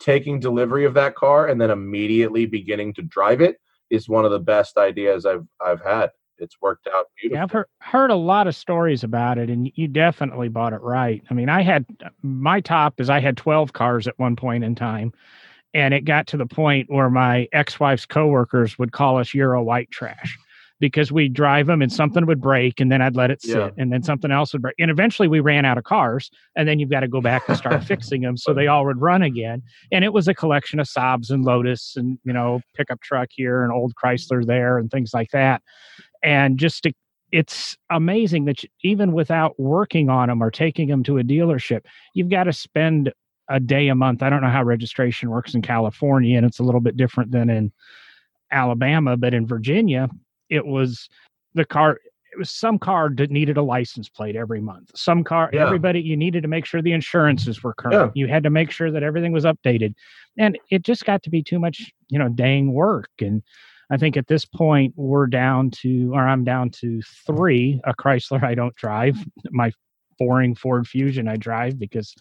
taking 0.00 0.40
delivery 0.40 0.84
of 0.84 0.94
that 0.94 1.14
car 1.14 1.48
and 1.48 1.60
then 1.60 1.70
immediately 1.70 2.46
beginning 2.46 2.92
to 2.94 3.02
drive 3.02 3.40
it 3.40 3.56
is 3.90 4.08
one 4.08 4.24
of 4.24 4.30
the 4.30 4.38
best 4.38 4.76
ideas 4.76 5.26
I've 5.26 5.46
I've 5.64 5.82
had. 5.82 6.10
It's 6.38 6.56
worked 6.60 6.88
out 6.88 7.06
beautifully. 7.16 7.38
Yeah, 7.38 7.42
I've 7.44 7.50
heard, 7.52 7.66
heard 7.80 8.10
a 8.10 8.16
lot 8.16 8.46
of 8.46 8.56
stories 8.56 9.04
about 9.04 9.38
it, 9.38 9.50
and 9.50 9.70
you 9.74 9.88
definitely 9.88 10.48
bought 10.48 10.72
it 10.72 10.80
right. 10.82 11.22
I 11.30 11.34
mean, 11.34 11.48
I 11.48 11.62
had 11.62 11.86
my 12.22 12.60
top 12.60 13.00
is 13.00 13.08
I 13.08 13.20
had 13.20 13.36
12 13.36 13.72
cars 13.72 14.06
at 14.08 14.18
one 14.18 14.34
point 14.36 14.64
in 14.64 14.74
time, 14.74 15.12
and 15.72 15.94
it 15.94 16.04
got 16.04 16.26
to 16.28 16.36
the 16.36 16.46
point 16.46 16.90
where 16.90 17.10
my 17.10 17.48
ex 17.52 17.78
wife's 17.78 18.06
coworkers 18.06 18.78
would 18.78 18.92
call 18.92 19.18
us 19.18 19.32
Euro 19.34 19.62
white 19.62 19.90
trash 19.90 20.36
because 20.80 21.12
we'd 21.12 21.32
drive 21.32 21.66
them 21.68 21.80
and 21.80 21.92
something 21.92 22.26
would 22.26 22.40
break, 22.40 22.80
and 22.80 22.90
then 22.90 23.00
I'd 23.00 23.14
let 23.14 23.30
it 23.30 23.40
sit, 23.40 23.56
Yeah. 23.56 23.70
and 23.78 23.92
then 23.92 24.02
something 24.02 24.32
else 24.32 24.52
would 24.52 24.60
break. 24.60 24.74
And 24.80 24.90
eventually 24.90 25.28
we 25.28 25.38
ran 25.38 25.64
out 25.64 25.78
of 25.78 25.84
cars, 25.84 26.30
and 26.56 26.68
then 26.68 26.80
you've 26.80 26.90
got 26.90 27.00
to 27.00 27.08
go 27.08 27.20
back 27.20 27.48
and 27.48 27.56
start 27.56 27.84
fixing 27.84 28.22
them 28.22 28.36
so 28.36 28.52
they 28.52 28.66
all 28.66 28.84
would 28.84 29.00
run 29.00 29.22
again. 29.22 29.62
And 29.92 30.04
it 30.04 30.12
was 30.12 30.26
a 30.26 30.34
collection 30.34 30.80
of 30.80 30.88
Saabs 30.88 31.30
and 31.30 31.44
Lotus 31.44 31.94
and, 31.96 32.18
you 32.24 32.32
know, 32.32 32.60
pickup 32.74 33.00
truck 33.02 33.28
here 33.30 33.62
and 33.62 33.72
old 33.72 33.94
Chrysler 33.94 34.44
there 34.44 34.76
and 34.78 34.90
things 34.90 35.14
like 35.14 35.30
that 35.30 35.62
and 36.24 36.58
just 36.58 36.82
to, 36.84 36.92
it's 37.30 37.76
amazing 37.90 38.46
that 38.46 38.62
you, 38.62 38.68
even 38.82 39.12
without 39.12 39.58
working 39.58 40.08
on 40.08 40.28
them 40.28 40.42
or 40.42 40.50
taking 40.50 40.88
them 40.88 41.02
to 41.04 41.18
a 41.18 41.22
dealership 41.22 41.80
you've 42.14 42.30
got 42.30 42.44
to 42.44 42.52
spend 42.52 43.12
a 43.50 43.60
day 43.60 43.88
a 43.88 43.94
month. 43.94 44.22
I 44.22 44.30
don't 44.30 44.40
know 44.40 44.48
how 44.48 44.62
registration 44.64 45.30
works 45.30 45.54
in 45.54 45.62
california 45.62 46.36
and 46.36 46.46
it's 46.46 46.58
a 46.58 46.62
little 46.64 46.80
bit 46.80 46.96
different 46.96 47.30
than 47.30 47.50
in 47.50 47.72
alabama 48.50 49.16
but 49.16 49.34
in 49.34 49.46
virginia 49.46 50.08
it 50.50 50.66
was 50.66 51.08
the 51.54 51.64
car 51.64 51.98
it 52.32 52.38
was 52.38 52.50
some 52.50 52.78
car 52.80 53.10
that 53.14 53.30
needed 53.30 53.56
a 53.56 53.62
license 53.62 54.08
plate 54.08 54.34
every 54.34 54.60
month. 54.60 54.90
Some 54.96 55.22
car 55.22 55.50
Yeah. 55.52 55.62
everybody 55.64 56.00
you 56.00 56.16
needed 56.16 56.42
to 56.42 56.48
make 56.48 56.64
sure 56.66 56.82
the 56.82 56.90
insurances 56.92 57.62
were 57.62 57.74
current. 57.74 58.16
You 58.16 58.26
had 58.26 58.42
to 58.42 58.50
make 58.50 58.72
sure 58.72 58.90
that 58.90 59.04
everything 59.04 59.30
was 59.30 59.44
updated. 59.44 59.94
And 60.36 60.58
it 60.68 60.82
just 60.82 61.04
got 61.04 61.22
to 61.22 61.30
be 61.30 61.44
too 61.44 61.60
much 61.60 61.92
you 62.08 62.18
know 62.18 62.28
dang 62.28 62.72
work 62.72 63.10
and 63.20 63.42
I 63.90 63.96
think 63.96 64.16
at 64.16 64.26
this 64.26 64.44
point 64.44 64.94
we're 64.96 65.26
down 65.26 65.70
to, 65.82 66.12
or 66.14 66.26
I'm 66.26 66.44
down 66.44 66.70
to 66.80 67.02
three. 67.26 67.80
A 67.84 67.94
Chrysler 67.94 68.42
I 68.42 68.54
don't 68.54 68.74
drive. 68.76 69.16
My 69.50 69.72
boring 70.18 70.54
Ford 70.54 70.86
Fusion 70.86 71.28
I 71.28 71.36
drive 71.36 71.78
because 71.78 72.14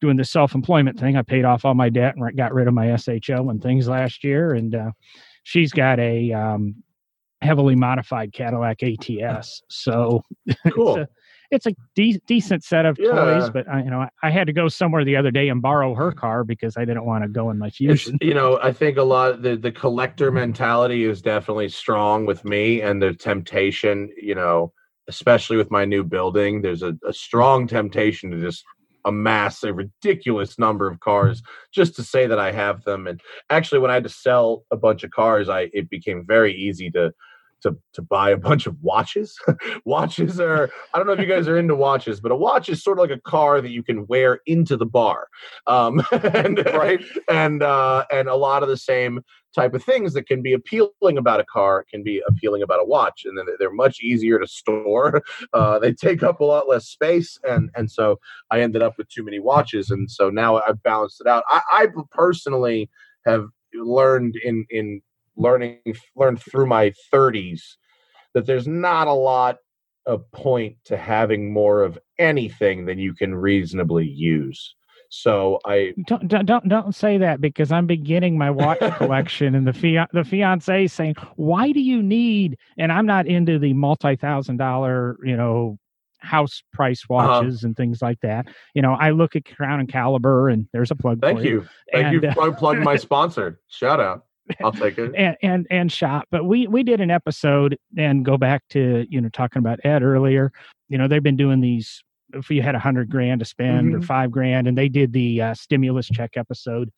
doing 0.00 0.16
the 0.16 0.24
self-employment 0.24 0.98
thing, 0.98 1.16
I 1.16 1.22
paid 1.22 1.44
off 1.44 1.64
all 1.64 1.74
my 1.74 1.88
debt 1.88 2.16
and 2.16 2.36
got 2.36 2.54
rid 2.54 2.68
of 2.68 2.74
my 2.74 2.94
SHO 2.96 3.50
and 3.50 3.62
things 3.62 3.88
last 3.88 4.24
year. 4.24 4.54
And 4.54 4.74
uh, 4.74 4.90
she's 5.42 5.72
got 5.72 5.98
a 5.98 6.32
um, 6.32 6.82
heavily 7.42 7.74
modified 7.74 8.32
Cadillac 8.32 8.82
ATS. 8.82 9.62
So 9.68 10.22
Cool. 10.72 10.96
it's 10.96 11.10
a, 11.10 11.14
it's 11.50 11.66
a 11.66 11.74
de- 11.94 12.20
decent 12.26 12.62
set 12.64 12.84
of 12.84 12.98
Yeah. 12.98 13.10
toys, 13.10 13.50
but 13.50 13.68
I, 13.68 13.82
you 13.82 13.90
know, 13.90 14.06
I, 14.22 14.30
had 14.30 14.46
to 14.48 14.52
go 14.52 14.68
somewhere 14.68 15.04
the 15.04 15.16
other 15.16 15.30
day 15.30 15.48
and 15.48 15.62
borrow 15.62 15.94
her 15.94 16.12
car 16.12 16.44
because 16.44 16.76
I 16.76 16.84
didn't 16.84 17.04
want 17.04 17.24
to 17.24 17.28
go 17.28 17.50
in 17.50 17.58
my 17.58 17.68
It's, 17.68 17.76
Fusion. 17.76 18.18
you 18.20 18.34
know, 18.34 18.58
I 18.62 18.72
think 18.72 18.98
a 18.98 19.02
lot 19.02 19.42
the 19.42 19.56
the 19.56 19.72
collector 19.72 20.30
mentality 20.30 21.04
is 21.04 21.22
definitely 21.22 21.68
strong 21.68 22.26
with 22.26 22.44
me, 22.44 22.82
and 22.82 23.00
the 23.02 23.14
temptation, 23.14 24.10
you 24.20 24.34
know, 24.34 24.72
especially 25.08 25.56
with 25.56 25.70
my 25.70 25.84
new 25.84 26.04
building, 26.04 26.60
there's 26.62 26.82
a, 26.82 26.94
a 27.06 27.12
strong 27.12 27.66
temptation 27.66 28.30
to 28.30 28.40
just 28.40 28.62
amass 29.04 29.62
a 29.62 29.72
ridiculous 29.72 30.58
number 30.58 30.86
of 30.86 31.00
cars 31.00 31.40
just 31.72 31.96
to 31.96 32.02
say 32.02 32.26
that 32.26 32.38
I 32.38 32.52
have 32.52 32.84
them. 32.84 33.06
And 33.06 33.20
actually, 33.48 33.78
when 33.78 33.90
I 33.90 33.94
had 33.94 34.02
to 34.04 34.10
sell 34.10 34.64
a 34.70 34.76
bunch 34.76 35.02
of 35.04 35.10
cars, 35.10 35.48
I 35.48 35.70
it 35.72 35.88
became 35.88 36.24
very 36.26 36.54
easy 36.54 36.90
to. 36.90 37.12
To, 37.62 37.76
to 37.94 38.02
buy 38.02 38.30
a 38.30 38.36
bunch 38.36 38.66
of 38.68 38.76
watches. 38.82 39.36
watches 39.84 40.38
are, 40.38 40.70
I 40.94 40.98
don't 40.98 41.08
know 41.08 41.12
if 41.14 41.18
you 41.18 41.26
guys 41.26 41.48
are 41.48 41.58
into 41.58 41.74
watches, 41.74 42.20
but 42.20 42.30
a 42.30 42.36
watch 42.36 42.68
is 42.68 42.84
sort 42.84 42.98
of 42.98 43.02
like 43.02 43.18
a 43.18 43.20
car 43.20 43.60
that 43.60 43.70
you 43.70 43.82
can 43.82 44.06
wear 44.06 44.38
into 44.46 44.76
the 44.76 44.86
bar. 44.86 45.26
Um, 45.66 46.00
and, 46.12 46.58
Right. 46.66 47.04
and 47.28 47.64
uh, 47.64 48.04
and 48.12 48.28
a 48.28 48.36
lot 48.36 48.62
of 48.62 48.68
the 48.68 48.76
same 48.76 49.22
type 49.54 49.74
of 49.74 49.82
things 49.82 50.12
that 50.12 50.26
can 50.26 50.42
be 50.42 50.52
appealing 50.52 51.16
about 51.16 51.40
a 51.40 51.44
car 51.44 51.84
can 51.90 52.02
be 52.04 52.22
appealing 52.28 52.62
about 52.62 52.80
a 52.80 52.84
watch, 52.84 53.22
and 53.24 53.36
then 53.36 53.46
they're 53.58 53.72
much 53.72 54.00
easier 54.00 54.38
to 54.38 54.46
store. 54.46 55.22
Uh, 55.54 55.78
they 55.78 55.92
take 55.92 56.22
up 56.22 56.40
a 56.40 56.44
lot 56.44 56.68
less 56.68 56.86
space, 56.86 57.38
and 57.44 57.70
and 57.74 57.90
so 57.90 58.18
I 58.50 58.60
ended 58.60 58.82
up 58.82 58.94
with 58.98 59.08
too 59.08 59.24
many 59.24 59.38
watches, 59.40 59.90
and 59.90 60.10
so 60.10 60.30
now 60.30 60.60
I've 60.60 60.82
balanced 60.82 61.20
it 61.20 61.26
out. 61.26 61.42
I, 61.48 61.60
I 61.72 61.86
personally 62.10 62.90
have 63.26 63.46
learned 63.74 64.36
in 64.44 64.66
in 64.70 65.00
learning 65.38 65.78
learned 66.16 66.42
through 66.42 66.66
my 66.66 66.92
30s 67.12 67.76
that 68.34 68.44
there's 68.44 68.68
not 68.68 69.06
a 69.06 69.12
lot 69.12 69.58
of 70.04 70.30
point 70.32 70.76
to 70.84 70.96
having 70.96 71.52
more 71.52 71.82
of 71.82 71.98
anything 72.18 72.84
than 72.86 72.98
you 72.98 73.14
can 73.14 73.34
reasonably 73.34 74.06
use. 74.06 74.74
So 75.10 75.58
I 75.64 75.94
Don't, 76.06 76.28
don't 76.28 76.68
don't 76.68 76.94
say 76.94 77.16
that 77.18 77.40
because 77.40 77.72
I'm 77.72 77.86
beginning 77.86 78.36
my 78.36 78.50
watch 78.50 78.78
collection, 78.98 79.54
and 79.54 79.66
the 79.66 79.72
fian 79.72 80.06
the 80.12 80.24
fiance 80.24 80.84
is 80.84 80.92
saying, 80.92 81.14
"Why 81.36 81.72
do 81.72 81.80
you 81.80 82.02
need?" 82.02 82.58
And 82.76 82.92
I'm 82.92 83.06
not 83.06 83.26
into 83.26 83.58
the 83.58 83.72
multi 83.72 84.16
thousand 84.16 84.58
dollar, 84.58 85.18
you 85.24 85.36
know, 85.36 85.78
house 86.18 86.62
price 86.74 87.04
Uh-huh. 87.08 87.30
watches 87.40 87.64
and 87.64 87.74
things 87.76 88.02
like 88.02 88.20
that. 88.20 88.46
You 88.74 88.82
know, 88.82 88.92
I 88.92 89.10
look 89.10 89.34
at 89.34 89.46
Crown 89.46 89.80
and 89.80 89.88
Caliber, 89.88 90.50
and 90.50 90.68
there's 90.72 90.90
a 90.90 90.96
plug. 90.96 91.20
Thank 91.22 91.38
for 91.38 91.44
you. 91.44 91.66
Thank 91.92 92.06
And, 92.06 92.22
you 92.22 92.28
uh, 92.28 92.34
for 92.34 92.52
plugging 92.52 92.84
my 92.84 92.96
sponsor. 92.96 93.60
Shout 93.68 94.00
out. 94.00 94.26
I'll 94.64 94.72
take 94.72 94.98
it. 94.98 95.12
and 95.16 95.36
and 95.42 95.66
and 95.70 95.92
shop. 95.92 96.24
But 96.30 96.44
we 96.44 96.66
we 96.66 96.82
did 96.82 97.00
an 97.00 97.10
episode 97.10 97.76
and 97.96 98.24
go 98.24 98.36
back 98.36 98.62
to 98.70 99.06
you 99.08 99.20
know 99.20 99.28
talking 99.30 99.60
about 99.60 99.80
Ed 99.84 100.02
earlier. 100.02 100.52
You 100.88 100.98
know 100.98 101.08
they've 101.08 101.22
been 101.22 101.36
doing 101.36 101.60
these. 101.60 102.02
If 102.34 102.50
you 102.50 102.60
had 102.60 102.74
a 102.74 102.78
hundred 102.78 103.08
grand 103.10 103.38
to 103.40 103.46
spend 103.46 103.94
or 103.94 103.98
Mhm. 104.00 104.04
five 104.04 104.30
grand, 104.30 104.68
and 104.68 104.76
they 104.76 104.88
did 104.90 105.12
the 105.14 105.40
uh, 105.40 105.54
stimulus 105.54 106.08
check 106.08 106.32
episode. 106.36 106.90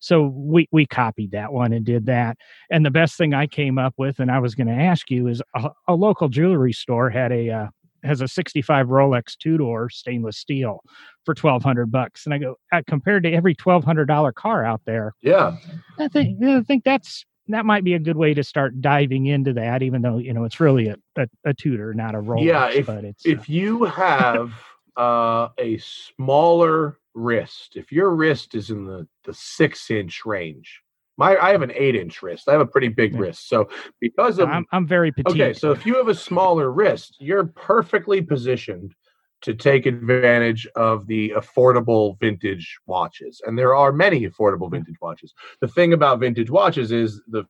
So 0.00 0.26
we 0.32 0.68
we 0.70 0.86
copied 0.86 1.32
that 1.32 1.52
one 1.52 1.72
and 1.72 1.84
did 1.84 2.06
that. 2.06 2.36
And 2.70 2.86
the 2.86 2.90
best 2.90 3.16
thing 3.18 3.34
I 3.34 3.48
came 3.48 3.78
up 3.78 3.94
with, 3.98 4.20
and 4.20 4.30
I 4.30 4.38
was 4.38 4.54
going 4.54 4.68
to 4.68 4.72
ask 4.72 5.10
you, 5.10 5.26
is 5.26 5.42
a, 5.56 5.70
a 5.88 5.94
local 5.94 6.28
jewelry 6.28 6.72
store 6.72 7.10
had 7.10 7.32
a 7.32 7.50
uh, 7.50 7.66
has 8.04 8.20
a 8.20 8.28
65 8.28 8.86
Rolex 8.86 9.36
Tudor 9.38 9.88
stainless 9.90 10.38
steel 10.38 10.80
for 11.24 11.34
1200 11.34 11.90
bucks. 11.90 12.24
And 12.24 12.34
I 12.34 12.38
go, 12.38 12.56
uh, 12.72 12.82
compared 12.86 13.22
to 13.24 13.32
every 13.32 13.54
$1,200 13.54 14.34
car 14.34 14.64
out 14.64 14.82
there, 14.86 15.12
Yeah. 15.22 15.56
I 15.98 16.08
think 16.08 16.42
I 16.44 16.62
think 16.62 16.84
that's 16.84 17.24
that 17.48 17.64
might 17.64 17.82
be 17.82 17.94
a 17.94 17.98
good 17.98 18.16
way 18.16 18.34
to 18.34 18.44
start 18.44 18.80
diving 18.80 19.26
into 19.26 19.54
that, 19.54 19.82
even 19.82 20.02
though 20.02 20.18
you 20.18 20.32
know 20.34 20.44
it's 20.44 20.60
really 20.60 20.88
a, 20.88 20.96
a, 21.16 21.26
a 21.46 21.54
Tudor, 21.54 21.94
not 21.94 22.14
a 22.14 22.18
Rolex. 22.18 22.44
Yeah, 22.44 22.68
if- 22.70 22.86
but 22.86 23.04
it's 23.04 23.26
uh, 23.26 23.30
If 23.30 23.48
you 23.48 23.84
have 23.84 24.52
uh, 24.96 25.48
a 25.58 25.78
smaller 25.78 26.98
wrist, 27.14 27.72
if 27.76 27.90
your 27.90 28.10
wrist 28.14 28.54
is 28.54 28.70
in 28.70 28.84
the, 28.84 29.08
the 29.24 29.34
six 29.34 29.90
inch 29.90 30.24
range, 30.24 30.82
my 31.18 31.36
I 31.36 31.50
have 31.50 31.62
an 31.62 31.72
eight 31.74 31.94
inch 31.94 32.22
wrist. 32.22 32.48
I 32.48 32.52
have 32.52 32.62
a 32.62 32.66
pretty 32.66 32.88
big 32.88 33.12
Yeah. 33.12 33.20
wrist. 33.20 33.48
So 33.48 33.68
because 34.00 34.38
of 34.38 34.48
I'm, 34.48 34.64
I'm 34.72 34.86
very 34.86 35.12
petite. 35.12 35.34
okay, 35.34 35.52
so 35.52 35.72
if 35.72 35.84
you 35.84 35.96
have 35.96 36.08
a 36.08 36.14
smaller 36.14 36.72
wrist, 36.72 37.16
you're 37.18 37.44
perfectly 37.44 38.22
positioned 38.22 38.94
to 39.40 39.54
take 39.54 39.86
advantage 39.86 40.66
of 40.74 41.06
the 41.06 41.30
affordable 41.36 42.18
vintage 42.18 42.78
watches. 42.86 43.40
And 43.46 43.56
there 43.56 43.74
are 43.74 43.92
many 43.92 44.26
affordable 44.28 44.70
vintage 44.70 44.96
watches. 45.00 45.32
The 45.60 45.68
thing 45.68 45.92
about 45.92 46.18
vintage 46.20 46.50
watches 46.50 46.90
is 46.90 47.20
the 47.28 47.44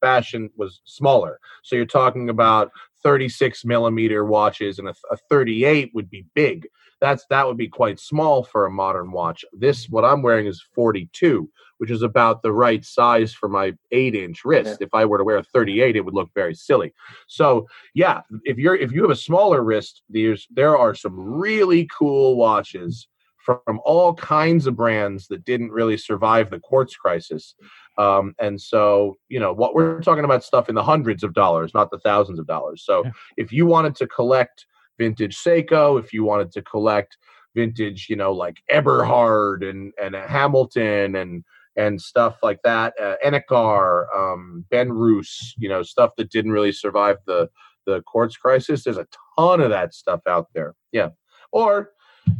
fashion 0.00 0.50
was 0.56 0.80
smaller. 0.84 1.38
So 1.62 1.76
you're 1.76 1.86
talking 1.86 2.28
about 2.28 2.70
36 3.02 3.64
millimeter 3.64 4.24
watches 4.24 4.78
and 4.78 4.88
a, 4.88 4.94
a 5.10 5.16
38 5.28 5.90
would 5.94 6.10
be 6.10 6.26
big. 6.34 6.66
That's 7.00 7.26
that 7.30 7.46
would 7.46 7.56
be 7.56 7.68
quite 7.68 8.00
small 8.00 8.42
for 8.42 8.66
a 8.66 8.70
modern 8.70 9.12
watch. 9.12 9.44
This 9.52 9.88
what 9.88 10.04
I'm 10.04 10.22
wearing 10.22 10.46
is 10.46 10.64
42, 10.74 11.48
which 11.78 11.90
is 11.90 12.02
about 12.02 12.42
the 12.42 12.52
right 12.52 12.84
size 12.84 13.34
for 13.34 13.48
my 13.48 13.74
eight 13.92 14.14
inch 14.14 14.44
wrist. 14.44 14.80
If 14.80 14.88
I 14.94 15.04
were 15.04 15.18
to 15.18 15.24
wear 15.24 15.38
a 15.38 15.42
38, 15.42 15.96
it 15.96 16.04
would 16.04 16.14
look 16.14 16.30
very 16.34 16.54
silly. 16.54 16.94
So 17.26 17.66
yeah, 17.94 18.22
if 18.44 18.56
you're 18.56 18.76
if 18.76 18.92
you 18.92 19.02
have 19.02 19.10
a 19.10 19.16
smaller 19.16 19.62
wrist, 19.62 20.02
there's 20.08 20.46
there 20.50 20.76
are 20.76 20.94
some 20.94 21.18
really 21.18 21.86
cool 21.86 22.36
watches 22.36 23.08
from 23.46 23.80
all 23.84 24.12
kinds 24.14 24.66
of 24.66 24.74
brands 24.74 25.28
that 25.28 25.44
didn't 25.44 25.70
really 25.70 25.96
survive 25.96 26.50
the 26.50 26.58
quartz 26.58 26.96
crisis. 26.96 27.54
Um, 27.96 28.34
and 28.40 28.60
so, 28.60 29.16
you 29.28 29.38
know, 29.40 29.52
what 29.52 29.74
we're 29.74 30.02
talking 30.02 30.24
about 30.24 30.42
stuff 30.44 30.68
in 30.68 30.74
the 30.74 30.82
hundreds 30.82 31.22
of 31.22 31.32
dollars, 31.32 31.72
not 31.72 31.90
the 31.92 31.98
thousands 32.00 32.38
of 32.40 32.46
dollars. 32.46 32.82
So, 32.84 33.04
Yeah. 33.04 33.12
if 33.36 33.52
you 33.52 33.64
wanted 33.66 33.94
to 33.96 34.06
collect 34.08 34.66
vintage 34.98 35.36
Seiko, 35.36 35.98
if 35.98 36.12
you 36.12 36.24
wanted 36.24 36.50
to 36.52 36.62
collect 36.62 37.16
vintage, 37.54 38.08
you 38.10 38.16
know, 38.16 38.32
like 38.32 38.56
Eberhard 38.68 39.62
and 39.62 39.92
and 40.02 40.14
Hamilton 40.14 41.14
and 41.16 41.44
and 41.76 42.00
stuff 42.00 42.38
like 42.42 42.60
that, 42.64 42.94
uh, 43.00 43.16
Enicar, 43.24 44.06
um, 44.16 44.64
Benrus, 44.72 45.52
you 45.58 45.68
know, 45.68 45.82
stuff 45.82 46.12
that 46.16 46.30
didn't 46.30 46.52
really 46.52 46.72
survive 46.72 47.18
the 47.26 47.48
the 47.86 48.02
quartz 48.02 48.36
crisis. 48.36 48.82
There's 48.82 48.98
a 48.98 49.06
ton 49.38 49.60
of 49.60 49.70
that 49.70 49.94
stuff 49.94 50.20
out 50.26 50.48
there. 50.54 50.74
Yeah, 50.92 51.10
or 51.52 51.92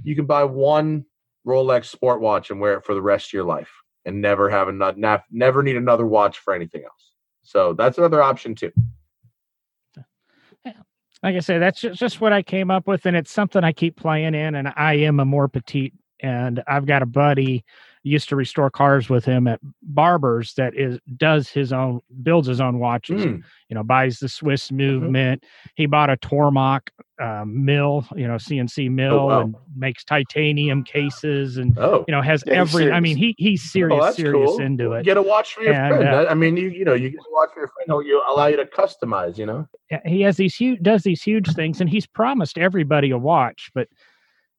you 0.02 0.14
can 0.14 0.26
buy 0.26 0.44
one 0.44 1.04
Rolex 1.46 1.86
sport 1.86 2.20
watch 2.20 2.50
and 2.50 2.60
wear 2.60 2.74
it 2.74 2.84
for 2.84 2.94
the 2.94 3.02
rest 3.02 3.28
of 3.28 3.32
your 3.32 3.44
life 3.44 3.70
and 4.04 4.20
never 4.20 4.50
have 4.50 4.68
another 4.68 5.22
never 5.30 5.62
need 5.62 5.76
another 5.76 6.06
watch 6.06 6.38
for 6.38 6.54
anything 6.54 6.82
else. 6.84 7.12
So 7.42 7.72
that's 7.74 7.98
another 7.98 8.22
option 8.22 8.54
too. 8.54 8.72
like 11.22 11.36
I 11.36 11.40
say, 11.40 11.58
that's 11.58 11.80
just, 11.80 11.98
just 11.98 12.20
what 12.20 12.32
I 12.32 12.42
came 12.42 12.70
up 12.70 12.86
with, 12.86 13.06
and 13.06 13.16
it's 13.16 13.30
something 13.30 13.62
I 13.64 13.72
keep 13.72 13.96
playing 13.96 14.34
in. 14.34 14.54
And 14.54 14.72
I 14.76 14.94
am 14.94 15.20
a 15.20 15.24
more 15.24 15.48
petite, 15.48 15.94
and 16.20 16.62
I've 16.66 16.86
got 16.86 17.02
a 17.02 17.06
buddy 17.06 17.64
used 18.10 18.28
to 18.28 18.36
restore 18.36 18.70
cars 18.70 19.08
with 19.08 19.24
him 19.24 19.46
at 19.48 19.60
Barbers 19.82 20.54
that 20.54 20.74
is 20.76 20.98
does 21.16 21.48
his 21.48 21.72
own 21.72 22.00
builds 22.22 22.46
his 22.46 22.60
own 22.60 22.78
watches. 22.78 23.24
Mm, 23.24 23.42
You 23.68 23.74
know, 23.74 23.82
buys 23.82 24.18
the 24.18 24.28
Swiss 24.28 24.70
movement. 24.70 25.44
He 25.74 25.86
bought 25.86 26.08
a 26.10 26.16
Tormach 26.16 26.82
um, 27.20 27.64
mill, 27.64 28.06
you 28.14 28.28
know, 28.28 28.34
CNC 28.34 28.90
mill, 28.90 29.26
wow. 29.28 29.40
and 29.40 29.54
makes 29.74 30.04
titanium 30.04 30.84
cases, 30.84 31.56
and 31.56 31.76
Oh, 31.78 32.04
you 32.06 32.12
know 32.12 32.20
has 32.22 32.44
Yeah, 32.46 32.60
every. 32.60 32.92
I 32.92 33.00
mean, 33.00 33.16
he 33.16 33.34
he's 33.38 33.62
serious, 33.62 33.98
oh, 34.02 34.10
serious 34.12 34.50
cool. 34.50 34.60
into 34.60 34.92
it. 34.92 35.04
Get 35.04 35.16
a 35.16 35.22
watch 35.22 35.54
for 35.54 35.62
your 35.62 35.72
And, 35.72 35.96
friend. 35.96 36.08
uh, 36.08 36.26
I 36.30 36.34
mean, 36.34 36.56
you 36.56 36.68
you 36.68 36.84
know, 36.84 36.94
you 36.94 37.10
get 37.10 37.18
a 37.20 37.32
watch 37.32 37.50
for 37.54 37.60
your 37.60 37.68
friend. 37.68 37.86
He'll 37.86 38.02
you 38.02 38.22
allow 38.28 38.46
you 38.46 38.56
to 38.56 38.66
customize. 38.66 39.38
You 39.38 39.46
know. 39.46 39.68
He 40.04 40.20
has 40.22 40.36
these 40.36 40.54
huge 40.54 40.80
does 40.82 41.02
these 41.02 41.22
huge 41.22 41.52
things 41.54 41.80
and 41.80 41.88
he's 41.88 42.06
promised 42.06 42.58
everybody 42.58 43.10
a 43.10 43.18
watch 43.18 43.70
but 43.74 43.88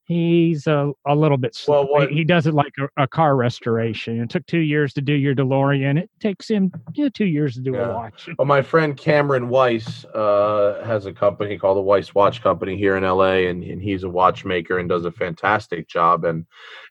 he's 0.07 0.67
a, 0.67 0.91
a 1.05 1.13
little 1.15 1.37
bit 1.37 1.53
slow. 1.53 1.81
Well, 1.83 1.91
what- 1.91 2.11
he, 2.11 2.23
does 2.23 2.47
it 2.47 2.53
like 2.53 2.73
a, 2.79 3.03
a 3.03 3.07
car 3.07 3.35
restoration 3.35 4.21
it 4.21 4.29
took 4.29 4.45
two 4.47 4.59
years 4.59 4.93
to 4.93 5.01
do 5.01 5.13
your 5.13 5.35
delorean 5.35 5.97
it 5.99 6.09
takes 6.19 6.49
him 6.49 6.71
yeah, 6.93 7.09
two 7.13 7.25
years 7.25 7.55
to 7.55 7.61
do 7.61 7.73
Yeah. 7.73 7.91
a 7.91 7.93
watch 7.93 8.29
Well, 8.37 8.45
my 8.47 8.61
friend 8.61 8.95
Cameron 8.97 9.49
Weiss 9.49 10.05
uh, 10.05 10.81
has 10.85 11.05
a 11.05 11.13
company 11.13 11.57
called 11.57 11.77
the 11.77 11.81
Weiss 11.81 12.15
Watch 12.15 12.41
Company 12.41 12.77
here 12.77 12.95
in 12.97 13.03
LA, 13.03 13.47
and, 13.49 13.63
and 13.63 13.81
he's 13.81 14.03
a 14.03 14.09
watchmaker 14.09 14.79
and 14.79 14.87
does 14.89 15.05
a 15.05 15.11
fantastic 15.11 15.87
job. 15.87 16.23
And 16.25 16.45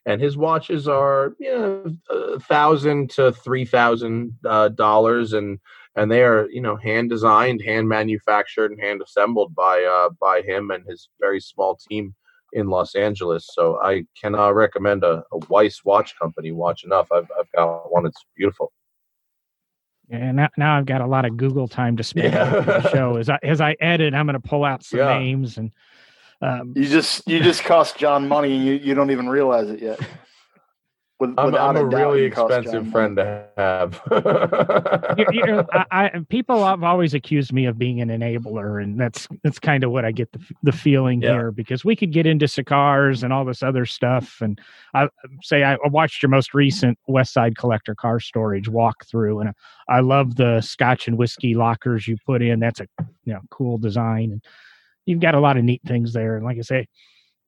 and 0.05 0.21
his 0.21 0.37
watches 0.37 0.87
are 0.87 1.33
you 1.39 1.51
know 1.51 1.95
a 2.09 2.39
thousand 2.39 3.09
to 3.11 3.31
three 3.31 3.65
thousand 3.65 4.33
uh, 4.45 4.69
dollars, 4.69 5.33
and 5.33 5.59
and 5.95 6.11
they 6.11 6.23
are 6.23 6.47
you 6.49 6.61
know 6.61 6.75
hand 6.75 7.09
designed, 7.09 7.61
hand 7.61 7.87
manufactured, 7.89 8.71
and 8.71 8.79
hand 8.79 9.01
assembled 9.01 9.53
by 9.55 9.83
uh, 9.83 10.09
by 10.19 10.41
him 10.41 10.71
and 10.71 10.85
his 10.87 11.09
very 11.19 11.39
small 11.39 11.75
team 11.89 12.13
in 12.53 12.67
Los 12.67 12.95
Angeles. 12.95 13.49
So 13.53 13.79
I 13.81 14.03
cannot 14.19 14.55
recommend 14.55 15.03
a, 15.03 15.23
a 15.31 15.37
Weiss 15.49 15.83
watch 15.85 16.17
company 16.17 16.51
watch 16.51 16.83
enough. 16.83 17.11
I've 17.11 17.27
I've 17.39 17.51
got 17.55 17.91
one; 17.91 18.05
it's 18.05 18.23
beautiful. 18.35 18.71
and 20.09 20.37
now, 20.37 20.47
now 20.57 20.77
i've 20.77 20.85
got 20.85 21.01
a 21.01 21.05
lot 21.05 21.25
of 21.25 21.35
google 21.35 21.67
time 21.67 21.97
to 21.97 22.03
spend 22.03 22.33
Yeah. 22.33 22.55
on 22.55 22.65
the 22.65 22.89
show 22.91 23.17
as 23.21 23.27
i 23.29 23.37
as 23.43 23.59
i 23.59 23.75
edit 23.81 24.13
i'm 24.13 24.25
going 24.25 24.39
to 24.41 24.47
pull 24.47 24.63
out 24.63 24.81
some 24.83 24.99
Yeah. 24.99 25.17
names 25.19 25.57
and 25.57 25.71
um, 26.41 26.71
You 26.75 26.87
just 26.87 27.27
you 27.27 27.41
just 27.41 27.63
cost 27.65 27.97
John 27.97 28.27
money 28.27 28.55
and 28.55 28.63
you, 28.65 28.73
you 28.75 28.93
don't 28.93 29.09
even 29.11 29.27
realize 29.27 29.69
it 29.69 29.81
yet. 29.81 29.99
With, 31.19 31.33
I'm, 31.39 31.55
I'm 31.55 31.75
a 31.75 31.89
doubt, 31.89 32.11
really 32.11 32.23
you 32.25 32.31
cost 32.31 32.51
John 32.51 32.61
expensive 32.61 32.91
friend 32.91 33.17
to 33.17 33.47
have. 33.57 33.99
you're, 35.17 35.47
you're, 35.47 35.65
I, 35.73 35.85
I, 35.89 36.11
people 36.29 36.63
have 36.63 36.83
always 36.83 37.15
accused 37.15 37.51
me 37.51 37.65
of 37.65 37.79
being 37.79 38.01
an 38.01 38.09
enabler, 38.09 38.83
and 38.83 38.99
that's 38.99 39.27
that's 39.43 39.57
kind 39.57 39.83
of 39.83 39.89
what 39.89 40.05
I 40.05 40.11
get 40.11 40.31
the, 40.31 40.39
the 40.61 40.71
feeling 40.71 41.23
Yeah. 41.23 41.33
here 41.33 41.51
because 41.51 41.83
we 41.83 41.95
could 41.95 42.11
get 42.11 42.27
into 42.27 42.47
cigars 42.47 43.23
and 43.23 43.33
all 43.33 43.45
this 43.45 43.63
other 43.63 43.83
stuff. 43.87 44.41
And 44.41 44.61
I 44.93 45.09
say 45.41 45.63
I 45.63 45.77
watched 45.85 46.21
your 46.21 46.29
most 46.29 46.53
recent 46.53 46.99
West 47.07 47.33
Side 47.33 47.57
Collector 47.57 47.95
car 47.95 48.19
storage 48.19 48.69
walkthrough, 48.69 49.41
and 49.41 49.53
I 49.89 50.01
love 50.01 50.35
the 50.35 50.61
Scotch 50.61 51.07
and 51.07 51.17
whiskey 51.17 51.55
lockers 51.55 52.07
you 52.07 52.17
put 52.27 52.43
in. 52.43 52.59
That's 52.59 52.79
a 52.79 52.87
you 53.25 53.33
know 53.33 53.41
cool 53.49 53.79
design, 53.79 54.33
and 54.33 54.43
you've 55.07 55.19
got 55.21 55.33
a 55.33 55.39
lot 55.39 55.57
of 55.57 55.63
neat 55.63 55.81
things 55.83 56.13
there. 56.13 56.35
And 56.35 56.45
like 56.45 56.59
I 56.59 56.61
say. 56.61 56.87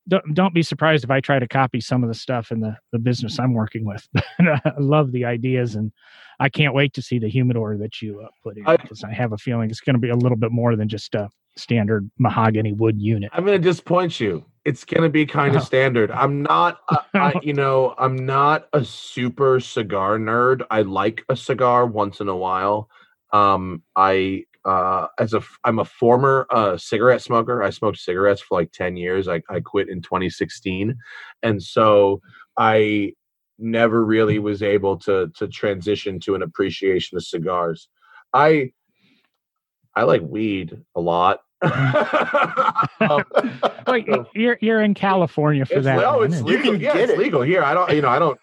Don't, 0.09 0.33
don't 0.33 0.53
be 0.53 0.63
surprised 0.63 1.03
if 1.03 1.11
I 1.11 1.19
try 1.21 1.39
to 1.39 1.47
copy 1.47 1.79
some 1.79 2.03
of 2.03 2.09
the 2.09 2.15
stuff 2.15 2.51
in 2.51 2.59
the, 2.59 2.75
the 2.91 2.99
business 2.99 3.39
I'm 3.39 3.53
working 3.53 3.85
with. 3.85 4.07
I 4.39 4.59
love 4.77 5.11
the 5.11 5.23
ideas 5.25 5.75
and 5.75 5.91
I 6.39 6.49
can't 6.49 6.73
wait 6.73 6.93
to 6.95 7.01
see 7.01 7.19
the 7.19 7.29
humidor 7.29 7.77
that 7.77 8.01
you 8.01 8.21
uh, 8.21 8.27
put 8.43 8.57
in 8.57 8.67
I- 8.67 8.77
because 8.77 9.03
I 9.03 9.13
have 9.13 9.31
a 9.33 9.37
feeling 9.37 9.69
it's 9.69 9.79
going 9.81 9.95
to 9.95 9.99
be 9.99 10.09
a 10.09 10.15
little 10.15 10.37
bit 10.37 10.51
more 10.51 10.75
than 10.75 10.89
just 10.89 11.15
a 11.15 11.29
standard 11.57 12.09
mahogany 12.17 12.73
wood 12.73 12.99
unit. 12.99 13.29
I'm 13.33 13.45
going 13.45 13.61
to 13.61 13.67
disappoint 13.69 14.19
you. 14.19 14.45
It's 14.65 14.83
going 14.85 15.03
to 15.03 15.09
be 15.09 15.25
kind 15.25 15.55
of 15.55 15.61
Oh. 15.61 15.65
standard. 15.65 16.11
I'm 16.11 16.41
not, 16.43 16.79
uh, 16.89 16.97
I, 17.13 17.33
you 17.43 17.53
know, 17.53 17.93
I'm 17.97 18.15
not 18.25 18.67
a 18.73 18.83
super 18.85 19.59
cigar 19.59 20.17
nerd. 20.17 20.61
I 20.71 20.81
like 20.81 21.23
a 21.29 21.35
cigar 21.35 21.85
once 21.85 22.19
in 22.19 22.27
a 22.29 22.35
while. 22.35 22.89
Um, 23.31 23.83
I, 23.95 24.45
uh, 24.65 25.07
as 25.19 25.33
a 25.33 25.41
I'm 25.63 25.79
a 25.79 25.85
former 25.85 26.45
uh, 26.49 26.77
cigarette 26.77 27.21
smoker. 27.21 27.63
I 27.63 27.69
smoked 27.69 27.97
cigarettes 27.97 28.41
for 28.41 28.59
like 28.59 28.71
10 28.71 28.97
years. 28.97 29.27
I, 29.27 29.41
I 29.49 29.59
quit 29.59 29.89
in 29.89 30.01
2016. 30.01 30.97
And 31.43 31.61
so 31.63 32.21
I 32.57 33.13
never 33.57 34.05
really 34.05 34.39
was 34.39 34.61
able 34.63 34.97
to, 34.99 35.31
to 35.37 35.47
transition 35.47 36.19
to 36.21 36.35
an 36.35 36.41
appreciation 36.41 37.17
of 37.17 37.23
cigars. 37.23 37.89
I, 38.33 38.71
I 39.95 40.03
like 40.03 40.21
weed 40.21 40.77
a 40.95 41.01
lot. 41.01 41.39
Um, 43.01 43.23
Wait, 43.87 44.07
you're 44.35 44.57
you're 44.59 44.81
in 44.81 44.93
California 44.93 45.65
for 45.65 45.79
that. 45.79 46.05
one, 46.05 46.25
it's 46.25 46.35
isn't? 46.35 46.47
You 46.47 46.57
legal. 46.57 46.71
can 46.73 46.81
yeah, 46.81 46.93
get 46.93 47.01
it's 47.03 47.13
it. 47.13 47.17
legal 47.17 47.41
here. 47.41 47.63
I 47.63 47.73
don't, 47.73 47.89
you 47.93 48.01
know, 48.01 48.09
I 48.09 48.19
don't. 48.19 48.37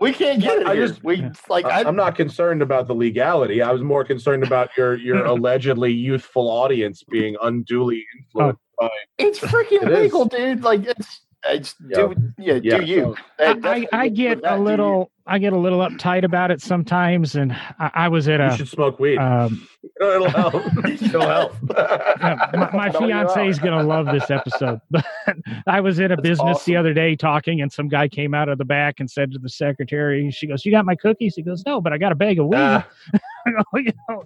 We 0.00 0.12
can't 0.12 0.40
get 0.40 0.58
it. 0.58 0.66
I 0.66 0.74
here. 0.74 0.86
just- 0.86 1.02
we 1.02 1.24
like 1.48 1.64
I, 1.64 1.82
I, 1.82 1.88
am 1.88 1.96
not 1.96 2.14
concerned 2.14 2.62
about 2.62 2.86
the 2.86 2.94
legality. 2.94 3.62
I 3.62 3.72
was 3.72 3.82
more 3.82 4.04
concerned 4.04 4.44
about 4.44 4.70
your 4.76 4.96
your 4.96 5.24
allegedly 5.26 5.92
youthful 5.92 6.48
audience 6.48 7.02
being 7.02 7.36
unduly 7.42 8.04
influenced 8.18 8.60
oh. 8.80 8.86
by. 8.86 8.90
It's 9.18 9.40
freaking 9.40 9.82
It 9.82 9.90
is. 9.90 9.98
legal, 9.98 10.26
dude. 10.26 10.62
Like 10.62 10.84
it's 10.84 11.25
it's 11.50 11.74
do 11.74 12.14
yeah, 12.38 12.54
Yeah, 12.62 12.78
do 12.78 12.84
you. 12.84 13.16
I, 13.38 13.44
Uh, 13.44 13.54
I, 13.64 13.86
I 13.92 14.08
get 14.08 14.42
that, 14.42 14.58
a 14.58 14.60
little 14.62 15.10
I 15.28 15.38
get 15.38 15.52
a 15.52 15.56
little 15.58 15.80
uptight 15.80 16.24
about 16.24 16.50
it 16.52 16.60
sometimes, 16.62 17.34
and 17.34 17.52
I, 17.80 17.90
I 17.94 18.08
was 18.08 18.28
at 18.28 18.38
You 18.40 18.46
a 18.46 18.56
should 18.56 18.68
smoke 18.68 19.00
weed. 19.00 19.18
um, 19.18 19.66
It'll 20.00 20.28
help. 20.30 20.54
It'll 20.86 21.20
help. 21.26 21.52
Yeah, 22.18 22.50
my, 22.54 22.70
my 22.72 22.90
fiance 22.90 23.48
is 23.48 23.58
gonna 23.58 23.82
love 23.82 24.06
this 24.06 24.30
episode. 24.30 24.80
But 24.90 25.04
I 25.66 25.80
was 25.80 25.98
in 25.98 26.06
a 26.06 26.16
That's 26.16 26.22
business 26.22 26.56
awesome. 26.58 26.72
the 26.72 26.76
other 26.78 26.94
day 26.94 27.14
talking, 27.16 27.60
and 27.60 27.70
some 27.72 27.88
guy 27.88 28.08
came 28.08 28.32
out 28.34 28.48
of 28.48 28.58
the 28.58 28.64
back 28.64 29.00
and 29.00 29.10
said 29.10 29.32
to 29.32 29.38
the 29.38 29.48
secretary, 29.48 30.30
"She 30.30 30.46
goes, 30.46 30.64
you 30.64 30.72
got 30.72 30.84
my 30.86 30.94
cookies?" 30.96 31.34
He 31.36 31.42
goes, 31.42 31.62
"No, 31.66 31.80
but 31.80 31.92
I 31.92 31.98
got 31.98 32.12
a 32.12 32.14
bag 32.14 32.38
of 32.38 32.46
weed." 32.46 32.56
I 32.58 32.84
go, 33.46 33.78
you 33.78 33.92
know, 34.08 34.24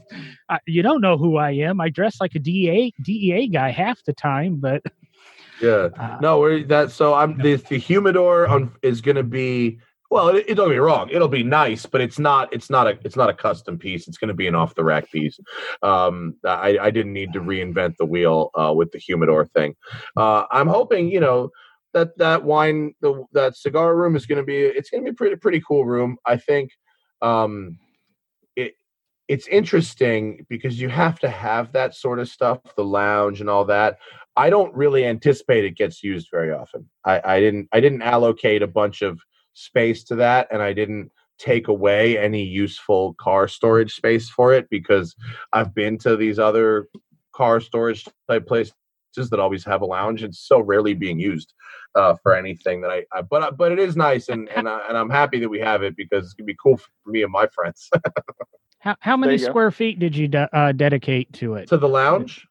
I, 0.49 0.59
you 0.67 0.83
don't 0.83 1.01
know 1.01 1.17
who 1.19 1.37
I 1.37 1.51
am. 1.53 1.81
I 1.81 1.89
dress 1.91 2.21
like 2.21 2.35
a 2.35 2.39
DEA 2.39 2.95
DEA 3.03 3.49
guy 3.49 3.71
half 3.71 4.03
the 4.05 4.13
time, 4.13 4.57
but 4.57 4.83
yeah. 5.61 5.89
uh, 5.99 6.19
No, 6.21 6.41
we're 6.41 6.65
that. 6.65 6.91
So 6.91 7.15
I'm 7.15 7.37
the 7.39 7.57
the 7.57 7.79
humidor 7.79 8.47
on, 8.47 8.73
is 8.83 9.01
going 9.01 9.17
to 9.17 9.23
be. 9.23 9.79
Well, 10.11 10.29
it, 10.31 10.45
it, 10.49 10.55
don't 10.57 10.67
get 10.67 10.75
me 10.75 10.79
wrong. 10.79 11.09
It'll 11.11 11.29
be 11.29 11.45
nice, 11.45 11.87
but 11.87 12.01
it's 12.01 12.19
not. 12.19 12.53
It's 12.53 12.69
not 12.69 12.89
a. 12.89 12.99
It's 13.05 13.17
not 13.17 13.31
a 13.31 13.35
custom 13.35 13.79
piece. 13.79 14.09
It's 14.09 14.19
going 14.19 14.29
to 14.29 14.35
be 14.35 14.49
an 14.49 14.55
off 14.57 14.75
the 14.75 14.85
rack 14.85 15.11
piece. 15.11 15.39
Um, 15.83 16.35
I, 16.45 16.79
I 16.81 16.91
didn't 16.91 17.13
need 17.13 17.33
to 17.35 17.41
reinvent 17.41 17.97
the 17.97 18.07
wheel 18.07 18.51
uh, 18.55 18.73
with 18.75 18.91
the 18.91 18.99
humidor 18.99 19.47
thing. 19.47 19.77
Uh, 20.17 20.45
I'm 20.51 20.67
hoping, 20.67 21.11
you 21.11 21.21
know, 21.21 21.51
that 21.93 22.17
that 22.19 22.45
wine 22.45 22.95
the 23.01 23.25
that 23.33 23.57
cigar 23.57 23.97
room 23.97 24.17
is 24.17 24.27
going 24.27 24.39
to 24.39 24.45
be 24.45 24.59
it's 24.59 24.91
going 24.91 25.05
to 25.05 25.11
be 25.11 25.15
a 25.15 25.17
pretty 25.17 25.37
pretty 25.37 25.63
cool 25.67 25.85
room. 25.85 26.17
I 26.27 26.37
think 26.37 26.71
um 27.23 27.79
it 28.57 28.75
it's 29.29 29.47
interesting 29.49 30.47
because 30.49 30.81
you 30.81 30.89
have 30.89 31.21
to 31.21 31.29
have 31.29 31.73
that 31.73 31.95
sort 31.95 32.19
of 32.19 32.29
stuff, 32.29 32.61
the 32.77 32.85
lounge 32.85 33.41
and 33.41 33.51
all 33.51 33.65
that. 33.67 33.99
I 34.37 34.51
don't 34.51 34.75
really 34.75 35.05
anticipate 35.05 35.65
it 35.65 35.77
gets 35.77 36.03
used 36.03 36.29
very 36.31 36.53
often. 36.53 36.89
I, 37.05 37.21
I 37.25 37.41
didn't 37.41 37.69
I 37.73 37.81
didn't 37.81 38.03
allocate 38.03 38.63
a 38.63 38.67
bunch 38.67 39.03
of 39.03 39.21
space 39.55 40.05
to 40.05 40.17
that 40.17 40.49
and 40.51 40.63
I 40.63 40.73
didn't 40.73 41.11
take 41.39 41.69
away 41.69 42.19
any 42.19 42.43
useful 42.43 43.15
car 43.15 43.49
storage 43.49 43.95
space 43.95 44.29
for 44.29 44.53
it 44.53 44.69
because 44.71 45.17
I've 45.53 45.75
been 45.75 45.99
to 45.99 46.17
these 46.17 46.39
other 46.39 46.89
car 47.35 47.61
storage 47.61 48.07
type 48.29 48.47
places 48.47 48.75
that 49.17 49.41
always 49.41 49.65
have 49.65 49.83
a 49.83 49.87
lounge. 49.87 50.23
It's 50.23 50.39
so 50.39 50.61
rarely 50.61 50.95
being 50.95 51.19
used 51.19 51.53
uh, 51.97 52.15
for 52.23 52.35
anything 52.35 52.81
that 52.83 52.91
I, 52.91 53.05
I 53.13 53.23
but 53.23 53.57
but 53.57 53.73
it 53.73 53.79
is 53.79 53.97
nice 53.97 54.29
and 54.29 54.49
and, 54.51 54.69
I, 54.69 54.83
and 54.89 54.97
I'm 54.97 55.11
happy 55.11 55.41
that 55.41 55.49
we 55.49 55.59
have 55.61 55.83
it 55.83 55.97
because 55.97 56.27
it's 56.27 56.35
gonna 56.35 56.47
be 56.47 56.57
cool 56.63 56.77
for 56.77 56.91
me 57.07 57.23
and 57.23 57.33
my 57.33 57.49
friends. 57.49 57.91
how 58.79 58.97
how 59.01 59.17
many 59.17 59.39
square 59.39 59.71
feet 59.71 59.99
did 59.99 60.15
you 60.15 60.29
de- 60.29 60.57
uh, 60.57 60.73
dedicate 60.73 61.33
to 61.35 61.55
it? 61.55 61.69
To 61.69 61.79
the 61.79 61.89
lounge? 61.89 62.47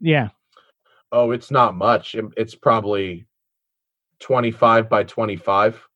Yeah. 0.00 0.28
Oh, 1.12 1.30
it's 1.30 1.50
not 1.50 1.76
much. 1.76 2.16
It's 2.36 2.54
probably 2.54 3.26
25 4.20 4.88
by 4.88 5.04
25. 5.04 5.86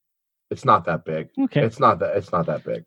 It's 0.50 0.64
not 0.64 0.84
that 0.84 1.04
big. 1.04 1.30
Okay. 1.38 1.62
It's 1.62 1.80
not 1.80 1.98
that 2.00 2.16
it's 2.16 2.30
not 2.30 2.46
that 2.46 2.64
big. 2.64 2.84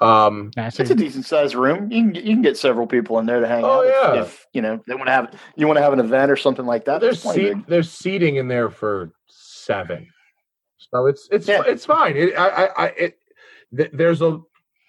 Um, 0.00 0.50
it's 0.56 0.78
a 0.78 0.94
decent 0.94 1.26
sized 1.26 1.54
room. 1.54 1.90
You 1.90 2.04
can 2.04 2.14
you 2.14 2.34
can 2.34 2.42
get 2.42 2.56
several 2.56 2.86
people 2.86 3.18
in 3.18 3.26
there 3.26 3.40
to 3.40 3.48
hang 3.48 3.64
oh, 3.64 3.80
out. 3.80 3.86
Yeah. 3.86 4.22
If, 4.22 4.26
if 4.26 4.46
you 4.52 4.62
know 4.62 4.80
they 4.86 4.94
want 4.94 5.06
to 5.06 5.12
have 5.12 5.34
you 5.56 5.66
want 5.66 5.76
to 5.76 5.82
have 5.82 5.92
an 5.92 6.00
event 6.00 6.30
or 6.30 6.36
something 6.36 6.66
like 6.66 6.84
that. 6.84 7.00
There's 7.00 7.22
seat, 7.22 7.56
there's 7.66 7.90
seating 7.90 8.36
in 8.36 8.46
there 8.46 8.70
for 8.70 9.12
seven, 9.28 10.08
so 10.78 11.06
it's 11.06 11.28
it's 11.32 11.48
yeah. 11.48 11.62
it's 11.66 11.84
fine. 11.84 12.16
It, 12.16 12.38
I 12.38 12.48
I, 12.48 12.84
I 12.84 12.86
it, 12.90 13.18
th- 13.76 13.90
there's 13.92 14.22
a 14.22 14.40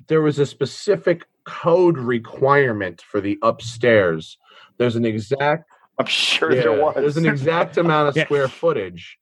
there 0.07 0.21
was 0.21 0.37
a 0.37 0.45
specific 0.45 1.25
code 1.43 1.97
requirement 1.97 3.01
for 3.01 3.19
the 3.19 3.39
upstairs. 3.41 4.37
There's 4.77 4.95
an 4.95 5.05
exact. 5.05 5.68
I'm 5.99 6.05
sure 6.05 6.53
yeah, 6.53 6.61
there 6.61 6.81
was. 6.81 6.95
There's 6.95 7.17
an 7.17 7.27
exact 7.27 7.77
amount 7.77 8.09
of 8.09 8.15
yeah. 8.17 8.25
square 8.25 8.47
footage 8.47 9.17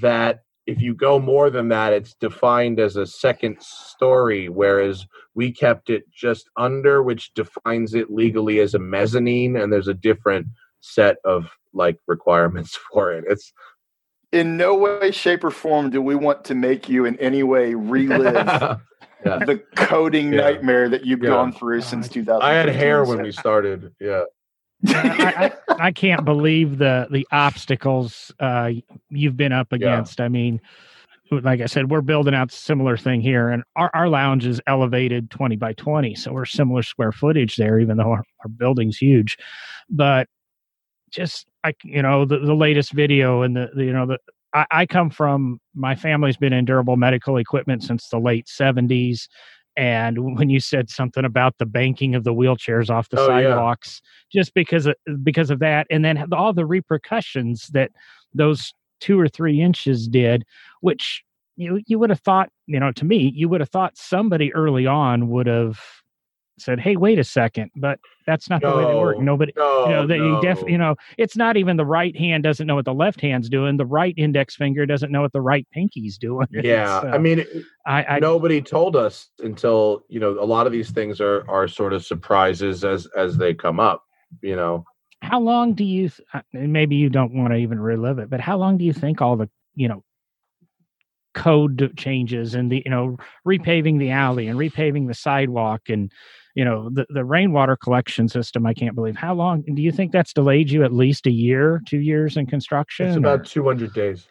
that 0.00 0.40
if 0.66 0.80
you 0.80 0.94
go 0.94 1.18
more 1.18 1.50
than 1.50 1.68
that, 1.68 1.92
it's 1.92 2.14
defined 2.14 2.80
as 2.80 2.96
a 2.96 3.06
second 3.06 3.60
story, 3.60 4.48
whereas 4.48 5.06
we 5.34 5.52
kept 5.52 5.90
it 5.90 6.04
just 6.10 6.48
under, 6.56 7.02
which 7.02 7.34
defines 7.34 7.94
it 7.94 8.10
legally 8.10 8.60
as 8.60 8.74
a 8.74 8.78
mezzanine, 8.78 9.56
and 9.56 9.72
there's 9.72 9.88
a 9.88 9.94
different 9.94 10.46
set 10.80 11.16
of 11.24 11.50
like 11.74 11.98
requirements 12.06 12.78
for 12.92 13.12
it. 13.12 13.24
It's 13.28 13.52
in 14.32 14.56
no 14.56 14.74
way, 14.74 15.10
shape, 15.10 15.44
or 15.44 15.50
form 15.50 15.90
do 15.90 16.00
we 16.02 16.14
want 16.14 16.44
to 16.46 16.54
make 16.54 16.88
you 16.88 17.04
in 17.04 17.18
any 17.20 17.42
way 17.42 17.74
relive 17.74 18.34
yeah. 19.24 19.38
the 19.38 19.62
coding 19.76 20.32
yeah. 20.32 20.40
nightmare 20.40 20.88
that 20.88 21.04
you've 21.04 21.22
yeah. 21.22 21.28
gone 21.28 21.52
through 21.52 21.82
since 21.82 22.08
2000. 22.08 22.42
I 22.42 22.54
had 22.54 22.68
hair 22.68 23.04
when 23.04 23.22
we 23.22 23.30
started. 23.30 23.94
Yeah. 24.00 24.24
I, 24.86 25.52
I, 25.68 25.86
I, 25.86 25.92
can't 25.92 26.24
believe 26.24 26.78
the 26.78 27.06
the 27.10 27.26
obstacles 27.32 28.32
uh, 28.40 28.70
you've 29.08 29.36
been 29.36 29.52
up 29.52 29.72
against. 29.72 30.18
Yeah. 30.18 30.26
I 30.26 30.28
mean, 30.28 30.60
like 31.30 31.60
I 31.60 31.66
said, 31.66 31.90
we're 31.90 32.02
building 32.02 32.34
out 32.34 32.52
similar 32.52 32.96
thing 32.96 33.20
here, 33.20 33.48
and 33.48 33.62
our, 33.76 33.90
our 33.94 34.08
lounge 34.08 34.46
is 34.46 34.60
elevated 34.66 35.30
twenty 35.30 35.56
by 35.56 35.72
twenty, 35.74 36.14
so 36.14 36.32
we're 36.32 36.44
similar 36.44 36.82
square 36.82 37.12
footage 37.12 37.56
there, 37.56 37.78
even 37.78 37.96
though 37.96 38.10
our, 38.10 38.24
our 38.42 38.48
building's 38.48 38.98
huge. 38.98 39.38
But 39.88 40.28
just 41.10 41.46
like 41.64 41.76
you 41.84 42.02
know, 42.02 42.24
the, 42.24 42.38
the 42.38 42.54
latest 42.54 42.92
video 42.92 43.42
and 43.42 43.56
the, 43.56 43.70
the 43.74 43.84
you 43.84 43.92
know 43.92 44.06
the 44.06 44.18
I, 44.52 44.66
I 44.70 44.86
come 44.86 45.10
from 45.10 45.60
my 45.74 45.94
family's 45.94 46.36
been 46.36 46.52
in 46.52 46.64
durable 46.64 46.96
medical 46.96 47.36
equipment 47.36 47.82
since 47.82 48.08
the 48.08 48.18
late 48.18 48.48
seventies 48.48 49.28
and 49.76 50.36
when 50.36 50.50
you 50.50 50.60
said 50.60 50.88
something 50.88 51.24
about 51.24 51.58
the 51.58 51.66
banking 51.66 52.14
of 52.14 52.24
the 52.24 52.32
wheelchairs 52.32 52.90
off 52.90 53.08
the 53.08 53.20
oh, 53.20 53.26
sidewalks 53.26 54.00
yeah. 54.30 54.40
just 54.40 54.54
because 54.54 54.86
of, 54.86 54.94
because 55.22 55.50
of 55.50 55.58
that 55.58 55.86
and 55.90 56.04
then 56.04 56.32
all 56.32 56.52
the 56.52 56.66
repercussions 56.66 57.68
that 57.68 57.90
those 58.34 58.72
two 59.00 59.18
or 59.18 59.28
three 59.28 59.60
inches 59.60 60.08
did 60.08 60.44
which 60.80 61.22
you 61.56 61.80
you 61.86 61.98
would 61.98 62.10
have 62.10 62.20
thought 62.20 62.48
you 62.66 62.78
know 62.78 62.92
to 62.92 63.04
me 63.04 63.32
you 63.34 63.48
would 63.48 63.60
have 63.60 63.70
thought 63.70 63.96
somebody 63.96 64.52
early 64.54 64.86
on 64.86 65.28
would 65.28 65.46
have 65.46 65.80
said, 66.58 66.80
"Hey, 66.80 66.96
wait 66.96 67.18
a 67.18 67.24
second, 67.24 67.70
but 67.76 67.98
that's 68.26 68.48
not 68.48 68.62
no, 68.62 68.70
the 68.70 68.76
way 68.76 68.92
they 68.92 68.98
work." 68.98 69.18
Nobody, 69.18 69.52
no, 69.56 69.84
you 69.84 69.90
know, 69.92 70.06
that 70.06 70.18
no. 70.18 70.26
you 70.26 70.42
def, 70.42 70.62
you 70.66 70.78
know, 70.78 70.96
it's 71.18 71.36
not 71.36 71.56
even 71.56 71.76
the 71.76 71.84
right 71.84 72.16
hand 72.16 72.42
doesn't 72.42 72.66
know 72.66 72.74
what 72.74 72.84
the 72.84 72.94
left 72.94 73.20
hand's 73.20 73.48
doing. 73.48 73.76
The 73.76 73.86
right 73.86 74.14
index 74.16 74.56
finger 74.56 74.86
doesn't 74.86 75.10
know 75.10 75.22
what 75.22 75.32
the 75.32 75.40
right 75.40 75.66
pinky's 75.72 76.18
doing. 76.18 76.46
Yeah, 76.64 77.02
so, 77.02 77.08
I 77.08 77.18
mean, 77.18 77.44
I, 77.86 78.04
I, 78.04 78.18
nobody 78.20 78.62
told 78.62 78.96
us 78.96 79.28
until 79.40 80.04
you 80.08 80.20
know 80.20 80.38
a 80.40 80.46
lot 80.46 80.66
of 80.66 80.72
these 80.72 80.90
things 80.90 81.20
are 81.20 81.48
are 81.48 81.68
sort 81.68 81.92
of 81.92 82.04
surprises 82.04 82.84
as 82.84 83.06
as 83.16 83.36
they 83.36 83.52
come 83.52 83.78
up. 83.78 84.04
You 84.40 84.56
know, 84.56 84.84
how 85.20 85.40
long 85.40 85.74
do 85.74 85.84
you? 85.84 86.08
Th- 86.08 86.22
uh, 86.32 86.40
maybe 86.52 86.96
you 86.96 87.10
don't 87.10 87.34
want 87.34 87.52
to 87.52 87.56
even 87.56 87.80
relive 87.80 88.18
it, 88.18 88.30
but 88.30 88.40
how 88.40 88.56
long 88.56 88.78
do 88.78 88.84
you 88.84 88.92
think 88.92 89.20
all 89.20 89.36
the 89.36 89.50
you 89.74 89.88
know 89.88 90.02
code 91.34 91.92
changes 91.96 92.54
and 92.54 92.70
the 92.70 92.82
you 92.84 92.90
know 92.90 93.16
repaving 93.46 93.98
the 93.98 94.10
alley 94.10 94.46
and 94.46 94.58
repaving 94.58 95.08
the 95.08 95.14
sidewalk 95.14 95.82
and 95.88 96.10
you 96.54 96.64
know 96.64 96.88
the, 96.90 97.06
the 97.10 97.24
rainwater 97.24 97.76
collection 97.76 98.28
system 98.28 98.64
i 98.66 98.72
can't 98.72 98.94
believe 98.94 99.16
how 99.16 99.34
long 99.34 99.62
do 99.62 99.82
you 99.82 99.92
think 99.92 100.12
that's 100.12 100.32
delayed 100.32 100.70
you 100.70 100.84
at 100.84 100.92
least 100.92 101.26
a 101.26 101.30
year 101.30 101.82
two 101.86 101.98
years 101.98 102.36
in 102.36 102.46
construction 102.46 103.06
it's 103.06 103.16
about 103.16 103.40
or? 103.40 103.44
200 103.44 103.92
days 103.92 104.28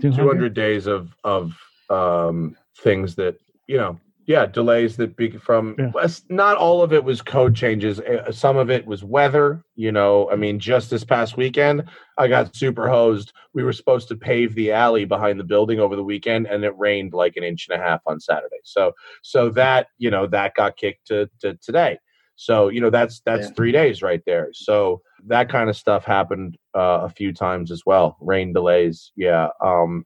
200? 0.00 0.22
200 0.22 0.54
days 0.54 0.86
of 0.86 1.14
of 1.24 1.54
um 1.90 2.56
things 2.78 3.14
that 3.14 3.36
you 3.66 3.76
know 3.76 3.98
yeah 4.26 4.46
delays 4.46 4.96
that 4.96 5.16
be 5.16 5.30
from 5.30 5.74
yeah. 5.78 6.06
not 6.28 6.56
all 6.56 6.82
of 6.82 6.92
it 6.92 7.02
was 7.02 7.20
code 7.20 7.54
changes 7.54 8.00
eh, 8.06 8.30
some 8.30 8.56
of 8.56 8.70
it 8.70 8.86
was 8.86 9.02
weather 9.02 9.64
you 9.74 9.90
know 9.90 10.30
i 10.30 10.36
mean 10.36 10.58
just 10.58 10.90
this 10.90 11.04
past 11.04 11.36
weekend 11.36 11.84
i 12.18 12.28
got 12.28 12.54
super 12.54 12.88
hosed. 12.88 13.32
We 13.54 13.64
were 13.64 13.72
supposed 13.72 14.08
to 14.08 14.16
pave 14.16 14.54
the 14.54 14.72
alley 14.72 15.04
behind 15.04 15.38
the 15.38 15.44
building 15.44 15.80
over 15.80 15.96
the 15.96 16.04
weekend 16.04 16.46
and 16.46 16.64
it 16.64 16.76
rained 16.78 17.12
like 17.12 17.36
an 17.36 17.44
inch 17.44 17.66
and 17.68 17.80
a 17.80 17.84
half 17.84 18.00
on 18.06 18.20
saturday. 18.20 18.60
So 18.64 18.92
so 19.22 19.50
that 19.50 19.88
you 19.98 20.10
know 20.10 20.26
that 20.28 20.54
got 20.54 20.76
kicked 20.76 21.06
to, 21.08 21.28
to 21.40 21.54
today. 21.56 21.98
So 22.36 22.68
you 22.68 22.80
know 22.80 22.90
that's 22.90 23.20
that's 23.24 23.48
yeah. 23.48 23.54
three 23.54 23.72
days 23.72 24.02
right 24.02 24.22
there. 24.26 24.50
So 24.52 25.02
that 25.26 25.48
kind 25.48 25.68
of 25.68 25.76
stuff 25.76 26.04
happened 26.04 26.56
uh, 26.74 27.00
a 27.02 27.08
few 27.08 27.32
times 27.32 27.70
as 27.70 27.82
well. 27.84 28.16
Rain 28.20 28.52
delays 28.52 29.12
yeah 29.16 29.48
um 29.64 30.04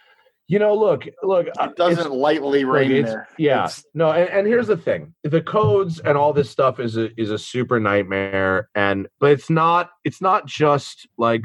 you 0.49 0.59
know, 0.59 0.75
look, 0.75 1.07
look. 1.23 1.49
Uh, 1.59 1.69
it 1.71 1.77
doesn't 1.77 2.13
lightly 2.13 2.65
rain 2.65 3.05
there. 3.05 3.29
Yeah, 3.37 3.65
it's, 3.65 3.85
no. 3.95 4.13
And, 4.13 4.29
and 4.31 4.47
here's 4.47 4.69
the 4.69 4.77
thing: 4.77 5.15
the 5.25 5.41
codes 5.41 5.99
and 6.01 6.17
all 6.17 6.33
this 6.33 6.51
stuff 6.51 6.79
is 6.79 6.97
a 6.97 7.11
is 7.21 7.31
a 7.31 7.39
super 7.39 7.81
nightmare. 7.81 8.69
And 8.75 9.09
but 9.19 9.33
it's 9.33 9.51
not. 9.51 9.91
It's 10.05 10.23
not 10.23 10.47
just 10.47 11.09
like, 11.19 11.45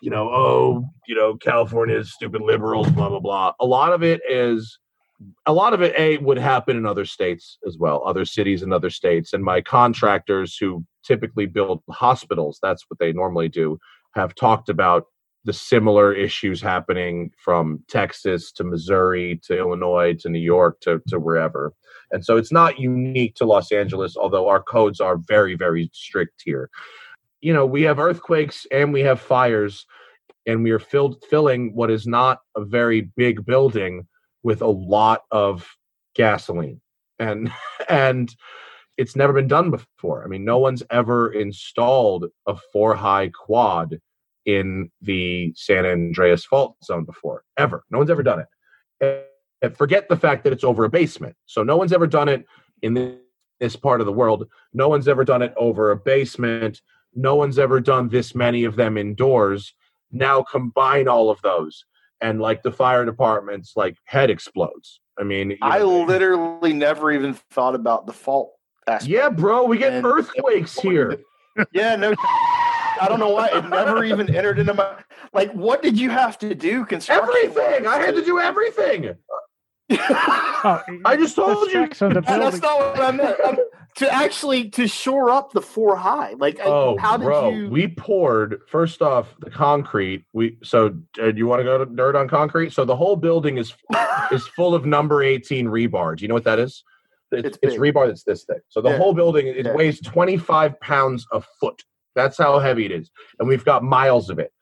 you 0.00 0.10
know, 0.10 0.28
oh, 0.28 0.84
you 1.08 1.16
know, 1.16 1.36
California's 1.36 2.12
stupid 2.12 2.42
liberals, 2.42 2.88
blah 2.90 3.08
blah 3.08 3.20
blah. 3.20 3.52
A 3.60 3.66
lot 3.66 3.92
of 3.92 4.02
it 4.02 4.20
is. 4.28 4.78
A 5.46 5.52
lot 5.52 5.72
of 5.72 5.80
it, 5.80 5.94
a 5.96 6.18
would 6.18 6.36
happen 6.36 6.76
in 6.76 6.84
other 6.84 7.06
states 7.06 7.56
as 7.66 7.78
well, 7.78 8.02
other 8.04 8.26
cities 8.26 8.62
and 8.62 8.70
other 8.70 8.90
states. 8.90 9.32
And 9.32 9.42
my 9.42 9.62
contractors 9.62 10.58
who 10.58 10.84
typically 11.02 11.46
build 11.46 11.82
hospitals, 11.88 12.58
that's 12.62 12.84
what 12.88 12.98
they 12.98 13.14
normally 13.14 13.48
do, 13.48 13.78
have 14.14 14.34
talked 14.34 14.68
about 14.68 15.06
the 15.46 15.52
similar 15.52 16.12
issues 16.12 16.60
happening 16.60 17.30
from 17.38 17.82
Texas 17.88 18.50
to 18.50 18.64
Missouri 18.64 19.40
to 19.44 19.56
Illinois 19.56 20.12
to 20.14 20.28
New 20.28 20.40
York 20.40 20.80
to, 20.80 21.00
to 21.06 21.20
wherever. 21.20 21.72
And 22.10 22.24
so 22.24 22.36
it's 22.36 22.50
not 22.50 22.80
unique 22.80 23.36
to 23.36 23.46
Los 23.46 23.70
Angeles, 23.70 24.16
although 24.16 24.48
our 24.48 24.60
codes 24.60 25.00
are 25.00 25.16
very, 25.16 25.54
very 25.54 25.88
strict 25.92 26.42
here. 26.44 26.68
You 27.40 27.52
know, 27.52 27.64
we 27.64 27.82
have 27.82 28.00
earthquakes 28.00 28.66
and 28.72 28.92
we 28.92 29.02
have 29.02 29.20
fires, 29.20 29.86
and 30.46 30.64
we 30.64 30.72
are 30.72 30.80
filled 30.80 31.22
filling 31.30 31.74
what 31.74 31.92
is 31.92 32.08
not 32.08 32.40
a 32.56 32.64
very 32.64 33.12
big 33.16 33.46
building 33.46 34.06
with 34.42 34.62
a 34.62 34.66
lot 34.66 35.22
of 35.30 35.68
gasoline. 36.16 36.80
And 37.20 37.52
and 37.88 38.34
it's 38.96 39.14
never 39.14 39.32
been 39.32 39.48
done 39.48 39.70
before. 39.70 40.24
I 40.24 40.26
mean, 40.26 40.44
no 40.44 40.58
one's 40.58 40.82
ever 40.90 41.32
installed 41.32 42.26
a 42.48 42.56
four 42.72 42.96
high 42.96 43.28
quad 43.28 44.00
in 44.46 44.90
the 45.02 45.52
San 45.56 45.84
Andreas 45.84 46.44
fault 46.44 46.76
zone 46.84 47.04
before, 47.04 47.42
ever. 47.58 47.84
No 47.90 47.98
one's 47.98 48.10
ever 48.10 48.22
done 48.22 48.44
it. 49.00 49.26
And 49.62 49.76
forget 49.76 50.08
the 50.08 50.16
fact 50.16 50.44
that 50.44 50.52
it's 50.52 50.64
over 50.64 50.84
a 50.84 50.88
basement. 50.88 51.36
So 51.46 51.62
no 51.62 51.76
one's 51.76 51.92
ever 51.92 52.06
done 52.06 52.28
it 52.28 52.46
in 52.82 53.18
this 53.60 53.76
part 53.76 54.00
of 54.00 54.06
the 54.06 54.12
world. 54.12 54.48
No 54.72 54.88
one's 54.88 55.08
ever 55.08 55.24
done 55.24 55.42
it 55.42 55.52
over 55.56 55.90
a 55.90 55.96
basement. 55.96 56.80
No 57.14 57.34
one's 57.34 57.58
ever 57.58 57.80
done 57.80 58.08
this 58.08 58.34
many 58.34 58.64
of 58.64 58.76
them 58.76 58.96
indoors. 58.96 59.74
Now 60.12 60.42
combine 60.42 61.08
all 61.08 61.30
of 61.30 61.42
those, 61.42 61.84
and 62.20 62.40
like 62.40 62.62
the 62.62 62.70
fire 62.70 63.04
department's 63.04 63.72
like 63.76 63.96
head 64.04 64.30
explodes. 64.30 65.00
I 65.18 65.24
mean, 65.24 65.58
I 65.62 65.78
know, 65.78 66.04
literally 66.04 66.72
never 66.72 67.10
even 67.10 67.34
thought 67.50 67.74
about 67.74 68.06
the 68.06 68.12
fault 68.12 68.52
aspect. 68.86 69.10
Yeah, 69.10 69.30
bro, 69.30 69.64
we 69.64 69.78
get 69.78 69.94
and 69.94 70.06
earthquakes 70.06 70.78
here. 70.78 71.18
yeah, 71.72 71.96
no. 71.96 72.14
I 73.00 73.08
don't 73.08 73.20
know 73.20 73.30
why 73.30 73.48
it 73.52 73.68
never 73.68 74.04
even 74.04 74.34
entered 74.34 74.58
into 74.58 74.74
my 74.74 74.96
like. 75.32 75.52
What 75.52 75.82
did 75.82 75.98
you 75.98 76.10
have 76.10 76.38
to 76.38 76.54
do? 76.54 76.84
Construction. 76.84 77.28
Everything. 77.28 77.86
I 77.86 77.98
had 77.98 78.14
to 78.14 78.24
do 78.24 78.38
everything. 78.40 79.14
Oh, 79.90 80.82
I 81.04 81.16
just 81.16 81.36
told 81.36 81.66
you. 81.66 81.70
specs 81.70 82.02
of 82.02 82.14
the 82.14 82.20
That's 82.22 82.60
not 82.60 82.78
what 82.78 83.00
I 83.00 83.10
meant. 83.12 83.38
To 83.96 84.12
actually 84.12 84.68
to 84.70 84.86
shore 84.86 85.30
up 85.30 85.52
the 85.52 85.62
four 85.62 85.96
high. 85.96 86.34
Like, 86.36 86.58
Oh, 86.62 86.98
how 86.98 87.16
did 87.16 87.24
bro, 87.24 87.48
you? 87.48 87.70
we 87.70 87.88
poured 87.88 88.60
first 88.68 89.00
off 89.00 89.34
the 89.40 89.48
concrete. 89.48 90.24
We 90.34 90.58
so 90.62 90.88
uh, 91.18 91.30
do 91.30 91.38
you 91.38 91.46
want 91.46 91.60
to 91.60 91.64
go 91.64 91.78
to 91.78 91.86
dirt 91.86 92.14
on 92.14 92.28
concrete? 92.28 92.74
So 92.74 92.84
the 92.84 92.96
whole 92.96 93.16
building 93.16 93.56
is 93.56 93.72
is 94.30 94.46
full 94.48 94.74
of 94.74 94.84
number 94.84 95.22
eighteen 95.22 95.66
rebar. 95.66 96.14
Do 96.16 96.22
you 96.24 96.28
know 96.28 96.34
what 96.34 96.44
that 96.44 96.58
is? 96.58 96.84
It's, 97.32 97.48
It's 97.48 97.58
it's, 97.62 97.74
rebar 97.76 98.06
that's 98.06 98.22
this 98.22 98.44
thick. 98.44 98.62
So 98.68 98.82
the 98.82 98.90
Yeah. 98.90 98.98
whole 98.98 99.14
building 99.14 99.46
it 99.46 99.64
Yeah. 99.64 99.72
weighs 99.72 100.00
twenty 100.02 100.36
five 100.36 100.78
pounds 100.80 101.26
a 101.32 101.40
foot. 101.58 101.82
That's 102.16 102.36
how 102.36 102.58
heavy 102.58 102.86
it 102.86 102.92
is, 102.92 103.10
and 103.38 103.48
we've 103.48 103.64
got 103.64 103.84
miles 103.84 104.28
of 104.30 104.40
it. 104.40 104.52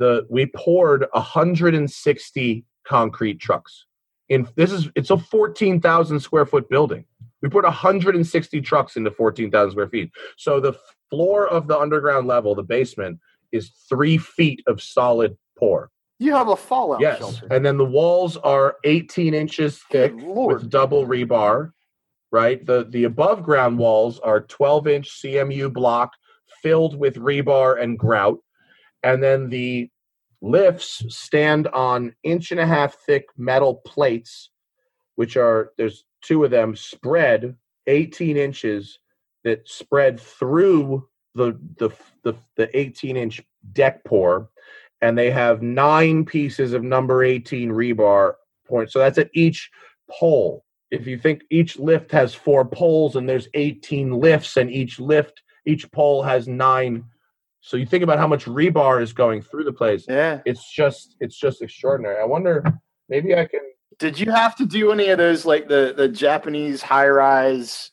The 0.00 0.26
we 0.28 0.46
poured 0.46 1.06
hundred 1.14 1.76
and 1.76 1.88
sixty 1.88 2.64
concrete 2.84 3.38
trucks. 3.38 3.86
In 4.28 4.48
this 4.56 4.72
is 4.72 4.88
it's 4.96 5.10
a 5.10 5.18
fourteen 5.18 5.80
thousand 5.80 6.18
square 6.18 6.46
foot 6.46 6.68
building. 6.68 7.04
We 7.42 7.50
put 7.50 7.64
160 7.64 8.62
trucks 8.62 8.96
into 8.96 9.10
14,000 9.10 9.72
square 9.72 9.86
feet. 9.86 10.10
So 10.38 10.60
the 10.60 10.72
floor 11.10 11.46
of 11.46 11.68
the 11.68 11.78
underground 11.78 12.26
level, 12.26 12.54
the 12.54 12.62
basement, 12.62 13.20
is 13.52 13.70
three 13.86 14.16
feet 14.16 14.62
of 14.66 14.80
solid 14.80 15.36
pour. 15.58 15.90
you 16.18 16.32
have 16.32 16.48
a 16.48 16.56
fallout 16.56 17.02
yes, 17.02 17.18
shelter. 17.18 17.46
and 17.50 17.62
then 17.66 17.76
the 17.76 17.84
walls 17.84 18.38
are 18.38 18.76
18 18.84 19.34
inches 19.34 19.82
thick 19.92 20.14
with 20.16 20.70
double 20.70 21.06
rebar. 21.06 21.72
Right, 22.32 22.64
the 22.64 22.86
the 22.88 23.04
above 23.04 23.42
ground 23.42 23.78
walls 23.78 24.18
are 24.20 24.40
12 24.40 24.86
inch 24.88 25.22
CMU 25.22 25.70
block 25.70 26.12
filled 26.64 26.98
with 26.98 27.16
rebar 27.16 27.80
and 27.80 27.96
grout, 27.98 28.40
and 29.04 29.22
then 29.22 29.48
the 29.50 29.88
lifts 30.40 31.04
stand 31.08 31.68
on 31.68 32.14
inch 32.24 32.50
and 32.50 32.60
a 32.60 32.66
half 32.66 32.96
thick 33.06 33.26
metal 33.36 33.76
plates, 33.86 34.50
which 35.14 35.36
are 35.36 35.70
there's 35.78 36.04
two 36.22 36.42
of 36.42 36.50
them 36.50 36.74
spread 36.74 37.54
18 37.86 38.36
inches 38.36 38.98
that 39.44 39.68
spread 39.68 40.18
through 40.18 41.06
the 41.34 41.58
the 41.78 41.90
the, 42.22 42.34
the 42.56 42.76
18 42.76 43.16
inch 43.16 43.42
deck 43.72 44.02
pour 44.04 44.50
and 45.04 45.18
they 45.18 45.30
have 45.30 45.60
nine 45.60 46.24
pieces 46.24 46.72
of 46.72 46.82
number 46.82 47.22
18 47.22 47.70
rebar 47.70 48.34
point. 48.66 48.90
So 48.90 49.00
that's 49.00 49.18
at 49.18 49.28
each 49.34 49.70
pole. 50.10 50.64
If 50.90 51.06
you 51.06 51.18
think 51.18 51.42
each 51.50 51.78
lift 51.78 52.10
has 52.12 52.34
four 52.34 52.64
poles 52.64 53.16
and 53.16 53.28
there's 53.28 53.48
18 53.52 54.12
lifts 54.12 54.56
and 54.56 54.70
each 54.70 54.98
lift 54.98 55.42
each 55.66 55.90
pole 55.92 56.22
has 56.22 56.46
nine 56.48 57.04
so 57.60 57.76
you 57.76 57.86
think 57.86 58.04
about 58.04 58.18
how 58.18 58.26
much 58.26 58.44
rebar 58.44 59.00
is 59.02 59.12
going 59.12 59.40
through 59.42 59.64
the 59.64 59.72
place 59.72 60.04
yeah. 60.08 60.40
it's 60.44 60.70
just 60.70 61.16
it's 61.20 61.38
just 61.38 61.62
extraordinary 61.62 62.20
i 62.20 62.24
wonder 62.24 62.62
maybe 63.08 63.34
i 63.34 63.44
can 63.46 63.60
Did 63.98 64.18
you 64.18 64.30
have 64.32 64.56
to 64.56 64.66
do 64.66 64.92
any 64.92 65.08
of 65.08 65.18
those 65.18 65.44
like 65.46 65.68
the 65.68 65.94
the 65.96 66.08
Japanese 66.08 66.82
high 66.82 67.08
rise? 67.08 67.90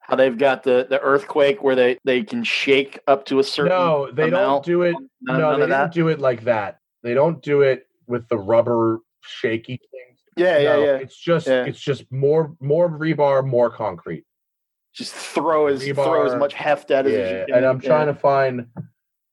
How 0.00 0.14
they've 0.16 0.36
got 0.38 0.62
the 0.62 0.86
the 0.88 1.00
earthquake 1.00 1.62
where 1.62 1.74
they 1.74 1.98
they 2.04 2.22
can 2.22 2.44
shake 2.44 2.98
up 3.06 3.24
to 3.26 3.38
a 3.40 3.44
certain. 3.44 3.70
no 3.72 4.10
they 4.12 4.30
don't 4.30 4.64
do 4.64 4.82
it 4.82 4.94
None, 5.20 5.40
no 5.40 5.50
none 5.50 5.60
they 5.60 5.66
don't 5.66 5.92
do 5.92 6.08
it 6.08 6.18
like 6.20 6.42
that 6.44 6.80
they 7.02 7.14
don't 7.14 7.42
do 7.42 7.62
it 7.62 7.86
with 8.06 8.28
the 8.28 8.36
rubber 8.38 9.00
shaky 9.20 9.80
things 9.90 10.18
Yeah, 10.36 10.58
yeah, 10.58 10.76
yeah. 10.76 10.96
it's 11.04 11.16
just 11.16 11.46
Yeah. 11.46 11.64
it's 11.64 11.80
just 11.80 12.10
more 12.12 12.54
more 12.60 12.88
rebar 12.88 13.44
more 13.46 13.70
concrete 13.70 14.24
Just 14.98 15.14
throw 15.14 15.68
as 15.68 15.86
throw 15.86 16.26
as 16.26 16.34
much 16.34 16.52
heft 16.54 16.90
at 16.90 17.06
it 17.06 17.14
as 17.14 17.30
yeah 17.30 17.40
you 17.40 17.46
can. 17.46 17.54
and 17.58 17.64
i'm 17.66 17.80
trying 17.80 18.08
to 18.08 18.14
find 18.14 18.66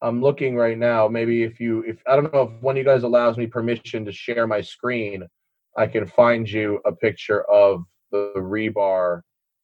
i'm 0.04 0.22
looking 0.22 0.56
right 0.56 0.78
now 0.78 1.08
maybe 1.08 1.42
if 1.44 1.60
you 1.60 1.82
if 1.88 1.98
i 2.08 2.16
don't 2.16 2.32
know 2.32 2.44
if 2.44 2.62
one 2.62 2.76
of 2.76 2.78
you 2.78 2.84
guys 2.84 3.02
allows 3.02 3.36
me 3.36 3.48
permission 3.48 4.06
to 4.06 4.12
share 4.12 4.46
my 4.46 4.62
screen 4.62 5.26
i 5.76 5.88
can 5.88 6.06
find 6.06 6.48
you 6.50 6.80
a 6.86 6.92
picture 6.92 7.42
of 7.50 7.84
the 8.12 8.32
rebar 8.38 9.22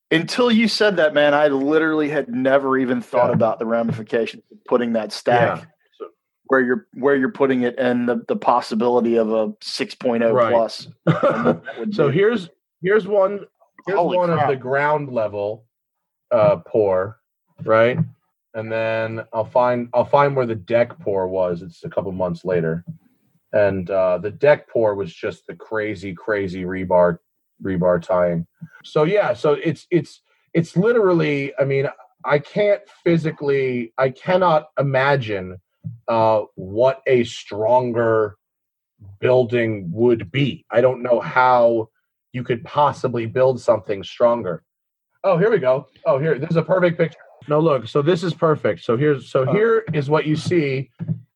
Until 0.09 0.51
you 0.51 0.67
said 0.67 0.97
that, 0.97 1.13
man, 1.13 1.33
I 1.33 1.47
literally 1.47 2.09
had 2.09 2.27
never 2.27 2.77
even 2.77 2.99
thought 3.01 3.27
Yeah. 3.29 3.33
about 3.35 3.59
the 3.59 3.65
ramifications 3.65 4.43
of 4.51 4.57
putting 4.65 4.93
that 4.93 5.11
stack 5.13 5.59
Yeah. 5.59 5.65
So- 5.99 6.07
where 6.47 6.59
you're 6.61 6.87
where 6.95 7.15
you're 7.15 7.31
putting 7.31 7.61
it 7.61 7.75
and 7.77 8.09
the, 8.09 8.23
the 8.27 8.35
possibility 8.35 9.15
of 9.17 9.29
a 9.31 9.49
6.0 9.61 10.33
Right. 10.33 10.51
plus. 10.53 10.87
And 11.05 11.45
what 11.45 11.63
that 11.65 11.79
would 11.79 11.93
so 11.95 12.07
do. 12.07 12.17
here's 12.17 12.49
here's 12.81 13.07
one 13.07 13.45
here's 13.85 13.97
Holy 13.99 14.17
one 14.17 14.29
crap. 14.33 14.49
of 14.49 14.49
the 14.49 14.61
ground 14.61 15.09
level 15.13 15.63
uh 16.31 16.57
pour 16.67 17.17
right? 17.63 17.97
And 18.53 18.71
then 18.71 19.23
i'll 19.33 19.45
find 19.45 19.89
i'll 19.93 20.05
find 20.05 20.35
where 20.35 20.45
the 20.45 20.55
deck 20.55 20.97
pour 20.99 21.27
was. 21.27 21.61
It's 21.61 21.83
a 21.83 21.89
couple 21.89 22.11
months 22.11 22.43
later. 22.43 22.83
And 23.53 23.89
uh 23.89 24.17
the 24.17 24.31
deck 24.31 24.69
pour 24.69 24.95
was 24.95 25.13
just 25.13 25.47
the 25.47 25.55
crazy 25.55 26.13
crazy 26.13 26.63
rebar 26.63 27.17
rebar 27.63 28.01
tying 28.01 28.47
so 28.83 29.03
yeah 29.03 29.33
so 29.33 29.53
it's 29.53 29.85
it's 29.91 30.23
it's 30.55 30.75
literally 30.75 31.53
i 31.59 31.63
mean 31.63 31.87
i 32.25 32.39
can't 32.39 32.81
physically 33.03 33.93
i 33.99 34.09
cannot 34.09 34.69
imagine 34.79 35.57
uh 36.07 36.41
what 36.55 37.01
a 37.05 37.23
stronger 37.23 38.35
building 39.19 39.89
would 39.93 40.31
be. 40.31 40.65
I 40.71 40.81
don't 40.81 41.01
know 41.01 41.19
how 41.19 41.89
you 42.33 42.43
could 42.43 42.63
possibly 42.63 43.25
build 43.25 43.59
something 43.59 44.03
stronger 44.03 44.63
oh 45.23 45.37
here 45.37 45.51
we 45.51 45.59
go. 45.59 45.87
Oh 46.05 46.17
here 46.19 46.37
this 46.39 46.49
is 46.49 46.57
a 46.57 46.61
perfect 46.63 46.97
picture. 46.97 47.17
No 47.47 47.59
look 47.59 47.87
so 47.87 48.01
this 48.01 48.23
is 48.23 48.33
perfect. 48.33 48.83
So 48.83 48.97
here's 48.97 49.29
so 49.29 49.45
Oh. 49.47 49.53
here 49.53 49.83
is 49.93 50.09
what 50.09 50.25
you 50.25 50.35
see 50.35 50.89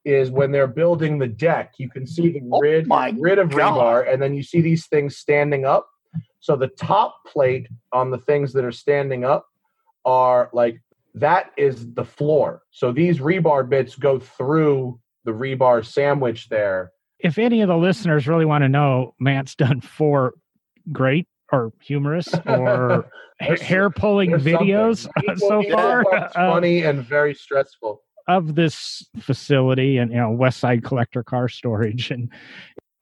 is 0.04 0.30
when 0.30 0.52
they're 0.52 0.68
building 0.68 1.18
the 1.18 1.28
deck 1.28 1.74
you 1.78 1.90
can 1.90 2.06
see 2.06 2.30
the 2.32 2.42
Oh 2.52 2.60
grid 2.60 2.88
my 2.88 3.12
grid 3.12 3.40
of 3.40 3.50
God. 3.50 3.58
rebar 3.74 4.12
and 4.14 4.22
then 4.22 4.34
you 4.34 4.44
see 4.44 4.62
these 4.62 4.88
things 4.88 5.18
standing 5.18 5.66
up. 5.66 5.88
So 6.40 6.56
the 6.56 6.68
top 6.68 7.26
plate 7.26 7.68
on 7.92 8.12
the 8.12 8.20
things 8.20 8.54
that 8.54 8.64
are 8.64 8.72
standing 8.72 9.26
up 9.26 9.48
are 10.06 10.50
like 10.54 10.80
that 11.16 11.52
is 11.58 11.94
the 11.94 12.04
floor. 12.06 12.62
So 12.72 12.92
these 12.92 13.20
rebar 13.20 13.68
bits 13.68 13.96
go 13.96 14.20
through 14.20 15.00
the 15.24 15.32
rebar 15.32 15.84
sandwich 15.84 16.50
there. 16.50 16.92
If 17.20 17.38
any 17.40 17.62
of 17.62 17.68
the 17.70 17.78
listeners 17.78 18.28
really 18.28 18.46
want 18.46 18.64
to 18.64 18.70
know, 18.70 19.16
Matt's 19.20 19.56
done 19.56 19.82
four 19.82 20.34
great 20.92 21.28
or 21.52 21.72
humorous 21.82 22.28
or 22.46 23.06
hair 23.40 23.90
pulling 23.90 24.32
videos 24.32 25.08
uh, 25.08 25.36
so 25.36 25.62
Equal- 25.62 25.78
far 25.78 26.14
uh, 26.16 26.30
funny 26.34 26.84
and 26.84 27.04
very 27.06 27.34
stressful. 27.34 28.02
of 28.28 28.56
this 28.56 29.06
facility 29.20 29.98
and 29.98 30.12
you 30.12 30.18
know 30.18 30.32
West 30.32 30.60
Side 30.60 30.84
Collector 30.84 31.24
Car 31.24 31.48
Storage 31.48 32.12
and 32.12 32.30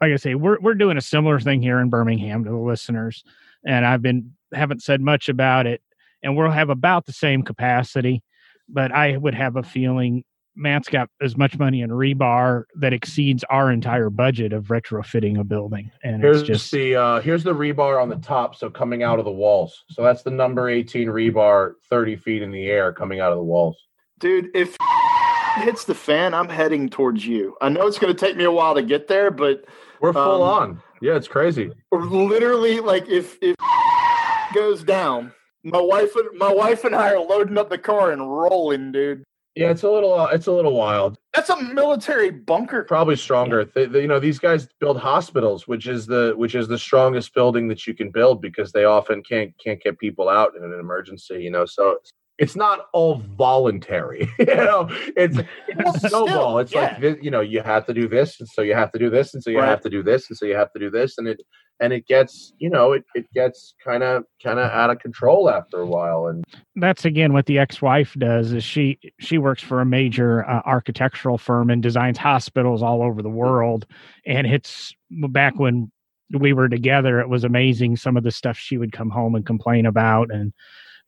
like 0.01 0.11
I 0.11 0.15
say 0.17 0.35
we're 0.35 0.59
we're 0.59 0.73
doing 0.73 0.97
a 0.97 1.01
similar 1.01 1.39
thing 1.39 1.61
here 1.61 1.79
in 1.79 1.89
Birmingham 1.89 2.43
to 2.43 2.49
the 2.49 2.57
listeners 2.57 3.23
and 3.65 3.85
I've 3.85 4.01
been 4.01 4.33
haven't 4.53 4.83
said 4.83 4.99
much 5.01 5.29
about 5.29 5.65
it 5.67 5.81
and 6.21 6.35
we'll 6.35 6.51
have 6.51 6.69
about 6.69 7.05
the 7.05 7.13
same 7.13 7.43
capacity 7.43 8.21
but 8.69 8.91
I 8.91 9.17
would 9.17 9.33
have 9.35 9.55
a 9.55 9.63
feeling 9.63 10.23
Matt's 10.55 10.87
got 10.87 11.09
as 11.21 11.35
much 11.35 11.57
money 11.57 11.81
in 11.81 11.89
rebar 11.89 12.63
that 12.75 12.93
exceeds 12.93 13.43
our 13.49 13.71
entire 13.71 14.09
budget 14.09 14.53
of 14.53 14.65
retrofitting 14.65 15.39
a 15.39 15.43
building 15.43 15.89
and 16.03 16.21
Here's 16.21 16.41
it's 16.41 16.47
just 16.47 16.71
the 16.71 16.95
uh, 16.95 17.21
here's 17.21 17.43
the 17.43 17.53
rebar 17.53 18.01
on 18.01 18.09
the 18.09 18.17
top, 18.17 18.55
so 18.55 18.69
coming 18.69 19.01
out 19.03 19.17
of 19.19 19.25
the 19.25 19.31
walls. 19.31 19.83
So 19.89 20.03
that's 20.03 20.21
the 20.23 20.31
number 20.31 20.69
18 20.69 21.07
rebar, 21.07 21.73
30 21.89 22.15
feet 22.17 22.41
in 22.43 22.51
the 22.51 22.67
air, 22.67 22.93
coming 22.93 23.19
out 23.19 23.31
of 23.31 23.37
the 23.39 23.43
walls. 23.43 23.77
dude, 24.19 24.49
if 24.55 24.75
it 24.79 25.63
hits 25.65 25.85
the 25.85 25.95
fan, 25.95 26.33
I'm 26.33 26.49
heading 26.49 26.87
towards 26.89 27.25
you. 27.25 27.55
I 27.61 27.69
know 27.69 27.87
it's 27.87 27.97
going 27.99 28.13
to 28.15 28.19
take 28.19 28.37
me 28.37 28.43
a 28.43 28.51
while 28.51 28.75
to 28.75 28.83
get 28.83 29.07
there, 29.07 29.31
but 29.31 29.65
We're 30.01 30.13
full 30.13 30.43
Um, 30.43 30.61
on. 30.71 30.81
Yeah, 31.01 31.15
it's 31.15 31.27
crazy. 31.27 31.71
literally, 31.91 32.79
like 32.79 33.09
if 33.09 33.37
if 33.41 33.55
goes 34.53 34.83
down, 34.83 35.33
my 35.63 35.81
wife 35.81 36.15
and 36.15 36.37
my 36.37 36.53
wife 36.53 36.83
and 36.83 36.95
I 36.95 37.11
are 37.13 37.19
loading 37.19 37.57
up 37.57 37.69
the 37.69 37.77
car 37.77 38.11
and 38.11 38.21
rolling, 38.21 38.91
dude. 38.91 39.23
Yeah, 39.55 39.69
it's 39.69 39.83
a 39.83 39.89
little 39.91 40.13
uh, 40.19 40.27
it's 40.27 40.47
a 40.47 40.51
little 40.51 40.73
wild. 40.73 41.17
That's 41.33 41.49
a 41.49 41.61
military 41.61 42.31
bunker. 42.31 42.83
Probably 42.85 43.15
stronger. 43.15 43.65
They, 43.65 43.85
they- 43.85 44.01
you 44.01 44.07
know, 44.07 44.19
these 44.19 44.39
guys 44.39 44.67
build 44.79 44.97
hospitals, 44.97 45.67
which 45.67 45.87
is 45.87 46.07
the 46.07 46.33
which 46.35 46.55
is 46.55 46.67
the 46.67 46.77
strongest 46.77 47.33
building 47.35 47.67
that 47.67 47.85
you 47.85 47.93
can 47.93 48.09
build 48.09 48.41
because 48.41 48.71
they 48.71 48.85
often 48.85 49.21
can't 49.21 49.53
can't 49.63 49.81
get 49.81 49.99
people 49.99 50.27
out 50.27 50.55
in 50.55 50.63
an 50.63 50.73
emergency. 50.79 51.35
You 51.43 51.51
know, 51.51 51.65
so 51.65 51.99
it's 52.39 52.55
not 52.55 52.87
all 52.93 53.21
voluntary. 53.37 54.27
you 54.39 54.45
know, 54.45 54.87
it's 55.15 55.37
Well, 55.37 55.45
it's 55.67 56.03
a 56.03 56.07
still, 56.07 56.25
snowball. 56.25 56.57
It's 56.57 56.73
yeah. 56.73 56.97
like 56.99 57.23
you 57.23 57.29
know, 57.29 57.41
you 57.41 57.61
have 57.61 57.85
to 57.85 57.93
do 57.93 58.07
this, 58.07 58.39
and 58.39 58.49
so 58.49 58.63
you 58.63 58.73
have 58.73 58.91
to 58.93 58.99
do 58.99 59.11
this, 59.11 59.35
and 59.35 59.43
so 59.43 59.51
you 59.51 59.59
Right. 59.59 59.69
have 59.69 59.81
to 59.81 59.89
do 59.89 60.01
this, 60.01 60.29
and 60.31 60.37
so 60.37 60.45
you 60.47 60.55
have 60.55 60.71
to 60.73 60.79
do 60.79 60.89
this, 60.89 61.19
and 61.19 61.27
it 61.27 61.41
and 61.79 61.91
it 61.93 62.07
gets 62.07 62.53
you 62.59 62.69
know 62.69 62.91
it 62.93 63.03
it 63.15 63.25
gets 63.33 63.75
kind 63.83 64.03
of 64.03 64.23
kind 64.41 64.59
of 64.59 64.69
out 64.71 64.89
of 64.89 64.99
control 64.99 65.49
after 65.49 65.81
a 65.81 65.85
while. 65.85 66.27
And 66.27 66.43
that's 66.75 67.05
again 67.05 67.33
what 67.33 67.45
the 67.45 67.59
ex-wife 67.59 68.15
does 68.17 68.53
is 68.53 68.63
she 68.63 68.99
she 69.19 69.37
works 69.37 69.61
for 69.63 69.81
a 69.81 69.85
major 69.85 70.47
uh, 70.49 70.61
architectural 70.65 71.37
firm 71.37 71.69
and 71.69 71.81
designs 71.83 72.17
hospitals 72.17 72.81
all 72.81 73.01
over 73.01 73.21
the 73.21 73.29
world 73.29 73.85
and 74.25 74.47
it's 74.47 74.93
back 75.29 75.55
when 75.59 75.91
we 76.39 76.53
were 76.53 76.67
together 76.69 77.19
it 77.19 77.29
was 77.29 77.43
amazing 77.43 77.95
some 77.95 78.17
of 78.17 78.23
the 78.23 78.31
stuff 78.31 78.57
she 78.57 78.77
would 78.77 78.91
come 78.91 79.09
home 79.09 79.35
and 79.35 79.45
complain 79.45 79.85
about 79.85 80.31
and 80.31 80.51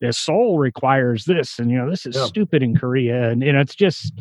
the 0.02 0.12
Seoul 0.14 0.60
requires 0.60 1.26
this 1.26 1.58
and 1.58 1.72
you 1.72 1.78
know 1.78 1.90
this 1.90 2.06
is 2.06 2.16
Yeah. 2.16 2.26
stupid 2.26 2.62
in 2.62 2.76
korea 2.76 3.30
and 3.30 3.42
you 3.42 3.52
know 3.54 3.60
it's 3.60 3.76
just 3.76 4.14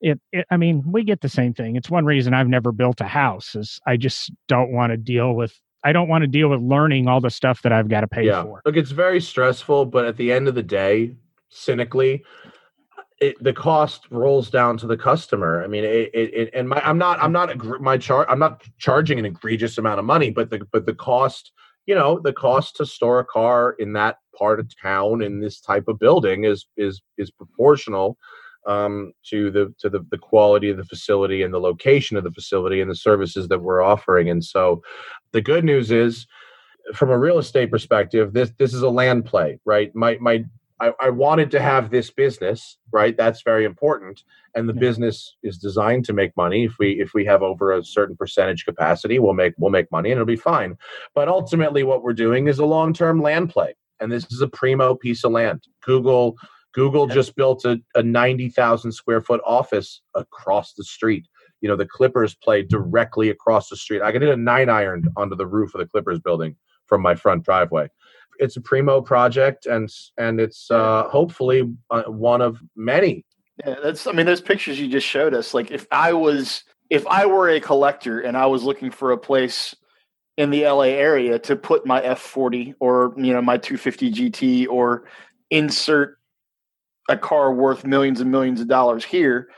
it, 0.00 0.20
it 0.32 0.46
i 0.50 0.56
mean 0.56 0.82
we 0.86 1.04
get 1.04 1.20
the 1.20 1.28
same 1.28 1.54
thing 1.54 1.76
it's 1.76 1.90
one 1.90 2.04
reason 2.04 2.34
i've 2.34 2.48
never 2.48 2.72
built 2.72 3.00
a 3.00 3.06
house 3.06 3.54
is 3.54 3.78
i 3.86 3.96
just 3.96 4.32
don't 4.48 4.72
want 4.72 4.90
to 4.90 4.96
deal 4.96 5.34
with 5.34 5.54
i 5.84 5.92
don't 5.92 6.08
want 6.08 6.22
to 6.22 6.28
deal 6.28 6.48
with 6.48 6.60
learning 6.60 7.08
all 7.08 7.20
the 7.20 7.30
stuff 7.30 7.62
that 7.62 7.72
i've 7.72 7.88
got 7.88 8.00
to 8.02 8.08
pay 8.08 8.26
yeah. 8.26 8.42
for 8.42 8.60
Look, 8.64 8.76
it's 8.76 8.90
very 8.90 9.20
stressful, 9.20 9.86
but 9.86 10.04
at 10.04 10.16
the 10.16 10.32
end 10.32 10.48
of 10.48 10.54
the 10.54 10.62
day, 10.62 11.16
cynically, 11.48 12.24
it, 13.20 13.42
the 13.42 13.52
cost 13.52 14.06
rolls 14.10 14.50
down 14.50 14.76
to 14.78 14.86
the 14.86 14.96
customer. 14.96 15.62
I 15.62 15.66
mean, 15.66 15.84
it, 15.84 16.10
it, 16.14 16.34
it 16.34 16.50
and 16.54 16.68
my 16.68 16.80
I'm 16.84 16.98
not 16.98 17.20
I'm 17.22 17.32
not 17.32 17.50
egr- 17.50 17.80
my 17.80 17.98
char 17.98 18.28
I'm 18.30 18.38
not 18.38 18.62
charging 18.78 19.18
an 19.18 19.26
egregious 19.26 19.76
amount 19.78 19.98
of 19.98 20.04
money, 20.04 20.30
but 20.30 20.50
the 20.50 20.66
but 20.72 20.86
the 20.86 20.94
cost, 20.94 21.52
you 21.86 21.94
know, 21.94 22.18
the 22.18 22.32
cost 22.32 22.76
to 22.76 22.86
store 22.86 23.18
a 23.18 23.24
car 23.24 23.74
in 23.78 23.92
that 23.94 24.18
part 24.38 24.60
of 24.60 24.70
town 24.80 25.22
in 25.22 25.40
this 25.40 25.60
type 25.60 25.88
of 25.88 25.98
building 25.98 26.44
is 26.44 26.66
is 26.76 27.02
is 27.18 27.30
proportional 27.30 28.16
um, 28.66 29.12
to 29.30 29.50
the 29.50 29.74
to 29.80 29.88
the, 29.88 30.00
the 30.10 30.18
quality 30.18 30.70
of 30.70 30.76
the 30.76 30.84
facility 30.84 31.42
and 31.42 31.52
the 31.52 31.60
location 31.60 32.16
of 32.16 32.24
the 32.24 32.30
facility 32.32 32.80
and 32.80 32.90
the 32.90 32.96
services 32.96 33.48
that 33.48 33.60
we're 33.62 33.82
offering. 33.82 34.28
And 34.30 34.44
so, 34.44 34.82
the 35.32 35.40
good 35.40 35.64
news 35.64 35.90
is, 35.90 36.26
from 36.94 37.10
a 37.10 37.18
real 37.18 37.38
estate 37.38 37.70
perspective, 37.70 38.32
this 38.32 38.52
this 38.58 38.74
is 38.74 38.82
a 38.82 38.90
land 38.90 39.24
play, 39.24 39.58
right? 39.64 39.94
My 39.94 40.18
my 40.20 40.44
I, 40.80 40.92
I 41.00 41.10
wanted 41.10 41.50
to 41.50 41.60
have 41.60 41.90
this 41.90 42.10
business, 42.10 42.78
right? 42.90 43.14
That's 43.16 43.42
very 43.42 43.64
important, 43.64 44.22
and 44.54 44.68
the 44.68 44.74
Yeah. 44.74 44.80
business 44.80 45.36
is 45.42 45.58
designed 45.58 46.04
to 46.06 46.12
make 46.14 46.36
money. 46.36 46.64
If 46.64 46.78
we 46.78 47.00
if 47.00 47.12
we 47.14 47.24
have 47.26 47.42
over 47.42 47.72
a 47.72 47.84
certain 47.84 48.16
percentage 48.16 48.64
capacity, 48.64 49.18
we'll 49.18 49.34
make 49.34 49.54
we'll 49.58 49.70
make 49.70 49.90
money, 49.92 50.10
and 50.10 50.18
it'll 50.18 50.26
be 50.26 50.36
fine. 50.36 50.76
But 51.14 51.28
ultimately, 51.28 51.82
what 51.82 52.02
we're 52.02 52.14
doing 52.14 52.48
is 52.48 52.58
a 52.58 52.64
long 52.66 52.92
term 52.94 53.20
land 53.22 53.50
play, 53.50 53.74
and 54.00 54.10
this 54.10 54.24
is 54.30 54.40
a 54.40 54.48
primo 54.48 54.94
piece 54.94 55.22
of 55.24 55.32
land. 55.32 55.62
Google 55.84 56.36
Google 56.72 57.08
Yeah. 57.08 57.14
just 57.14 57.36
built 57.36 57.64
a, 57.64 57.80
a 57.94 58.02
ninety 58.02 58.48
thousand 58.48 58.92
square 58.92 59.20
foot 59.20 59.40
office 59.44 60.02
across 60.14 60.74
the 60.74 60.84
street. 60.84 61.26
You 61.60 61.68
know, 61.68 61.76
the 61.76 61.86
Clippers 61.86 62.34
play 62.34 62.62
directly 62.62 63.30
across 63.30 63.68
the 63.68 63.76
street. 63.76 64.02
I 64.02 64.12
can 64.12 64.22
hit 64.22 64.30
a 64.30 64.36
nine 64.36 64.68
iron 64.68 65.04
onto 65.16 65.36
the 65.36 65.46
roof 65.46 65.74
of 65.74 65.80
the 65.80 65.86
Clippers 65.86 66.18
building 66.18 66.56
from 66.86 67.02
my 67.02 67.14
front 67.14 67.44
driveway. 67.44 67.88
It's 68.38 68.56
a 68.56 68.60
primo 68.60 69.00
project, 69.02 69.66
and 69.66 69.90
and 70.16 70.40
it's 70.40 70.70
uh, 70.70 71.08
hopefully 71.08 71.70
uh, 71.90 72.04
one 72.04 72.40
of 72.40 72.60
many. 72.76 73.26
Yeah, 73.64 73.76
that's. 73.82 74.06
I 74.06 74.12
mean, 74.12 74.26
those 74.26 74.40
pictures 74.40 74.80
you 74.80 74.88
just 74.88 75.06
showed 75.06 75.34
us. 75.34 75.52
Like, 75.52 75.70
if 75.70 75.86
I 75.92 76.14
was, 76.14 76.64
if 76.88 77.06
I 77.06 77.26
were 77.26 77.50
a 77.50 77.60
collector 77.60 78.20
and 78.20 78.36
I 78.36 78.46
was 78.46 78.62
looking 78.62 78.90
for 78.90 79.12
a 79.12 79.18
place 79.18 79.74
in 80.38 80.48
the 80.48 80.64
LA 80.66 80.84
area 80.84 81.38
to 81.40 81.54
put 81.54 81.84
my 81.84 82.00
F40 82.00 82.74
or 82.80 83.12
you 83.18 83.34
know 83.34 83.42
my 83.42 83.58
250 83.58 84.10
GT 84.12 84.68
or 84.68 85.04
insert 85.50 86.19
a 87.08 87.16
car 87.16 87.52
worth 87.52 87.84
millions 87.84 88.20
and 88.20 88.30
millions 88.30 88.60
of 88.60 88.68
dollars 88.68 89.04
here, 89.04 89.48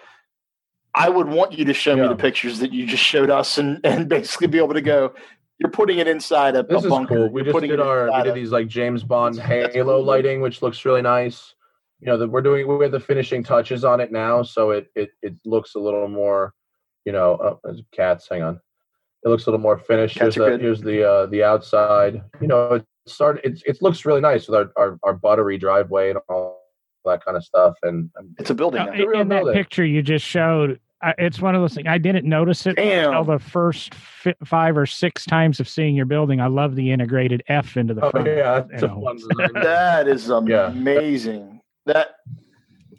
I 0.94 1.08
would 1.08 1.28
want 1.28 1.52
you 1.52 1.64
to 1.64 1.74
show 1.74 1.96
me 1.96 2.06
the 2.06 2.16
pictures 2.16 2.58
that 2.58 2.72
you 2.72 2.86
just 2.86 3.02
showed 3.02 3.30
us 3.30 3.58
and 3.58 3.80
and 3.84 4.08
basically 4.08 4.46
be 4.46 4.58
able 4.58 4.74
to 4.74 4.80
go. 4.80 5.14
You're 5.58 5.70
putting 5.70 5.98
it 5.98 6.08
inside 6.08 6.56
a, 6.56 6.62
This 6.62 6.82
a 6.82 6.86
is 6.86 6.90
bunker. 6.90 7.14
cool. 7.14 7.28
We 7.30 7.40
You're 7.40 7.44
just 7.46 7.54
putting 7.54 7.70
did 7.70 7.80
our 7.80 8.10
we 8.10 8.22
did 8.24 8.34
these 8.34 8.50
like 8.50 8.68
James 8.68 9.04
Bond 9.04 9.38
halo 9.38 9.98
cool. 9.98 10.04
lighting, 10.04 10.40
which 10.40 10.60
looks 10.60 10.84
really 10.84 11.02
nice. 11.02 11.54
You 12.00 12.06
know 12.06 12.18
that 12.18 12.28
we're 12.28 12.42
doing 12.42 12.66
we 12.66 12.84
have 12.84 12.92
the 12.92 12.98
finishing 13.00 13.44
touches 13.44 13.84
on 13.84 14.00
it 14.00 14.10
now, 14.10 14.42
so 14.42 14.70
it 14.70 14.88
it 14.96 15.10
it 15.22 15.34
looks 15.44 15.74
a 15.76 15.78
little 15.78 16.08
more. 16.08 16.52
You 17.04 17.12
know, 17.12 17.58
oh, 17.64 17.74
cats. 17.92 18.28
Hang 18.28 18.42
on, 18.42 18.60
it 19.24 19.28
looks 19.28 19.46
a 19.46 19.50
little 19.50 19.62
more 19.62 19.78
finished. 19.78 20.16
Cats 20.16 20.34
here's 20.34 20.50
the 20.50 20.58
here's 20.58 20.80
the 20.80 21.08
uh 21.08 21.26
the 21.26 21.44
outside. 21.44 22.22
You 22.40 22.48
know, 22.48 22.74
it 22.74 22.84
started. 23.06 23.44
It 23.44 23.62
it 23.66 23.82
looks 23.82 24.04
really 24.04 24.20
nice 24.20 24.48
with 24.48 24.56
our 24.56 24.72
our, 24.76 24.98
our 25.04 25.14
buttery 25.14 25.58
driveway 25.58 26.10
and 26.10 26.18
all 26.28 26.61
that 27.04 27.24
kind 27.24 27.36
of 27.36 27.44
stuff. 27.44 27.74
And 27.82 28.10
um, 28.18 28.34
It's 28.38 28.50
a 28.50 28.54
building. 28.54 28.84
Now. 28.84 28.92
a 28.92 29.06
real 29.06 29.20
in 29.20 29.28
that 29.28 29.44
picture 29.52 29.84
you 29.84 30.02
just 30.02 30.24
showed 30.24 30.78
it's 31.18 31.40
one 31.40 31.54
of 31.56 31.60
those 31.60 31.74
things 31.74 31.88
i 31.88 31.98
didn't 31.98 32.24
notice 32.28 32.64
it 32.64 32.76
Damn. 32.76 33.08
until 33.08 33.24
the 33.24 33.38
first 33.40 33.92
fi- 33.92 34.36
five 34.44 34.76
or 34.76 34.86
six 34.86 35.24
times 35.24 35.58
of 35.58 35.68
seeing 35.68 35.96
your 35.96 36.06
building 36.06 36.40
i 36.40 36.46
love 36.46 36.76
the 36.76 36.92
integrated 36.92 37.42
f 37.48 37.76
into 37.76 37.92
the 37.92 38.04
oh 38.04 38.10
front 38.12 38.28
yeah, 38.28 38.62
that's 38.70 38.82
you 38.82 38.88
a 38.88 39.00
fun 39.02 39.16
design. 39.16 39.52
That 39.64 40.06
is 40.06 40.28
Yeah. 40.46 40.68
amazing. 40.68 41.60
That 41.86 42.10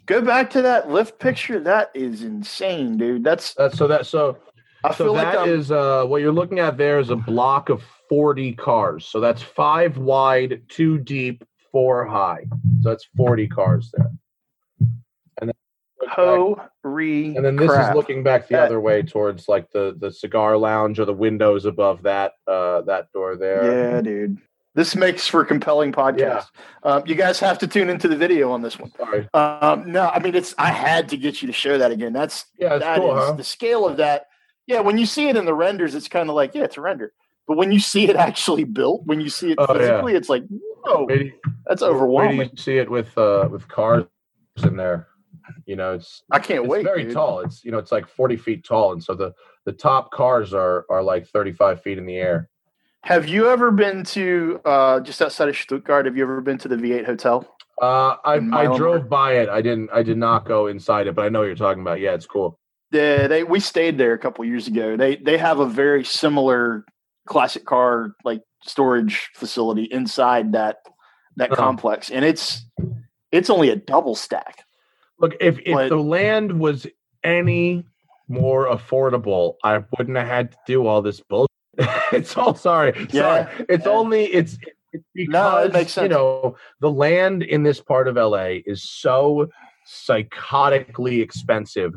go 0.04 0.20
back 0.20 0.50
to 0.50 0.60
that 0.62 0.90
lift 0.90 1.18
picture. 1.18 1.58
That 1.60 1.90
is 1.94 2.22
insane, 2.22 2.98
dude. 2.98 3.24
That's 3.24 3.54
That's 3.54 3.78
so 3.78 3.86
that 3.88 4.04
so 4.04 4.36
I 4.84 4.92
so 4.92 5.04
feel 5.04 5.14
like 5.14 5.32
that 5.32 5.38
I'm, 5.38 5.48
is 5.48 5.70
uh, 5.70 6.04
what 6.04 6.20
you're 6.20 6.30
looking 6.30 6.58
at 6.58 6.76
there 6.76 6.98
is 6.98 7.08
a 7.08 7.16
block 7.16 7.70
of 7.70 7.82
40 8.10 8.52
cars. 8.52 9.06
So 9.06 9.18
that's 9.18 9.40
five 9.40 9.96
wide, 9.96 10.60
two 10.68 10.98
deep, 10.98 11.42
four 11.74 12.04
high. 12.06 12.46
So 12.82 12.88
that's 12.90 13.04
40 13.16 13.48
cars 13.48 13.92
there. 13.96 14.10
And 15.40 15.50
then, 15.50 15.54
holy 16.08 17.34
and 17.36 17.44
then 17.44 17.56
this 17.56 17.68
crap. 17.68 17.90
is 17.90 17.96
looking 17.96 18.22
back 18.22 18.46
the 18.46 18.54
That- 18.54 18.66
other 18.66 18.80
way 18.80 19.02
towards 19.02 19.48
like 19.48 19.70
the 19.72 19.96
the 19.98 20.12
cigar 20.12 20.56
lounge 20.56 21.00
or 21.00 21.04
the 21.04 21.12
windows 21.12 21.64
above 21.64 22.02
that 22.04 22.34
uh 22.46 22.82
that 22.82 23.10
door 23.12 23.36
there. 23.36 23.94
Yeah, 23.96 24.00
dude. 24.00 24.38
This 24.76 24.94
makes 24.96 25.26
for 25.26 25.44
compelling 25.44 25.92
podcast. 25.92 26.46
Um, 26.82 27.02
you 27.06 27.14
guys 27.16 27.38
have 27.40 27.58
to 27.58 27.66
tune 27.68 27.88
into 27.88 28.06
the 28.08 28.16
video 28.16 28.50
on 28.52 28.60
this 28.62 28.78
one. 28.78 28.90
Sorry. 28.96 29.28
Um, 29.34 29.90
no, 29.90 30.08
I 30.08 30.18
mean 30.20 30.34
it's. 30.36 30.54
I 30.58 30.70
had 30.70 31.08
to 31.10 31.16
get 31.16 31.42
you 31.42 31.46
to 31.48 31.52
show 31.52 31.78
that 31.78 31.90
again. 31.92 32.12
That's 32.12 32.44
Yeah, 32.58 32.78
that 32.78 32.98
cool, 32.98 33.16
is- 33.18 33.24
huh? 33.30 33.32
the 33.32 33.44
scale 33.44 33.84
of 33.86 33.96
that. 33.98 34.26
Yeah, 34.68 34.80
when 34.80 34.96
you 34.98 35.06
see 35.06 35.28
it 35.28 35.36
in 35.36 35.44
the 35.44 35.54
renders, 35.54 35.94
it's 35.94 36.08
kind 36.08 36.28
of 36.28 36.34
like 36.36 36.54
yeah, 36.54 36.64
it's 36.64 36.76
a 36.76 36.80
render. 36.80 37.12
But 37.48 37.56
when 37.56 37.70
you 37.72 37.78
see 37.80 38.08
it 38.08 38.16
actually 38.16 38.64
built, 38.64 39.02
when 39.04 39.20
you 39.20 39.28
see 39.28 39.50
it 39.52 39.58
Oh, 39.60 39.66
yeah. 39.74 39.78
physically, 39.78 40.14
it's 40.14 40.28
like 40.28 40.44
Wait, 40.86 41.34
that's 41.66 41.82
overwhelming. 41.82 42.50
you 42.50 42.56
see 42.56 42.78
it 42.78 42.90
with 42.90 43.16
uh 43.18 43.48
with 43.50 43.66
cars 43.68 44.04
in 44.62 44.76
there. 44.76 45.08
You 45.66 45.76
know, 45.76 45.94
it's 45.94 46.22
I 46.30 46.38
can't 46.38 46.64
it's 46.64 46.68
wait. 46.68 46.84
very 46.84 47.04
dude. 47.04 47.14
tall. 47.14 47.40
It's 47.40 47.64
you 47.64 47.70
know, 47.70 47.78
it's 47.78 47.92
like 47.92 48.08
40 48.08 48.36
feet 48.36 48.64
tall, 48.64 48.92
and 48.92 49.02
so 49.02 49.14
the 49.14 49.32
the 49.64 49.72
top 49.72 50.10
cars 50.10 50.54
are 50.54 50.86
are 50.90 51.02
like 51.02 51.26
35 51.28 51.82
feet 51.82 51.98
in 51.98 52.06
the 52.06 52.16
air. 52.16 52.48
Have 53.02 53.28
you 53.28 53.48
ever 53.48 53.70
been 53.70 54.02
to 54.04 54.60
uh, 54.64 55.00
just 55.00 55.20
outside 55.20 55.48
of 55.50 55.56
Stuttgart? 55.56 56.06
Have 56.06 56.16
you 56.16 56.22
ever 56.22 56.40
been 56.40 56.56
to 56.58 56.68
the 56.68 56.76
V8 56.76 57.04
hotel? 57.04 57.56
Uh, 57.80 58.16
I 58.24 58.36
I 58.52 58.76
drove 58.76 59.08
by 59.08 59.34
it. 59.34 59.48
I 59.48 59.60
didn't. 59.60 59.90
I 59.92 60.02
did 60.02 60.16
not 60.16 60.46
go 60.46 60.68
inside 60.68 61.06
it, 61.06 61.14
but 61.14 61.26
I 61.26 61.28
know 61.28 61.40
what 61.40 61.46
you're 61.46 61.56
talking 61.56 61.82
about. 61.82 62.00
Yeah, 62.00 62.14
it's 62.14 62.26
cool. 62.26 62.58
Yeah, 62.92 63.26
they 63.26 63.42
we 63.44 63.60
stayed 63.60 63.98
there 63.98 64.12
a 64.12 64.18
couple 64.18 64.44
years 64.44 64.68
ago. 64.68 64.96
They 64.96 65.16
they 65.16 65.36
have 65.36 65.58
a 65.58 65.66
very 65.66 66.04
similar 66.04 66.86
classic 67.26 67.64
car 67.64 68.14
like 68.24 68.42
storage 68.62 69.30
facility 69.34 69.84
inside 69.84 70.52
that 70.52 70.78
that 71.36 71.52
Uh-huh. 71.52 71.60
complex, 71.62 72.10
and 72.10 72.24
it's 72.24 72.64
it's 73.32 73.50
only 73.50 73.68
a 73.70 73.76
double 73.76 74.14
stack. 74.14 74.64
Look, 75.18 75.34
if 75.40 75.58
if 75.60 75.74
But- 75.74 75.88
the 75.88 75.96
land 75.98 76.58
was 76.60 76.86
any 77.22 77.84
more 78.28 78.66
affordable, 78.68 79.54
I 79.64 79.82
wouldn't 79.98 80.16
have 80.16 80.26
had 80.28 80.52
to 80.52 80.58
do 80.66 80.86
all 80.86 81.02
this 81.02 81.20
bullshit. 81.20 81.48
it's 82.12 82.36
all 82.36 82.54
sorry. 82.54 82.92
Yeah, 83.10 83.46
sorry. 83.46 83.66
It's 83.68 83.86
yeah. 83.86 83.92
only 83.92 84.24
it's 84.26 84.56
it's 84.92 85.04
because 85.14 85.32
No, 85.32 85.56
it 85.58 85.72
makes 85.72 85.96
you 85.96 86.08
know 86.08 86.56
the 86.80 86.90
land 86.90 87.42
in 87.42 87.64
this 87.64 87.80
part 87.80 88.06
of 88.08 88.16
LA 88.16 88.60
is 88.64 88.88
so 88.88 89.48
psychotically 89.86 91.20
expensive 91.22 91.92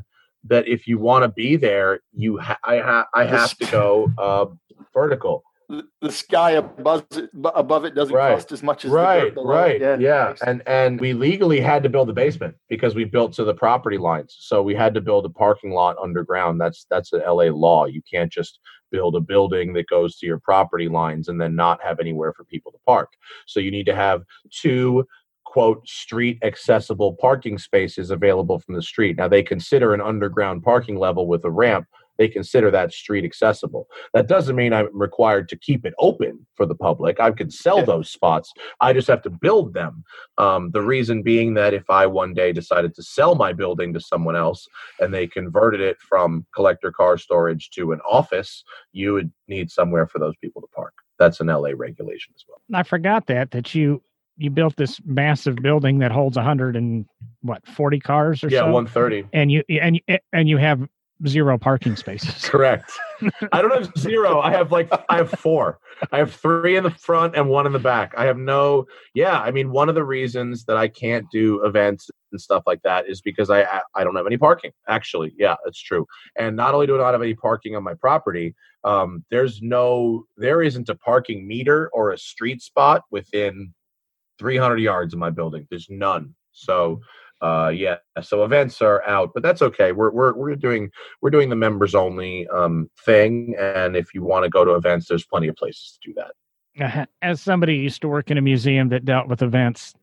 that 0.50 0.68
if 0.68 0.88
you 0.88 0.98
want 1.00 1.24
to 1.24 1.30
be 1.30 1.56
there, 1.56 2.02
you 2.14 2.38
ha- 2.38 2.60
I 2.64 2.80
ha- 2.80 3.08
I 3.14 3.26
have 3.26 3.58
to 3.58 3.66
go 3.72 4.12
uh, 4.18 4.46
vertical. 4.94 5.44
The, 5.70 5.86
the 6.00 6.12
sky 6.14 6.52
above 6.52 7.06
it, 7.12 7.30
above 7.44 7.84
it 7.84 7.94
doesn't 7.94 8.16
Right. 8.16 8.34
cost 8.36 8.54
as 8.54 8.64
much 8.64 8.86
as 8.86 8.92
right 8.92 9.34
right 9.36 9.82
yeah, 9.82 10.28
nice. 10.30 10.42
and 10.42 10.64
and 10.66 10.98
we 11.02 11.12
legally 11.12 11.60
had 11.60 11.84
to 11.84 11.90
build 11.90 12.10
a 12.10 12.14
basement 12.14 12.56
because 12.70 12.96
we 12.96 13.04
built 13.04 13.34
to 13.34 13.44
the 13.44 13.54
property 13.54 13.98
lines. 13.98 14.34
So 14.40 14.64
we 14.64 14.74
had 14.76 14.94
to 14.94 15.02
build 15.02 15.26
a 15.26 15.30
parking 15.30 15.72
lot 15.72 15.98
underground. 16.02 16.62
That's 16.62 16.86
that's 16.90 17.12
a 17.12 17.18
la 17.18 17.44
law. 17.54 17.84
You 17.86 18.02
can't 18.10 18.32
just 18.32 18.60
build 18.92 19.18
a 19.18 19.20
building 19.20 19.74
that 19.74 19.90
goes 19.90 20.18
to 20.20 20.26
your 20.26 20.40
property 20.40 20.88
lines 20.88 21.28
and 21.28 21.42
then 21.42 21.54
not 21.54 21.84
have 21.84 22.00
anywhere 22.00 22.32
for 22.32 22.46
people 22.46 22.72
to 22.72 22.78
park. 22.86 23.10
So 23.46 23.60
you 23.60 23.70
need 23.70 23.88
to 23.88 23.96
have 23.96 24.24
two 24.50 25.06
quote 25.58 25.88
street 25.88 26.38
accessible 26.44 27.16
parking 27.20 27.58
spaces 27.58 28.12
available 28.12 28.60
from 28.60 28.76
the 28.76 28.82
street 28.82 29.18
now 29.18 29.28
they 29.28 29.42
consider 29.42 29.96
an 29.96 30.02
underground 30.02 30.62
parking 30.62 31.00
level 31.00 31.26
with 31.26 31.44
a 31.46 31.50
ramp 31.50 31.88
they 32.20 32.28
consider 32.28 32.70
that 32.70 32.94
street 32.94 33.26
accessible 33.26 33.88
that 34.14 34.28
doesn't 34.28 34.56
mean 34.56 34.72
i'm 34.72 34.88
required 34.94 35.50
to 35.50 35.58
keep 35.58 35.84
it 35.84 35.96
open 35.98 36.46
for 36.54 36.68
the 36.68 36.76
public 36.76 37.20
i 37.20 37.32
could 37.32 37.52
sell 37.52 37.84
those 37.84 38.08
spots 38.08 38.54
I 38.80 38.94
just 38.94 39.08
have 39.08 39.22
to 39.24 39.30
build 39.30 39.74
them. 39.74 40.04
Um, 40.38 40.72
the 40.72 40.82
reason 40.82 41.24
being 41.24 41.54
that 41.56 41.74
if 41.74 41.90
I 41.90 42.06
one 42.06 42.34
day 42.34 42.52
decided 42.52 42.94
to 42.96 43.04
sell 43.04 43.36
my 43.36 43.54
building 43.54 43.94
to 43.94 44.00
someone 44.00 44.36
else 44.36 44.68
and 45.00 45.14
they 45.14 45.28
converted 45.28 45.82
it 45.82 45.98
from 46.00 46.46
collector 46.56 46.92
car 46.92 47.18
storage 47.18 47.70
to 47.72 47.92
an 47.92 48.00
office, 48.10 48.64
you 48.92 49.14
would 49.14 49.32
need 49.48 49.72
somewhere 49.72 50.08
for 50.08 50.20
those 50.20 50.36
people 50.42 50.62
to 50.62 50.68
park. 50.76 50.94
That's 51.20 51.40
an 51.40 51.48
LA 51.48 51.72
regulation 51.76 52.34
as 52.36 52.44
well. 52.48 52.62
I 52.74 52.84
forgot 52.84 53.26
that 53.28 53.52
that 53.52 53.74
you 53.74 54.04
you 54.38 54.50
built 54.50 54.76
this 54.76 55.00
massive 55.06 55.56
building 55.58 56.00
that 56.00 56.12
holds 56.12 56.38
a 56.38 56.44
hundred 56.44 56.76
and 56.76 57.06
what 57.42 57.66
forty 57.68 58.00
cars 58.00 58.44
or 58.44 58.50
Yeah, 58.50 58.60
so, 58.62 58.72
130. 58.72 59.28
and 59.34 59.52
you 59.52 59.64
and 59.70 60.00
and 60.34 60.48
you 60.50 60.58
have 60.58 60.88
zero 61.28 61.58
parking 61.58 61.96
spaces. 61.96 62.46
Correct. 62.50 62.92
I 63.52 63.62
don't 63.64 63.72
have 63.74 63.92
zero. 63.98 64.40
I 64.40 64.52
have 64.52 64.72
like 64.72 64.90
I 65.10 65.18
have 65.18 65.32
four. 65.32 65.80
I 66.12 66.20
have 66.20 66.32
three 66.34 66.76
in 66.78 66.84
the 66.84 66.92
front 66.92 67.36
and 67.36 67.50
one 67.50 67.66
in 67.66 67.74
the 67.74 67.80
back. 67.80 68.14
I 68.16 68.26
have 68.26 68.38
no. 68.38 68.86
Yeah, 69.16 69.40
I 69.40 69.50
mean, 69.50 69.72
one 69.72 69.90
of 69.90 69.96
the 69.96 70.04
reasons 70.04 70.66
that 70.66 70.78
I 70.78 70.88
can't 70.88 71.26
do 71.32 71.66
events 71.66 72.12
and 72.32 72.40
stuff 72.40 72.64
like 72.68 72.84
that 72.84 73.10
is 73.10 73.22
because 73.22 73.50
I 73.50 73.64
I 73.96 74.04
don't 74.04 74.16
have 74.16 74.28
any 74.28 74.38
parking. 74.38 74.72
Actually, 74.88 75.34
yeah, 75.40 75.56
it's 75.66 75.82
true. 75.82 76.06
And 76.38 76.56
not 76.56 76.76
only 76.76 76.86
do 76.86 76.94
I 76.96 77.00
not 77.00 77.14
have 77.14 77.22
any 77.24 77.34
parking 77.34 77.76
on 77.76 77.82
my 77.84 77.96
property, 77.96 78.54
um, 78.84 79.26
there's 79.32 79.60
no, 79.62 80.26
there 80.38 80.62
isn't 80.62 80.88
a 80.90 80.96
parking 80.96 81.48
meter 81.48 81.90
or 81.94 82.12
a 82.12 82.18
street 82.18 82.62
spot 82.62 83.02
within 83.10 83.74
300 84.40 84.78
yards 84.78 85.14
of 85.14 85.20
my 85.20 85.30
building. 85.30 85.68
There's 85.70 85.88
none. 85.90 86.36
So 86.52 87.02
uh 87.42 87.72
yeah 87.72 87.98
so 88.24 88.44
events 88.44 88.82
are 88.82 89.08
out 89.08 89.30
but 89.34 89.44
that's 89.44 89.62
okay. 89.62 89.92
We're 89.92 90.12
we're, 90.12 90.34
we're 90.34 90.56
doing 90.56 90.90
we're 91.22 91.30
doing 91.30 91.50
the 91.50 91.56
members 91.56 91.94
only 91.94 92.48
um 92.48 92.90
thing 93.06 93.56
and 93.60 93.96
if 93.96 94.14
you 94.14 94.24
want 94.24 94.44
to 94.44 94.50
go 94.50 94.66
to 94.66 94.72
events 94.72 95.08
there's 95.08 95.26
plenty 95.26 95.48
of 95.48 95.56
places 95.56 96.00
to 96.02 96.10
do 96.10 96.16
that. 96.16 97.10
As 97.22 97.42
somebody 97.42 97.76
used 97.76 98.02
to 98.02 98.08
work 98.08 98.32
in 98.32 98.38
a 98.38 98.42
museum 98.42 98.90
that 98.90 99.06
dealt 99.06 99.28
with 99.28 99.42
events 99.44 99.94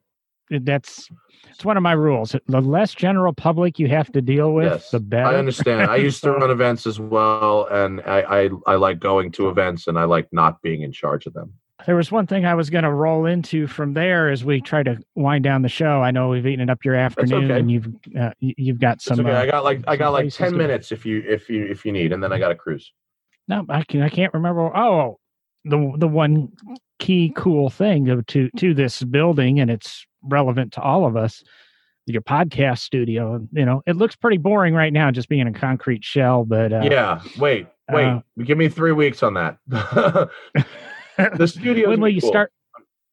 that's 0.48 1.08
it's 1.50 1.64
one 1.64 1.76
of 1.76 1.82
my 1.82 1.92
rules. 1.92 2.34
The 2.46 2.60
less 2.60 2.94
general 2.94 3.32
public 3.32 3.78
you 3.78 3.88
have 3.88 4.10
to 4.12 4.20
deal 4.20 4.52
with 4.52 4.66
yes, 4.66 4.90
the 4.90 5.00
better. 5.00 5.26
I 5.26 5.36
understand. 5.36 5.90
I 5.90 5.96
used 5.96 6.22
to 6.24 6.32
run 6.32 6.50
events 6.50 6.86
as 6.86 7.00
well 7.00 7.66
and 7.70 8.00
I, 8.02 8.44
I 8.44 8.50
i 8.66 8.74
like 8.76 9.00
going 9.00 9.32
to 9.32 9.48
events 9.48 9.88
and 9.88 9.98
i 9.98 10.04
like 10.04 10.28
not 10.32 10.62
being 10.62 10.82
in 10.82 10.92
charge 10.92 11.26
of 11.26 11.32
them 11.32 11.52
there 11.86 11.96
was 11.96 12.10
one 12.10 12.26
thing 12.26 12.46
I 12.46 12.54
was 12.54 12.70
going 12.70 12.84
to 12.84 12.92
roll 12.92 13.26
into 13.26 13.66
from 13.66 13.94
there 13.94 14.30
as 14.30 14.44
we 14.44 14.60
try 14.60 14.82
to 14.82 14.98
wind 15.14 15.44
down 15.44 15.62
the 15.62 15.68
show. 15.68 16.02
I 16.02 16.10
know 16.10 16.28
we've 16.28 16.46
eaten 16.46 16.70
up 16.70 16.84
your 16.84 16.94
afternoon, 16.94 17.50
okay. 17.50 17.60
and 17.60 17.70
you've 17.70 17.88
uh, 18.18 18.30
you've 18.40 18.80
got 18.80 19.02
some. 19.02 19.20
Okay. 19.20 19.30
Uh, 19.30 19.42
I 19.42 19.46
got 19.46 19.64
like 19.64 19.84
I 19.86 19.96
got 19.96 20.12
like 20.12 20.32
ten 20.32 20.56
minutes 20.56 20.92
if 20.92 21.04
you 21.04 21.22
if 21.26 21.48
you 21.48 21.64
if 21.66 21.84
you 21.84 21.92
need, 21.92 22.12
and 22.12 22.22
then 22.22 22.32
I 22.32 22.38
got 22.38 22.50
a 22.50 22.54
cruise. 22.54 22.92
No, 23.48 23.64
I 23.68 23.84
can 23.84 24.02
I 24.02 24.08
can't 24.08 24.32
remember. 24.32 24.74
Oh, 24.76 25.18
the 25.64 25.92
the 25.98 26.08
one 26.08 26.52
key 26.98 27.32
cool 27.36 27.68
thing 27.70 28.22
to 28.26 28.50
to 28.50 28.74
this 28.74 29.02
building, 29.02 29.60
and 29.60 29.70
it's 29.70 30.06
relevant 30.22 30.72
to 30.74 30.80
all 30.80 31.06
of 31.06 31.16
us. 31.16 31.42
Your 32.06 32.20
podcast 32.20 32.80
studio, 32.80 33.48
you 33.52 33.64
know, 33.64 33.82
it 33.86 33.96
looks 33.96 34.14
pretty 34.14 34.36
boring 34.36 34.74
right 34.74 34.92
now, 34.92 35.10
just 35.10 35.26
being 35.26 35.46
a 35.46 35.52
concrete 35.52 36.04
shell. 36.04 36.44
But 36.44 36.70
uh, 36.70 36.82
yeah, 36.84 37.22
wait, 37.38 37.66
wait, 37.90 38.04
uh, 38.04 38.20
give 38.42 38.58
me 38.58 38.68
three 38.68 38.92
weeks 38.92 39.22
on 39.22 39.32
that. 39.34 39.58
the 41.36 41.46
studio. 41.46 41.90
when 41.90 42.00
will 42.00 42.08
you 42.08 42.20
cool. 42.20 42.30
start? 42.30 42.52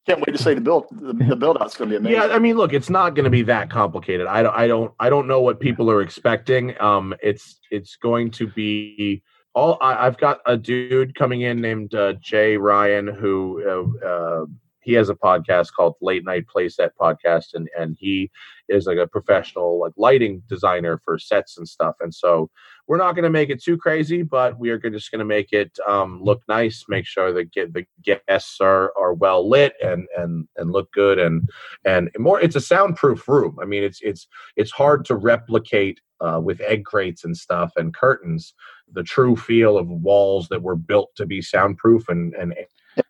Can't 0.08 0.20
wait 0.20 0.36
to 0.36 0.42
say 0.42 0.56
the 0.56 0.62
build. 0.62 0.88
The, 0.92 1.14
the 1.14 1.36
build 1.36 1.58
out's 1.62 1.78
going 1.78 1.92
to 1.92 2.00
be 2.00 2.08
amazing. 2.08 2.30
Yeah, 2.30 2.36
I 2.36 2.40
mean, 2.40 2.58
look, 2.58 2.74
it's 2.74 2.90
not 2.90 3.14
going 3.14 3.26
to 3.26 3.30
be 3.30 3.44
that 3.44 3.70
complicated. 3.70 4.26
I 4.26 4.42
don't, 4.42 4.56
I 4.56 4.68
don't, 4.68 4.94
I 5.00 5.10
don't 5.10 5.28
know 5.28 5.42
what 5.42 5.60
people 5.60 5.92
are 5.92 6.02
expecting. 6.02 6.80
Um, 6.82 7.14
it's, 7.22 7.60
it's 7.70 7.98
going 7.98 8.32
to 8.32 8.48
be 8.48 9.22
all. 9.54 9.78
I, 9.80 10.06
have 10.06 10.18
got 10.18 10.40
a 10.48 10.58
dude 10.58 11.14
coming 11.14 11.42
in 11.42 11.62
named 11.62 11.94
uh, 11.94 12.14
Jay 12.14 12.58
Ryan 12.58 13.08
who. 13.08 13.92
Uh, 14.04 14.08
uh, 14.08 14.46
he 14.82 14.94
has 14.94 15.10
a 15.10 15.16
podcast 15.16 15.74
called 15.74 15.96
Late 16.02 16.26
Night 16.26 16.46
Playset 16.54 16.90
Podcast, 17.00 17.54
and 17.54 17.70
and 17.78 17.96
he 18.00 18.32
is 18.68 18.86
like 18.86 18.98
a 18.98 19.08
professional 19.08 19.80
like 19.80 19.94
lighting 19.98 20.42
designer 20.48 21.00
for 21.04 21.18
sets 21.20 21.58
and 21.58 21.68
stuff. 21.68 21.96
And 22.00 22.14
so 22.14 22.50
we're 22.88 22.98
not 22.98 23.14
going 23.14 23.24
to 23.24 23.30
make 23.30 23.50
it 23.50 23.62
too 23.62 23.78
crazy, 23.78 24.22
but 24.22 24.60
we 24.60 24.70
are 24.70 24.78
just 24.78 25.12
going 25.12 25.20
to 25.20 25.26
make 25.26 25.52
it 25.52 25.78
um, 25.88 26.22
look 26.24 26.42
nice, 26.48 26.86
make 26.90 27.06
sure 27.06 27.32
that 27.34 27.52
get 27.52 27.74
the 27.74 27.86
guests 28.04 28.60
are 28.60 28.92
are 28.98 29.14
well 29.14 29.48
lit 29.48 29.74
and 29.84 30.08
and 30.18 30.48
and 30.58 30.72
look 30.72 30.92
good, 30.92 31.20
and 31.20 31.48
and 31.86 32.10
more. 32.18 32.40
It's 32.40 32.56
a 32.56 32.62
soundproof 32.62 33.28
room. 33.28 33.58
I 33.62 33.66
mean, 33.66 33.84
it's 33.84 34.00
it's 34.02 34.28
it's 34.56 34.72
hard 34.72 35.06
to 35.06 35.16
replicate 35.16 36.00
uh, 36.22 36.40
with 36.44 36.62
egg 36.62 36.86
crates 36.86 37.24
and 37.24 37.36
stuff 37.36 37.72
and 37.76 37.94
curtains 37.94 38.54
the 38.94 39.04
true 39.04 39.36
feel 39.36 39.78
of 39.78 39.88
walls 39.88 40.48
that 40.50 40.62
were 40.62 40.76
built 40.76 41.10
to 41.16 41.26
be 41.26 41.42
soundproof 41.42 42.08
and 42.10 42.34
and 42.36 42.54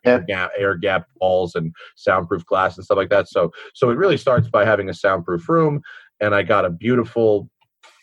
air 0.04 0.20
gap, 0.20 0.50
air 0.56 0.76
gap 0.76 1.06
walls 1.20 1.54
and 1.54 1.74
soundproof 1.96 2.44
glass 2.46 2.76
and 2.76 2.84
stuff 2.84 2.96
like 2.96 3.10
that. 3.10 3.28
So 3.28 3.52
so 3.74 3.90
it 3.90 3.96
really 3.96 4.16
starts 4.16 4.48
by 4.48 4.64
having 4.64 4.88
a 4.88 4.94
soundproof 4.94 5.48
room, 5.48 5.82
and 6.20 6.34
I 6.34 6.42
got 6.42 6.64
a 6.64 6.70
beautiful 6.70 7.48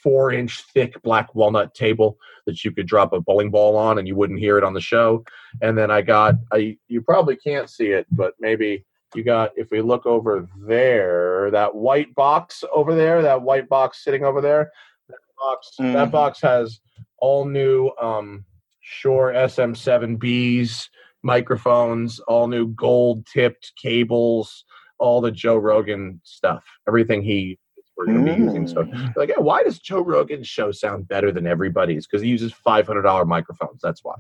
four 0.04 0.32
inch 0.32 0.64
thick 0.74 1.02
black 1.04 1.34
walnut 1.36 1.74
table 1.74 2.18
that 2.46 2.64
you 2.64 2.72
could 2.72 2.88
drop 2.88 3.14
a 3.14 3.22
bowling 3.22 3.52
ball 3.52 3.76
on 3.76 4.00
and 4.00 4.08
you 4.08 4.16
wouldn't 4.16 4.40
hear 4.40 4.58
it 4.58 4.64
on 4.64 4.74
the 4.74 4.82
show. 4.82 5.24
And 5.62 5.78
then 5.78 5.92
I 5.92 6.02
got 6.02 6.36
I 6.52 6.78
you 6.88 7.02
probably 7.02 7.36
can't 7.36 7.70
see 7.70 7.88
it, 7.88 8.08
but 8.12 8.34
maybe 8.40 8.86
you 9.16 9.24
got 9.24 9.52
if 9.56 9.72
we 9.72 9.82
look 9.82 10.06
over 10.06 10.48
there, 10.66 11.50
that 11.52 11.76
white 11.76 12.14
box 12.16 12.64
over 12.74 12.96
there, 12.96 13.22
that 13.22 13.42
white 13.42 13.68
box 13.70 14.04
sitting 14.04 14.24
over 14.24 14.42
there, 14.42 14.72
that 15.10 15.18
box 15.38 15.72
mm. 15.80 15.94
that 15.94 16.12
box 16.12 16.42
has 16.42 16.80
all 17.18 17.46
new 17.46 17.92
um 18.02 18.46
Shure 18.82 19.34
SM7Bs 19.36 20.90
microphones, 21.24 22.20
all 22.22 22.48
new 22.48 22.68
gold 22.70 23.26
tipped 23.26 23.74
cables, 23.82 24.66
all 25.00 25.22
the 25.22 25.32
Joe 25.32 25.58
Rogan 25.58 26.22
stuff, 26.24 26.64
everything 26.88 27.22
he 27.24 27.58
we're 28.00 28.06
going 28.06 28.26
to 28.26 28.34
be 28.34 28.42
using. 28.42 28.66
So, 28.66 28.84
mm. 28.84 29.16
like, 29.18 29.28
yeah, 29.28 29.40
why 29.40 29.62
does 29.62 29.78
Joe 29.78 30.00
Rogan's 30.00 30.48
show 30.48 30.72
sound 30.72 31.10
better 31.10 31.34
than 31.34 31.46
everybody's? 31.46 32.08
Because 32.08 32.22
he 32.22 32.30
uses 32.30 32.54
five 32.54 32.88
hundred 32.88 33.02
dollar 33.02 33.26
microphones. 33.26 33.82
That's 33.84 34.02
why. 34.04 34.16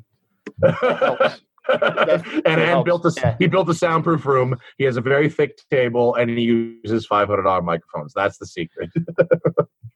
and 1.70 2.62
and 2.62 2.86
built 2.86 3.06
a 3.06 3.14
yeah. 3.16 3.36
he 3.39 3.47
built 3.47 3.70
a 3.70 3.74
soundproof 3.74 4.26
room. 4.26 4.58
He 4.78 4.84
has 4.84 4.97
a 4.97 5.02
very 5.02 5.30
thick 5.30 5.60
table, 5.72 6.16
and 6.16 6.30
he 6.30 6.43
uses 6.43 7.06
five 7.06 7.30
hundred 7.30 7.43
dollar 7.43 7.62
microphones. 7.62 8.12
That's 8.14 8.38
the 8.38 8.45
secret. 8.45 8.89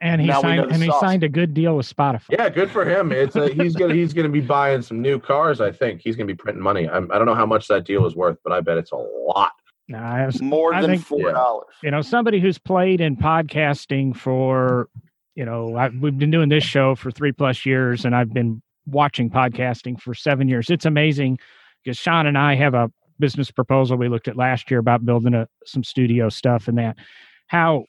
and 0.00 0.20
he 0.20 0.26
now 0.26 0.42
signed 0.42 0.70
and 0.70 0.82
he 0.82 0.90
signed 1.00 1.22
a 1.22 1.28
good 1.28 1.54
deal 1.54 1.76
with 1.76 1.86
Spotify. 1.94 2.26
Yeah, 2.30 2.48
good 2.48 2.70
for 2.70 2.84
him. 2.84 3.12
It's 3.12 3.36
a, 3.36 3.48
he's 3.48 3.74
gonna 3.74 3.94
he's 3.94 4.12
gonna 4.12 4.28
be 4.28 4.40
buying 4.40 4.82
some 4.82 5.00
new 5.00 5.18
cars. 5.18 5.60
I 5.60 5.70
think 5.72 6.00
he's 6.00 6.16
gonna 6.16 6.26
be 6.26 6.34
printing 6.34 6.62
money. 6.62 6.88
I'm, 6.88 7.10
I 7.10 7.14
do 7.14 7.24
not 7.24 7.32
know 7.32 7.34
how 7.34 7.46
much 7.46 7.68
that 7.68 7.84
deal 7.84 8.06
is 8.06 8.14
worth, 8.14 8.38
but 8.42 8.52
I 8.52 8.60
bet 8.60 8.76
it's 8.78 8.92
a 8.92 8.96
lot. 8.96 9.52
No, 9.88 9.98
I 9.98 10.18
have, 10.18 10.40
more 10.42 10.74
I 10.74 10.82
than 10.82 10.90
think, 10.90 11.04
four 11.04 11.32
dollars. 11.32 11.74
You 11.82 11.90
know, 11.90 12.02
somebody 12.02 12.40
who's 12.40 12.58
played 12.58 13.00
in 13.00 13.16
podcasting 13.16 14.16
for 14.16 14.88
you 15.34 15.44
know 15.44 15.76
I, 15.76 15.88
we've 15.88 16.18
been 16.18 16.30
doing 16.30 16.48
this 16.48 16.64
show 16.64 16.94
for 16.94 17.10
three 17.10 17.32
plus 17.32 17.64
years, 17.64 18.04
and 18.04 18.14
I've 18.14 18.32
been 18.32 18.62
watching 18.86 19.30
podcasting 19.30 20.00
for 20.00 20.14
seven 20.14 20.48
years. 20.48 20.70
It's 20.70 20.86
amazing 20.86 21.38
because 21.84 21.98
Sean 21.98 22.26
and 22.26 22.36
I 22.36 22.54
have 22.54 22.74
a 22.74 22.90
business 23.18 23.50
proposal 23.50 23.96
we 23.96 24.08
looked 24.08 24.28
at 24.28 24.36
last 24.36 24.70
year 24.70 24.80
about 24.80 25.04
building 25.04 25.34
a, 25.34 25.48
some 25.64 25.82
studio 25.82 26.28
stuff 26.28 26.68
and 26.68 26.78
that 26.78 26.96
how 27.48 27.84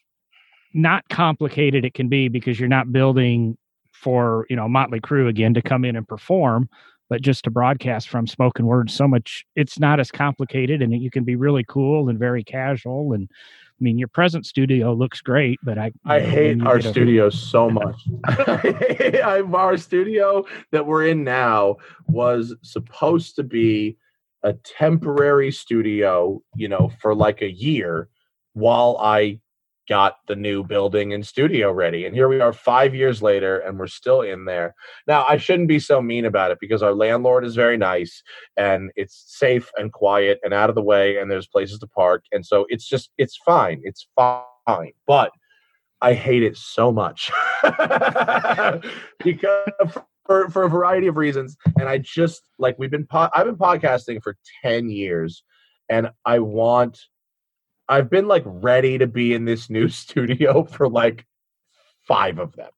not 0.73 1.07
complicated 1.09 1.85
it 1.85 1.93
can 1.93 2.09
be 2.09 2.27
because 2.27 2.59
you're 2.59 2.69
not 2.69 2.91
building 2.91 3.57
for 3.91 4.45
you 4.49 4.55
know 4.55 4.67
Motley 4.67 4.99
Crue 4.99 5.27
again 5.27 5.53
to 5.53 5.61
come 5.61 5.83
in 5.83 5.95
and 5.95 6.07
perform, 6.07 6.69
but 7.09 7.21
just 7.21 7.43
to 7.43 7.51
broadcast 7.51 8.09
from 8.09 8.27
spoken 8.27 8.65
word. 8.65 8.89
So 8.89 9.07
much 9.07 9.45
it's 9.55 9.79
not 9.79 9.99
as 9.99 10.11
complicated, 10.11 10.81
and 10.81 10.93
you 10.93 11.11
can 11.11 11.23
be 11.23 11.35
really 11.35 11.65
cool 11.67 12.09
and 12.09 12.17
very 12.17 12.43
casual. 12.43 13.13
And 13.13 13.29
I 13.31 13.81
mean, 13.81 13.97
your 13.97 14.07
present 14.07 14.45
studio 14.45 14.93
looks 14.93 15.21
great, 15.21 15.59
but 15.63 15.77
I 15.77 15.91
I 16.05 16.19
hate 16.19 16.61
our 16.65 16.81
studio 16.81 17.27
a- 17.27 17.31
so 17.51 17.69
much. 17.69 18.07
I, 18.27 19.43
our 19.53 19.77
studio 19.77 20.45
that 20.71 20.85
we're 20.85 21.07
in 21.07 21.23
now 21.23 21.77
was 22.07 22.55
supposed 22.61 23.35
to 23.35 23.43
be 23.43 23.97
a 24.43 24.53
temporary 24.53 25.51
studio, 25.51 26.41
you 26.55 26.69
know, 26.69 26.89
for 27.01 27.13
like 27.13 27.41
a 27.41 27.51
year 27.51 28.07
while 28.53 28.97
I 29.01 29.39
got 29.89 30.17
the 30.27 30.35
new 30.35 30.63
building 30.63 31.11
and 31.13 31.25
studio 31.25 31.71
ready. 31.71 32.05
And 32.05 32.15
here 32.15 32.29
we 32.29 32.39
are 32.39 32.53
five 32.53 32.93
years 32.93 33.21
later, 33.21 33.57
and 33.59 33.79
we're 33.79 33.87
still 33.87 34.21
in 34.21 34.45
there. 34.45 34.75
Now, 35.07 35.25
I 35.27 35.37
shouldn't 35.37 35.67
be 35.67 35.79
so 35.79 36.01
mean 36.01 36.25
about 36.25 36.51
it 36.51 36.59
because 36.61 36.83
our 36.83 36.93
landlord 36.93 37.43
is 37.43 37.55
very 37.55 37.75
nice 37.75 38.21
and 38.55 38.91
it's 38.95 39.23
safe 39.27 39.71
and 39.77 39.91
quiet 39.91 40.39
and 40.43 40.53
out 40.53 40.69
of 40.69 40.75
the 40.75 40.83
way, 40.83 41.17
and 41.17 41.29
there's 41.29 41.47
places 41.47 41.79
to 41.79 41.87
park. 41.87 42.23
And 42.31 42.45
so 42.45 42.65
it's 42.69 42.87
just, 42.87 43.09
it's 43.17 43.35
fine. 43.35 43.81
It's 43.83 44.07
fine. 44.15 44.93
But 45.07 45.31
I 46.01 46.13
hate 46.13 46.43
it 46.43 46.55
so 46.55 46.91
much 46.91 47.31
because 49.23 49.69
for, 50.25 50.49
for 50.49 50.63
a 50.63 50.69
variety 50.69 51.07
of 51.07 51.17
reasons. 51.17 51.57
And 51.79 51.89
I 51.89 51.97
just 51.97 52.43
like, 52.59 52.77
we've 52.77 52.91
been, 52.91 53.07
po- 53.07 53.29
I've 53.33 53.47
been 53.47 53.57
podcasting 53.57 54.21
for 54.21 54.37
10 54.63 54.89
years 54.89 55.43
and 55.89 56.09
I 56.23 56.39
want 56.39 56.99
I've 57.89 58.09
been 58.09 58.27
like 58.27 58.43
ready 58.45 58.97
to 58.99 59.07
be 59.07 59.33
in 59.33 59.45
this 59.45 59.69
new 59.69 59.89
studio 59.89 60.63
for 60.63 60.87
like 60.87 61.25
five 62.07 62.39
of 62.39 62.55
them. 62.55 62.69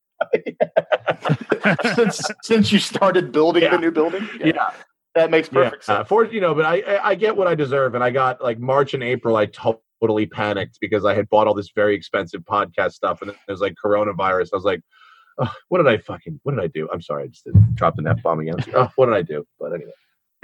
since 1.96 2.22
since 2.44 2.72
you 2.72 2.80
started 2.80 3.32
building 3.32 3.64
yeah. 3.64 3.72
the 3.72 3.78
new 3.80 3.92
building, 3.92 4.28
yeah. 4.40 4.48
yeah. 4.48 4.72
that 5.16 5.32
makes 5.32 5.50
perfect 5.50 5.84
yeah. 5.88 5.98
sense. 5.98 6.08
for 6.08 6.26
you 6.26 6.40
know, 6.40 6.54
but 6.54 6.66
I 6.66 7.00
I 7.04 7.16
get 7.16 7.36
what 7.36 7.48
I 7.48 7.56
deserve, 7.56 7.96
and 7.96 8.04
I 8.04 8.12
got 8.12 8.42
like 8.42 8.60
March 8.60 8.94
and 8.94 9.04
April. 9.04 9.36
I 9.36 9.48
totally 9.48 10.28
panicked 10.28 10.78
because 10.80 11.06
I 11.06 11.16
had 11.16 11.28
bought 11.30 11.48
all 11.48 11.56
this 11.56 11.72
very 11.74 11.96
expensive 11.96 12.42
podcast 12.42 12.92
stuff, 12.92 13.24
and 13.24 13.32
it 13.32 13.38
was 13.48 13.62
like 13.62 13.74
coronavirus. 13.84 14.50
I 14.54 14.58
was 14.58 14.64
like, 14.64 14.82
oh, 15.40 15.52
what 15.70 15.80
did 15.80 15.88
I 15.88 15.98
fucking 15.98 16.40
what 16.44 16.54
did 16.54 16.64
I 16.64 16.68
do? 16.68 16.88
I'm 16.94 17.02
sorry, 17.02 17.24
I 17.24 17.28
just 17.28 17.48
dropped 17.74 17.98
an 17.98 18.06
f 18.06 18.22
bomb 18.22 18.40
again. 18.40 18.58
Oh, 18.76 18.90
what 18.96 19.08
did 19.08 19.16
I 19.16 19.24
do? 19.24 19.44
But 19.60 19.74
anyway, 19.74 19.92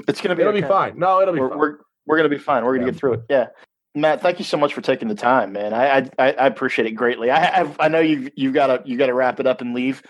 it's 0.08 0.22
gonna 0.22 0.36
be 0.36 0.42
it'll 0.42 0.54
okay. 0.54 0.62
be 0.62 0.68
fine. 0.68 0.98
No, 0.98 1.22
it'll 1.22 1.36
be 1.36 1.40
we're, 1.40 1.50
fine. 1.50 1.60
We're, 1.60 1.78
we're 2.08 2.18
gonna 2.18 2.30
be 2.30 2.40
fine. 2.40 2.66
We're 2.66 2.78
gonna 2.78 2.92
get 2.92 3.00
through 3.00 3.14
it. 3.14 3.22
Yeah. 3.30 3.48
Matt, 3.98 4.22
thank 4.22 4.40
you 4.40 4.46
so 4.46 4.58
much 4.58 4.74
for 4.74 4.82
taking 4.82 5.08
the 5.08 5.16
time, 5.16 5.52
man. 5.52 5.74
I 5.74 6.10
I, 6.20 6.32
I 6.34 6.48
appreciate 6.48 6.86
it 6.86 6.92
greatly. 6.92 7.32
I 7.32 7.40
have, 7.40 7.76
I 7.80 7.88
know 7.88 8.00
you 8.00 8.32
you 8.36 8.52
gotta 8.52 8.82
you 8.86 8.98
gotta 8.98 9.14
wrap 9.14 9.40
it 9.40 9.48
up 9.48 9.62
and 9.62 9.74
leave, 9.74 10.04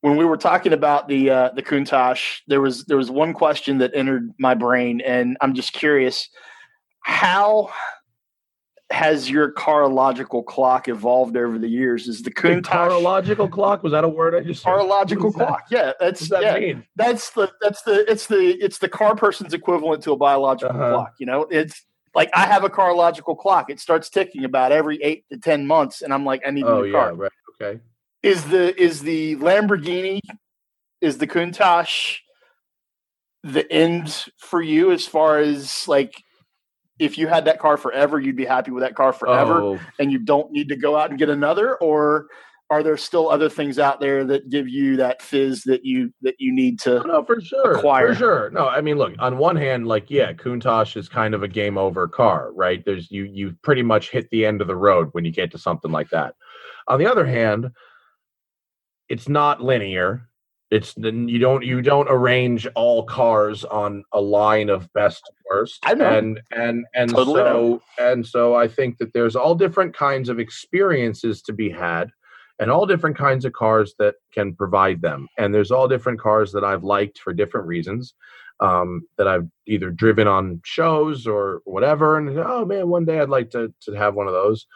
when 0.00 0.16
we 0.16 0.24
were 0.24 0.36
talking 0.36 0.72
about 0.72 1.08
the 1.08 1.30
uh, 1.30 1.50
the 1.54 1.62
Countach, 1.62 2.40
there 2.46 2.60
was 2.60 2.84
there 2.84 2.96
was 2.96 3.10
one 3.10 3.34
question 3.34 3.78
that 3.78 3.92
entered 3.94 4.32
my 4.38 4.54
brain, 4.54 5.00
and 5.00 5.36
I'm 5.40 5.54
just 5.54 5.72
curious 5.72 6.28
how 7.02 7.70
has 8.90 9.30
your 9.30 9.52
carological 9.52 10.42
clock 10.42 10.88
evolved 10.88 11.36
over 11.36 11.58
the 11.58 11.68
years? 11.68 12.08
Is 12.08 12.22
the 12.22 12.30
Countach 12.30 12.64
carological 12.64 13.48
clock 13.48 13.82
was 13.82 13.92
that 13.92 14.04
a 14.04 14.08
word 14.08 14.34
I 14.34 14.40
just 14.40 14.64
carological 14.64 15.32
clock? 15.32 15.68
That? 15.68 15.76
Yeah, 15.76 15.92
that's 16.00 16.28
that 16.30 16.42
yeah, 16.42 16.58
mean? 16.58 16.86
that's 16.96 17.30
the 17.30 17.52
that's 17.60 17.82
the 17.82 18.10
it's 18.10 18.26
the 18.26 18.56
it's 18.62 18.78
the 18.78 18.88
car 18.88 19.14
person's 19.14 19.54
equivalent 19.54 20.02
to 20.04 20.12
a 20.12 20.16
biological 20.16 20.74
uh-huh. 20.74 20.92
clock. 20.92 21.14
You 21.18 21.26
know, 21.26 21.42
it's 21.50 21.84
like 22.14 22.30
I 22.34 22.46
have 22.46 22.64
a 22.64 22.70
carological 22.70 23.36
clock. 23.36 23.70
It 23.70 23.80
starts 23.80 24.08
ticking 24.10 24.44
about 24.44 24.72
every 24.72 25.02
eight 25.02 25.24
to 25.30 25.38
ten 25.38 25.66
months, 25.66 26.02
and 26.02 26.12
I'm 26.12 26.24
like, 26.24 26.42
I 26.46 26.50
need 26.50 26.64
oh, 26.64 26.78
a 26.78 26.82
new 26.82 26.86
yeah, 26.86 26.92
car. 26.92 27.14
Right. 27.14 27.32
Okay. 27.60 27.80
Is 28.22 28.44
the 28.44 28.80
is 28.80 29.00
the 29.00 29.36
Lamborghini 29.36 30.20
is 31.00 31.18
the 31.18 31.26
Countach 31.26 32.18
the 33.42 33.70
end 33.72 34.26
for 34.36 34.60
you 34.60 34.92
as 34.92 35.06
far 35.06 35.38
as 35.38 35.88
like 35.88 36.22
if 36.98 37.16
you 37.16 37.26
had 37.26 37.46
that 37.46 37.58
car 37.58 37.78
forever, 37.78 38.20
you'd 38.20 38.36
be 38.36 38.44
happy 38.44 38.70
with 38.70 38.82
that 38.82 38.94
car 38.94 39.12
forever, 39.12 39.60
oh. 39.62 39.80
and 39.98 40.12
you 40.12 40.18
don't 40.18 40.52
need 40.52 40.68
to 40.68 40.76
go 40.76 40.96
out 40.96 41.08
and 41.08 41.18
get 41.18 41.30
another, 41.30 41.76
or 41.76 42.26
are 42.70 42.84
there 42.84 42.96
still 42.96 43.28
other 43.28 43.48
things 43.48 43.78
out 43.78 44.00
there 44.00 44.24
that 44.24 44.48
give 44.48 44.68
you 44.68 44.96
that 44.96 45.20
fizz 45.20 45.64
that 45.64 45.84
you 45.84 46.12
that 46.22 46.36
you 46.38 46.52
need 46.52 46.78
to 46.80 47.02
no 47.06 47.24
for 47.24 47.40
sure 47.40 47.72
acquire? 47.72 48.08
for 48.08 48.14
sure 48.14 48.50
no 48.50 48.68
i 48.68 48.80
mean 48.80 48.96
look 48.96 49.12
on 49.18 49.38
one 49.38 49.56
hand 49.56 49.86
like 49.86 50.10
yeah 50.10 50.32
Countach 50.32 50.96
is 50.96 51.08
kind 51.08 51.34
of 51.34 51.42
a 51.42 51.48
game 51.48 51.76
over 51.76 52.06
car 52.08 52.52
right 52.54 52.82
there's 52.84 53.10
you 53.10 53.24
you 53.24 53.56
pretty 53.62 53.82
much 53.82 54.10
hit 54.10 54.30
the 54.30 54.46
end 54.46 54.60
of 54.60 54.66
the 54.68 54.76
road 54.76 55.08
when 55.12 55.24
you 55.24 55.32
get 55.32 55.50
to 55.50 55.58
something 55.58 55.90
like 55.90 56.10
that 56.10 56.34
on 56.88 56.98
the 56.98 57.06
other 57.06 57.26
hand 57.26 57.70
it's 59.08 59.28
not 59.28 59.60
linear 59.60 60.28
it's 60.70 60.94
then 60.94 61.28
you 61.28 61.40
don't 61.40 61.64
you 61.64 61.82
don't 61.82 62.06
arrange 62.08 62.66
all 62.76 63.02
cars 63.02 63.64
on 63.64 64.04
a 64.12 64.20
line 64.20 64.68
of 64.68 64.90
best 64.92 65.24
to 65.24 65.32
worst. 65.50 65.80
I 65.84 65.94
know. 65.94 66.06
And 66.06 66.40
and 66.52 66.86
and 66.94 67.10
totally 67.10 67.40
so 67.40 67.42
know. 67.42 67.82
and 67.98 68.24
so 68.24 68.54
I 68.54 68.68
think 68.68 68.98
that 68.98 69.12
there's 69.12 69.34
all 69.34 69.56
different 69.56 69.96
kinds 69.96 70.28
of 70.28 70.38
experiences 70.38 71.42
to 71.42 71.52
be 71.52 71.68
had 71.68 72.10
and 72.60 72.70
all 72.70 72.86
different 72.86 73.16
kinds 73.16 73.44
of 73.44 73.52
cars 73.52 73.94
that 73.98 74.14
can 74.32 74.54
provide 74.54 75.02
them. 75.02 75.26
And 75.38 75.52
there's 75.52 75.72
all 75.72 75.88
different 75.88 76.20
cars 76.20 76.52
that 76.52 76.62
I've 76.62 76.84
liked 76.84 77.18
for 77.18 77.32
different 77.32 77.66
reasons. 77.66 78.14
Um, 78.60 79.06
that 79.16 79.26
I've 79.26 79.48
either 79.66 79.90
driven 79.90 80.28
on 80.28 80.60
shows 80.66 81.26
or 81.26 81.62
whatever, 81.64 82.18
and 82.18 82.38
oh 82.38 82.66
man, 82.66 82.90
one 82.90 83.06
day 83.06 83.18
I'd 83.18 83.30
like 83.30 83.48
to 83.52 83.72
to 83.84 83.94
have 83.94 84.14
one 84.14 84.26
of 84.26 84.34
those. 84.34 84.66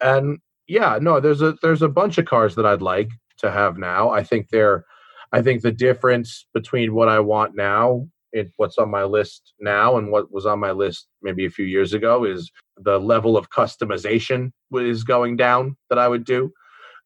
And 0.00 0.38
yeah, 0.66 0.98
no, 0.98 1.20
there's 1.20 1.42
a 1.42 1.54
there's 1.60 1.82
a 1.82 1.88
bunch 1.88 2.16
of 2.16 2.24
cars 2.24 2.54
that 2.54 2.64
I'd 2.64 2.80
like 2.80 3.10
to 3.38 3.50
have 3.50 3.76
now. 3.76 4.08
I 4.08 4.24
think 4.24 4.48
they're 4.48 4.86
I 5.30 5.42
think 5.42 5.60
the 5.60 5.72
difference 5.72 6.46
between 6.54 6.94
what 6.94 7.10
I 7.10 7.20
want 7.20 7.54
now 7.54 8.08
what's 8.56 8.78
on 8.78 8.90
my 8.90 9.04
list 9.04 9.52
now 9.60 9.96
and 9.96 10.10
what 10.10 10.32
was 10.32 10.46
on 10.46 10.58
my 10.58 10.72
list 10.72 11.06
maybe 11.22 11.46
a 11.46 11.50
few 11.50 11.64
years 11.64 11.92
ago 11.92 12.24
is 12.24 12.50
the 12.78 12.98
level 12.98 13.36
of 13.36 13.50
customization 13.50 14.50
is 14.74 15.04
going 15.04 15.36
down 15.36 15.76
that 15.88 15.98
I 15.98 16.08
would 16.08 16.24
do. 16.24 16.52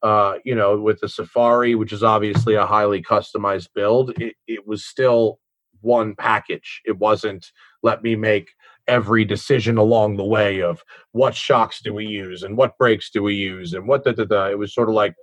Uh, 0.03 0.35
you 0.45 0.55
know, 0.55 0.81
with 0.81 1.01
the 1.01 1.09
Safari, 1.09 1.75
which 1.75 1.93
is 1.93 2.03
obviously 2.03 2.55
a 2.55 2.67
highly 2.67 3.03
customized 3.03 3.69
build, 3.75 4.11
it, 4.21 4.37
it 4.47 4.67
was 4.67 4.85
still 4.85 5.41
one 5.81 6.15
package. 6.15 6.81
It 6.85 6.99
wasn't 6.99 7.47
let 7.83 8.03
me 8.03 8.17
make 8.17 8.51
every 8.87 9.25
decision 9.25 9.77
along 9.77 10.17
the 10.17 10.25
way 10.25 10.63
of 10.63 10.83
what 11.13 11.35
shocks 11.35 11.81
do 11.83 11.93
we 11.93 12.07
use 12.07 12.43
and 12.43 12.57
what 12.57 12.79
brakes 12.79 13.11
do 13.11 13.23
we 13.23 13.35
use 13.35 13.75
and 13.75 13.87
what 13.87 14.05
da 14.05 14.13
da 14.13 14.25
da. 14.25 14.47
It 14.47 14.59
was 14.59 14.75
sort 14.75 14.89
of 14.89 14.95
like 14.95 15.15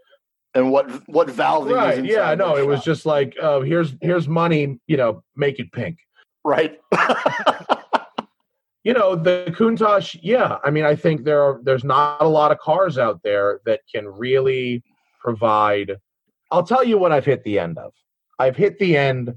and 0.53 0.71
what 0.71 0.89
what 1.09 1.30
valve 1.30 1.67
right 1.67 2.03
yeah 2.05 2.34
no 2.34 2.55
it 2.55 2.65
was 2.65 2.84
just 2.84 3.05
like 3.05 3.36
uh, 3.41 3.59
here's 3.59 3.93
here's 4.01 4.28
money 4.28 4.80
you 4.88 4.97
know 4.97 5.21
make 5.36 5.59
it 5.59 5.71
pink 5.71 5.97
right 6.43 6.80
you 8.86 8.93
know 8.93 9.15
the 9.15 9.53
Countach 9.57 10.17
yeah 10.21 10.59
i 10.63 10.69
mean 10.69 10.86
i 10.86 10.95
think 10.95 11.25
there 11.25 11.41
are 11.41 11.59
there's 11.63 11.83
not 11.83 12.21
a 12.21 12.27
lot 12.27 12.53
of 12.53 12.59
cars 12.59 12.97
out 12.97 13.19
there 13.23 13.59
that 13.65 13.81
can 13.93 14.07
really 14.07 14.83
provide 15.19 15.97
i'll 16.51 16.63
tell 16.63 16.83
you 16.83 16.97
what 16.97 17.11
i've 17.11 17.25
hit 17.25 17.43
the 17.43 17.59
end 17.59 17.77
of 17.77 17.91
i've 18.39 18.55
hit 18.55 18.79
the 18.79 18.95
end 18.95 19.33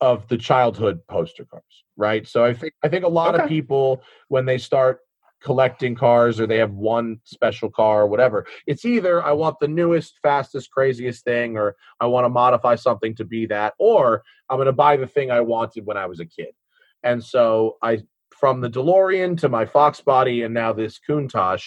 of 0.00 0.26
the 0.28 0.38
childhood 0.38 1.00
poster 1.08 1.44
cars 1.44 1.84
right 1.96 2.26
so 2.26 2.44
i 2.44 2.54
think 2.54 2.72
i 2.82 2.88
think 2.88 3.04
a 3.04 3.08
lot 3.08 3.34
okay. 3.34 3.42
of 3.42 3.48
people 3.48 4.00
when 4.28 4.46
they 4.46 4.56
start 4.56 5.00
collecting 5.42 5.94
cars 5.94 6.40
or 6.40 6.46
they 6.46 6.56
have 6.56 6.72
one 6.72 7.20
special 7.24 7.70
car 7.70 8.02
or 8.02 8.06
whatever. 8.06 8.46
It's 8.66 8.86
either 8.86 9.22
I 9.22 9.32
want 9.32 9.60
the 9.60 9.68
newest, 9.68 10.18
fastest, 10.22 10.70
craziest 10.70 11.22
thing, 11.22 11.58
or 11.58 11.76
I 12.00 12.06
want 12.06 12.24
to 12.24 12.30
modify 12.30 12.76
something 12.76 13.14
to 13.16 13.26
be 13.26 13.44
that, 13.46 13.74
or 13.78 14.22
I'm 14.48 14.56
going 14.56 14.66
to 14.66 14.72
buy 14.72 14.96
the 14.96 15.06
thing 15.06 15.30
I 15.30 15.42
wanted 15.42 15.84
when 15.84 15.98
I 15.98 16.06
was 16.06 16.18
a 16.18 16.24
kid. 16.24 16.54
And 17.02 17.22
so 17.22 17.76
I, 17.82 17.98
from 18.44 18.60
the 18.60 18.68
DeLorean 18.68 19.40
to 19.40 19.48
my 19.48 19.64
Fox 19.64 20.02
body 20.02 20.42
and 20.42 20.52
now 20.52 20.70
this 20.70 21.00
Countach, 21.08 21.64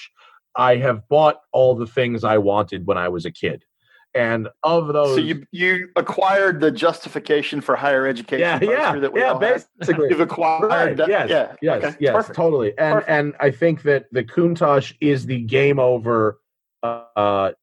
I 0.56 0.76
have 0.76 1.10
bought 1.10 1.38
all 1.52 1.74
the 1.74 1.88
things 1.88 2.24
I 2.24 2.38
wanted 2.38 2.86
when 2.86 3.00
I 3.00 3.10
was 3.10 3.26
a 3.26 3.32
kid 3.32 3.66
and 4.14 4.48
of 4.62 4.94
those 4.94 5.16
so 5.16 5.20
you 5.20 5.44
you 5.52 5.90
acquired 5.96 6.62
the 6.62 6.70
justification 6.70 7.62
for 7.62 7.76
higher 7.76 8.06
education 8.06 8.42
yeah 8.42 8.60
yeah 8.62 9.00
that 9.00 9.12
we 9.12 9.20
yeah 9.20 9.34
basically 9.34 10.08
you've 10.12 10.20
acquired 10.20 10.70
right. 10.70 10.98
that 10.98 11.10
yes 11.10 11.28
yeah 11.32 11.56
yes 11.64 11.84
okay. 11.84 11.96
yes 12.00 12.14
Perfect. 12.14 12.36
totally 12.36 12.70
and 12.78 12.94
Perfect. 12.94 13.10
and 13.10 13.34
i 13.40 13.50
think 13.50 13.82
that 13.82 14.06
the 14.12 14.24
Countach 14.24 14.96
is 15.02 15.26
the 15.26 15.42
game 15.42 15.80
over 15.80 16.40
uh 16.84 17.54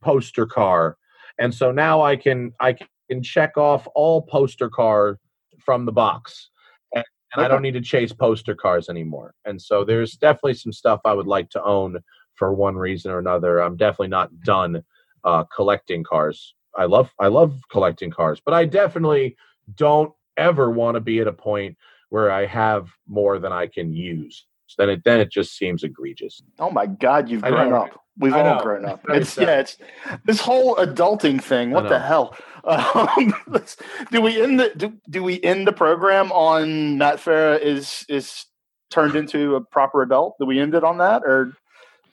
poster 0.00 0.46
car 0.46 0.96
and 1.40 1.52
so 1.52 1.72
now 1.72 2.02
i 2.02 2.14
can 2.14 2.52
i 2.60 2.76
can 3.10 3.20
check 3.20 3.56
off 3.56 3.88
all 3.96 4.22
poster 4.22 4.70
car 4.70 5.18
from 5.58 5.86
the 5.86 5.92
box 5.92 6.50
and, 7.32 7.40
okay. 7.40 7.44
i 7.44 7.48
don't 7.48 7.62
need 7.62 7.74
to 7.74 7.80
chase 7.80 8.12
poster 8.12 8.54
cars 8.54 8.88
anymore 8.88 9.34
and 9.44 9.60
so 9.60 9.84
there's 9.84 10.12
definitely 10.12 10.54
some 10.54 10.72
stuff 10.72 11.00
i 11.04 11.12
would 11.12 11.26
like 11.26 11.48
to 11.50 11.62
own 11.62 11.98
for 12.34 12.54
one 12.54 12.76
reason 12.76 13.10
or 13.10 13.18
another 13.18 13.62
i'm 13.62 13.76
definitely 13.76 14.08
not 14.08 14.30
done 14.40 14.82
uh, 15.24 15.44
collecting 15.44 16.02
cars. 16.02 16.54
I 16.76 16.84
love 16.84 17.10
I 17.18 17.28
love 17.28 17.58
collecting 17.70 18.10
cars, 18.10 18.40
but 18.44 18.54
I 18.54 18.64
definitely 18.64 19.36
don't 19.74 20.12
ever 20.36 20.70
want 20.70 20.94
to 20.94 21.00
be 21.00 21.18
at 21.20 21.26
a 21.26 21.32
point 21.32 21.76
where 22.10 22.30
I 22.30 22.46
have 22.46 22.88
more 23.08 23.38
than 23.38 23.52
I 23.52 23.66
can 23.66 23.92
use. 23.92 24.46
So 24.66 24.76
then 24.78 24.90
it 24.90 25.04
then 25.04 25.20
it 25.20 25.30
just 25.30 25.56
seems 25.56 25.82
egregious. 25.82 26.40
Oh 26.58 26.70
my 26.70 26.86
God, 26.86 27.28
you've 27.28 27.42
grown 27.42 27.72
up. 27.72 28.00
We've 28.20 28.34
I 28.34 28.40
all 28.40 28.56
know. 28.56 28.62
grown 28.62 28.84
up. 28.84 29.04
It's 29.08 29.36
yeah, 29.36 29.60
it's 29.60 29.78
this 30.24 30.40
whole 30.40 30.76
adulting 30.76 31.42
thing. 31.42 31.70
What 31.70 31.88
the 31.88 31.98
hell? 31.98 32.36
Um, 32.62 33.32
do 34.12 34.20
we 34.20 34.42
end 34.42 34.60
the 34.60 34.70
do, 34.76 34.92
do 35.08 35.22
we 35.22 35.42
end 35.42 35.66
the 35.66 35.72
program 35.72 36.30
on 36.30 36.98
Matt 36.98 37.16
Farah 37.16 37.58
is 37.58 38.04
is 38.06 38.44
turned 38.90 39.16
into 39.16 39.56
a 39.56 39.62
proper 39.62 40.02
adult? 40.02 40.36
Do 40.38 40.44
we 40.44 40.60
end 40.60 40.74
it 40.74 40.84
on 40.84 40.98
that 40.98 41.22
or? 41.24 41.54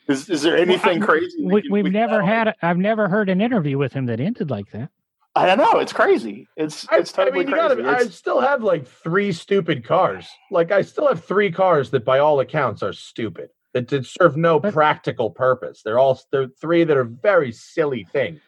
Is 0.08 0.30
is 0.30 0.44
there 0.44 0.56
anything 0.56 1.00
well, 1.00 1.08
crazy? 1.10 1.44
We, 1.44 1.84
have 1.84 1.92
never 1.92 2.24
had. 2.24 2.56
I've 2.62 2.78
never 2.78 3.10
heard 3.10 3.28
an 3.28 3.42
interview 3.42 3.78
with 3.78 3.92
him 3.92 4.06
that 4.06 4.22
ended 4.22 4.50
like 4.50 4.72
that. 4.72 4.90
I 5.36 5.46
don't 5.46 5.58
know 5.58 5.80
it's 5.80 5.94
crazy. 5.94 6.48
It's 6.56 6.88
it's 6.92 7.12
totally 7.12 7.42
I 7.42 7.44
mean, 7.44 7.54
crazy. 7.54 7.84
Gotta, 7.84 7.98
I 7.98 8.08
still 8.08 8.40
have 8.40 8.64
like 8.64 8.88
three 8.88 9.32
stupid 9.32 9.84
cars. 9.84 10.28
Like 10.50 10.72
I 10.72 10.82
still 10.82 11.08
have 11.08 11.24
three 11.24 11.52
cars 11.52 11.92
that, 11.92 12.04
by 12.06 12.20
all 12.20 12.40
accounts, 12.40 12.82
are 12.82 12.94
stupid. 12.94 13.50
That, 13.78 13.88
that 13.90 14.06
serve 14.06 14.38
no 14.38 14.60
but, 14.60 14.74
practical 14.74 15.30
purpose. 15.30 15.82
They're 15.84 16.00
all 16.00 16.20
they're 16.32 16.48
three 16.48 16.84
that 16.84 16.98
are 16.98 17.04
very 17.04 17.52
silly 17.52 18.06
things. 18.12 18.42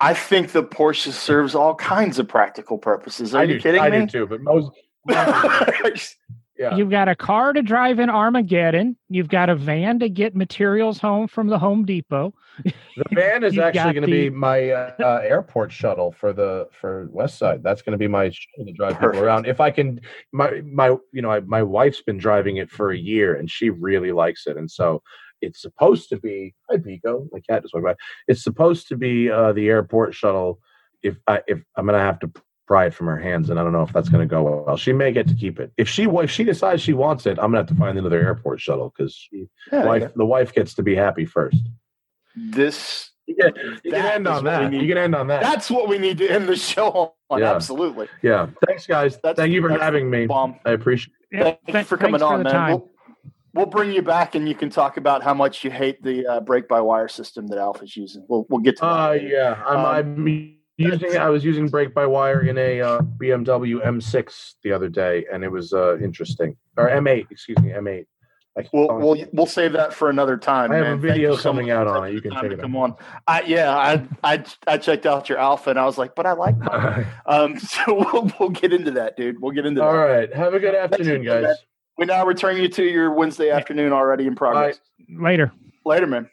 I 0.00 0.12
think 0.12 0.52
the 0.52 0.62
Porsche 0.62 1.12
serves 1.12 1.54
all 1.54 1.74
kinds 1.74 2.18
of 2.18 2.28
practical 2.28 2.76
purposes. 2.76 3.34
Are 3.34 3.40
I 3.40 3.44
you 3.44 3.54
do, 3.54 3.60
kidding 3.60 3.80
I 3.80 3.90
me? 3.90 3.96
I 3.96 4.00
do 4.00 4.06
too, 4.06 4.26
but 4.26 4.42
most. 4.42 4.70
Yeah. 6.58 6.76
You've 6.76 6.90
got 6.90 7.08
a 7.08 7.14
car 7.14 7.52
to 7.52 7.60
drive 7.60 7.98
in 7.98 8.08
Armageddon. 8.08 8.96
You've 9.08 9.28
got 9.28 9.50
a 9.50 9.54
van 9.54 9.98
to 9.98 10.08
get 10.08 10.34
materials 10.34 10.98
home 10.98 11.28
from 11.28 11.48
the 11.48 11.58
Home 11.58 11.84
Depot. 11.84 12.32
The 12.64 12.72
van 13.12 13.44
is 13.44 13.58
actually 13.58 13.92
going 13.92 14.02
to 14.02 14.06
the... 14.06 14.28
be 14.28 14.30
my 14.30 14.70
uh, 14.70 14.94
uh, 14.98 15.20
airport 15.22 15.70
shuttle 15.70 16.12
for 16.12 16.32
the 16.32 16.68
for 16.72 17.08
West 17.10 17.38
Side. 17.38 17.62
That's 17.62 17.82
going 17.82 17.92
to 17.92 17.98
be 17.98 18.08
my 18.08 18.30
shuttle 18.30 18.66
to 18.66 18.72
drive 18.72 18.94
Perfect. 18.94 19.12
people 19.12 19.26
around. 19.26 19.46
If 19.46 19.60
I 19.60 19.70
can, 19.70 20.00
my 20.32 20.62
my 20.62 20.96
you 21.12 21.22
know 21.22 21.30
I, 21.30 21.40
my 21.40 21.62
wife's 21.62 22.00
been 22.00 22.18
driving 22.18 22.56
it 22.56 22.70
for 22.70 22.90
a 22.90 22.98
year 22.98 23.34
and 23.34 23.50
she 23.50 23.68
really 23.68 24.12
likes 24.12 24.46
it, 24.46 24.56
and 24.56 24.70
so 24.70 25.02
it's 25.42 25.60
supposed 25.60 26.08
to 26.10 26.18
be. 26.18 26.54
Hi, 26.70 26.78
Pico. 26.78 27.28
My 27.32 27.40
cat 27.40 27.62
just 27.62 27.74
walked 27.74 27.84
by. 27.84 27.94
It's 28.28 28.42
supposed 28.42 28.88
to 28.88 28.96
be 28.96 29.30
uh, 29.30 29.52
the 29.52 29.68
airport 29.68 30.14
shuttle. 30.14 30.60
If 31.02 31.16
I 31.26 31.42
if 31.46 31.62
I'm 31.76 31.86
going 31.86 31.98
to 31.98 32.04
have 32.04 32.18
to 32.20 32.32
pry 32.66 32.86
it 32.86 32.94
from 32.94 33.06
her 33.06 33.18
hands, 33.18 33.50
and 33.50 33.58
I 33.58 33.62
don't 33.62 33.72
know 33.72 33.82
if 33.82 33.92
that's 33.92 34.08
going 34.08 34.26
to 34.26 34.30
go 34.30 34.64
well. 34.64 34.76
She 34.76 34.92
may 34.92 35.12
get 35.12 35.28
to 35.28 35.34
keep 35.34 35.60
it 35.60 35.72
if 35.76 35.88
she 35.88 36.04
if 36.04 36.30
she 36.30 36.44
decides 36.44 36.82
she 36.82 36.92
wants 36.92 37.26
it. 37.26 37.38
I'm 37.38 37.46
gonna 37.46 37.58
have 37.58 37.66
to 37.68 37.74
find 37.74 37.98
another 37.98 38.20
airport 38.20 38.60
shuttle 38.60 38.92
because 38.96 39.28
yeah, 39.32 39.84
wife, 39.84 40.02
yeah. 40.02 40.08
the 40.16 40.26
wife 40.26 40.52
gets 40.52 40.74
to 40.74 40.82
be 40.82 40.94
happy 40.94 41.24
first. 41.24 41.62
This 42.34 43.10
you 43.26 43.34
can, 43.34 43.52
you 43.82 43.92
can 43.92 44.06
end 44.06 44.28
on 44.28 44.44
that. 44.44 44.72
You 44.72 44.86
can 44.86 44.98
end 44.98 45.14
on 45.14 45.26
that. 45.28 45.42
That's 45.42 45.70
what 45.70 45.88
we 45.88 45.98
need 45.98 46.18
to 46.18 46.28
end 46.28 46.48
the 46.48 46.56
show 46.56 47.14
on. 47.28 47.40
Yeah. 47.40 47.54
Absolutely. 47.54 48.08
Yeah. 48.22 48.48
Thanks, 48.66 48.86
guys. 48.86 49.18
That's, 49.22 49.36
Thank 49.36 49.52
you 49.52 49.60
for 49.60 49.70
having 49.70 50.08
me. 50.08 50.26
Bomb. 50.26 50.56
I 50.64 50.72
appreciate. 50.72 51.12
it. 51.32 51.36
Yeah, 51.36 51.72
Thank 51.72 51.84
you 51.84 51.88
for 51.88 51.96
coming 51.96 52.22
on, 52.22 52.44
for 52.44 52.44
man. 52.44 52.70
We'll, 52.70 52.90
we'll, 53.52 53.66
bring 53.66 53.92
you 53.92 54.02
back, 54.02 54.36
and 54.36 54.48
you 54.48 54.54
can 54.54 54.70
talk 54.70 54.96
about 54.96 55.24
how 55.24 55.34
much 55.34 55.64
you 55.64 55.72
hate 55.72 56.02
the 56.04 56.24
uh, 56.24 56.40
brake 56.40 56.68
by 56.68 56.80
wire 56.80 57.08
system 57.08 57.48
that 57.48 57.58
Alfa's 57.58 57.96
using. 57.96 58.24
We'll 58.28 58.46
we'll 58.48 58.60
get 58.60 58.76
to. 58.76 58.86
Uh, 58.86 59.12
yeah. 59.20 59.60
I'm, 59.66 59.78
um, 59.78 59.86
I'm 59.86 60.56
using 60.76 61.16
I 61.16 61.28
was 61.28 61.44
using 61.44 61.68
brake 61.68 61.94
by 61.94 62.06
wire 62.06 62.42
in 62.42 62.58
a 62.58 62.80
uh, 62.80 63.00
BMW 63.00 63.84
M6 63.84 64.54
the 64.62 64.72
other 64.72 64.88
day, 64.88 65.26
and 65.32 65.44
it 65.44 65.50
was 65.50 65.72
uh, 65.72 65.98
interesting. 65.98 66.56
Or 66.76 66.88
M8, 66.88 67.30
excuse 67.30 67.58
me, 67.58 67.70
M8. 67.70 68.04
I 68.58 68.64
We'll, 68.72 68.88
calling 68.88 69.04
we'll 69.04 69.26
we'll 69.32 69.46
save 69.46 69.72
that 69.72 69.92
for 69.92 70.08
another 70.08 70.38
time. 70.38 70.72
I 70.72 70.76
have 70.76 70.84
man. 70.84 70.92
a 70.94 70.96
video 70.96 71.32
you 71.32 71.36
so 71.36 71.42
coming 71.42 71.66
much 71.66 71.74
out 71.74 71.86
on 71.86 72.08
it. 72.08 72.14
You 72.14 72.22
can 72.22 72.32
check 72.32 72.42
to 72.42 72.52
it 72.52 72.60
come 72.60 72.74
on. 72.74 72.94
I, 73.26 73.42
yeah, 73.42 73.76
I, 73.76 74.02
I 74.24 74.44
I 74.66 74.78
checked 74.78 75.04
out 75.04 75.28
your 75.28 75.36
Alfa 75.36 75.70
and 75.70 75.78
I 75.78 75.84
was 75.84 75.98
like, 75.98 76.14
but 76.14 76.24
I 76.24 76.32
like 76.32 76.56
mine. 76.56 77.06
Um, 77.26 77.58
so 77.58 77.82
we'll 77.88 78.32
we'll 78.40 78.48
get 78.48 78.72
into 78.72 78.92
that, 78.92 79.16
dude. 79.16 79.42
We'll 79.42 79.52
get 79.52 79.66
into 79.66 79.82
All 79.82 79.92
that. 79.92 79.98
All 79.98 80.06
right. 80.06 80.34
Have 80.34 80.54
a 80.54 80.58
good 80.58 80.74
afternoon, 80.74 81.22
you, 81.22 81.30
man. 81.30 81.42
guys. 81.42 81.56
We 81.98 82.06
now 82.06 82.24
return 82.24 82.56
you 82.56 82.68
to 82.68 82.82
your 82.82 83.12
Wednesday 83.12 83.50
afternoon 83.50 83.92
already 83.92 84.26
in 84.26 84.34
progress. 84.34 84.80
Later. 85.08 85.52
Later, 85.84 86.06
man. 86.06 86.28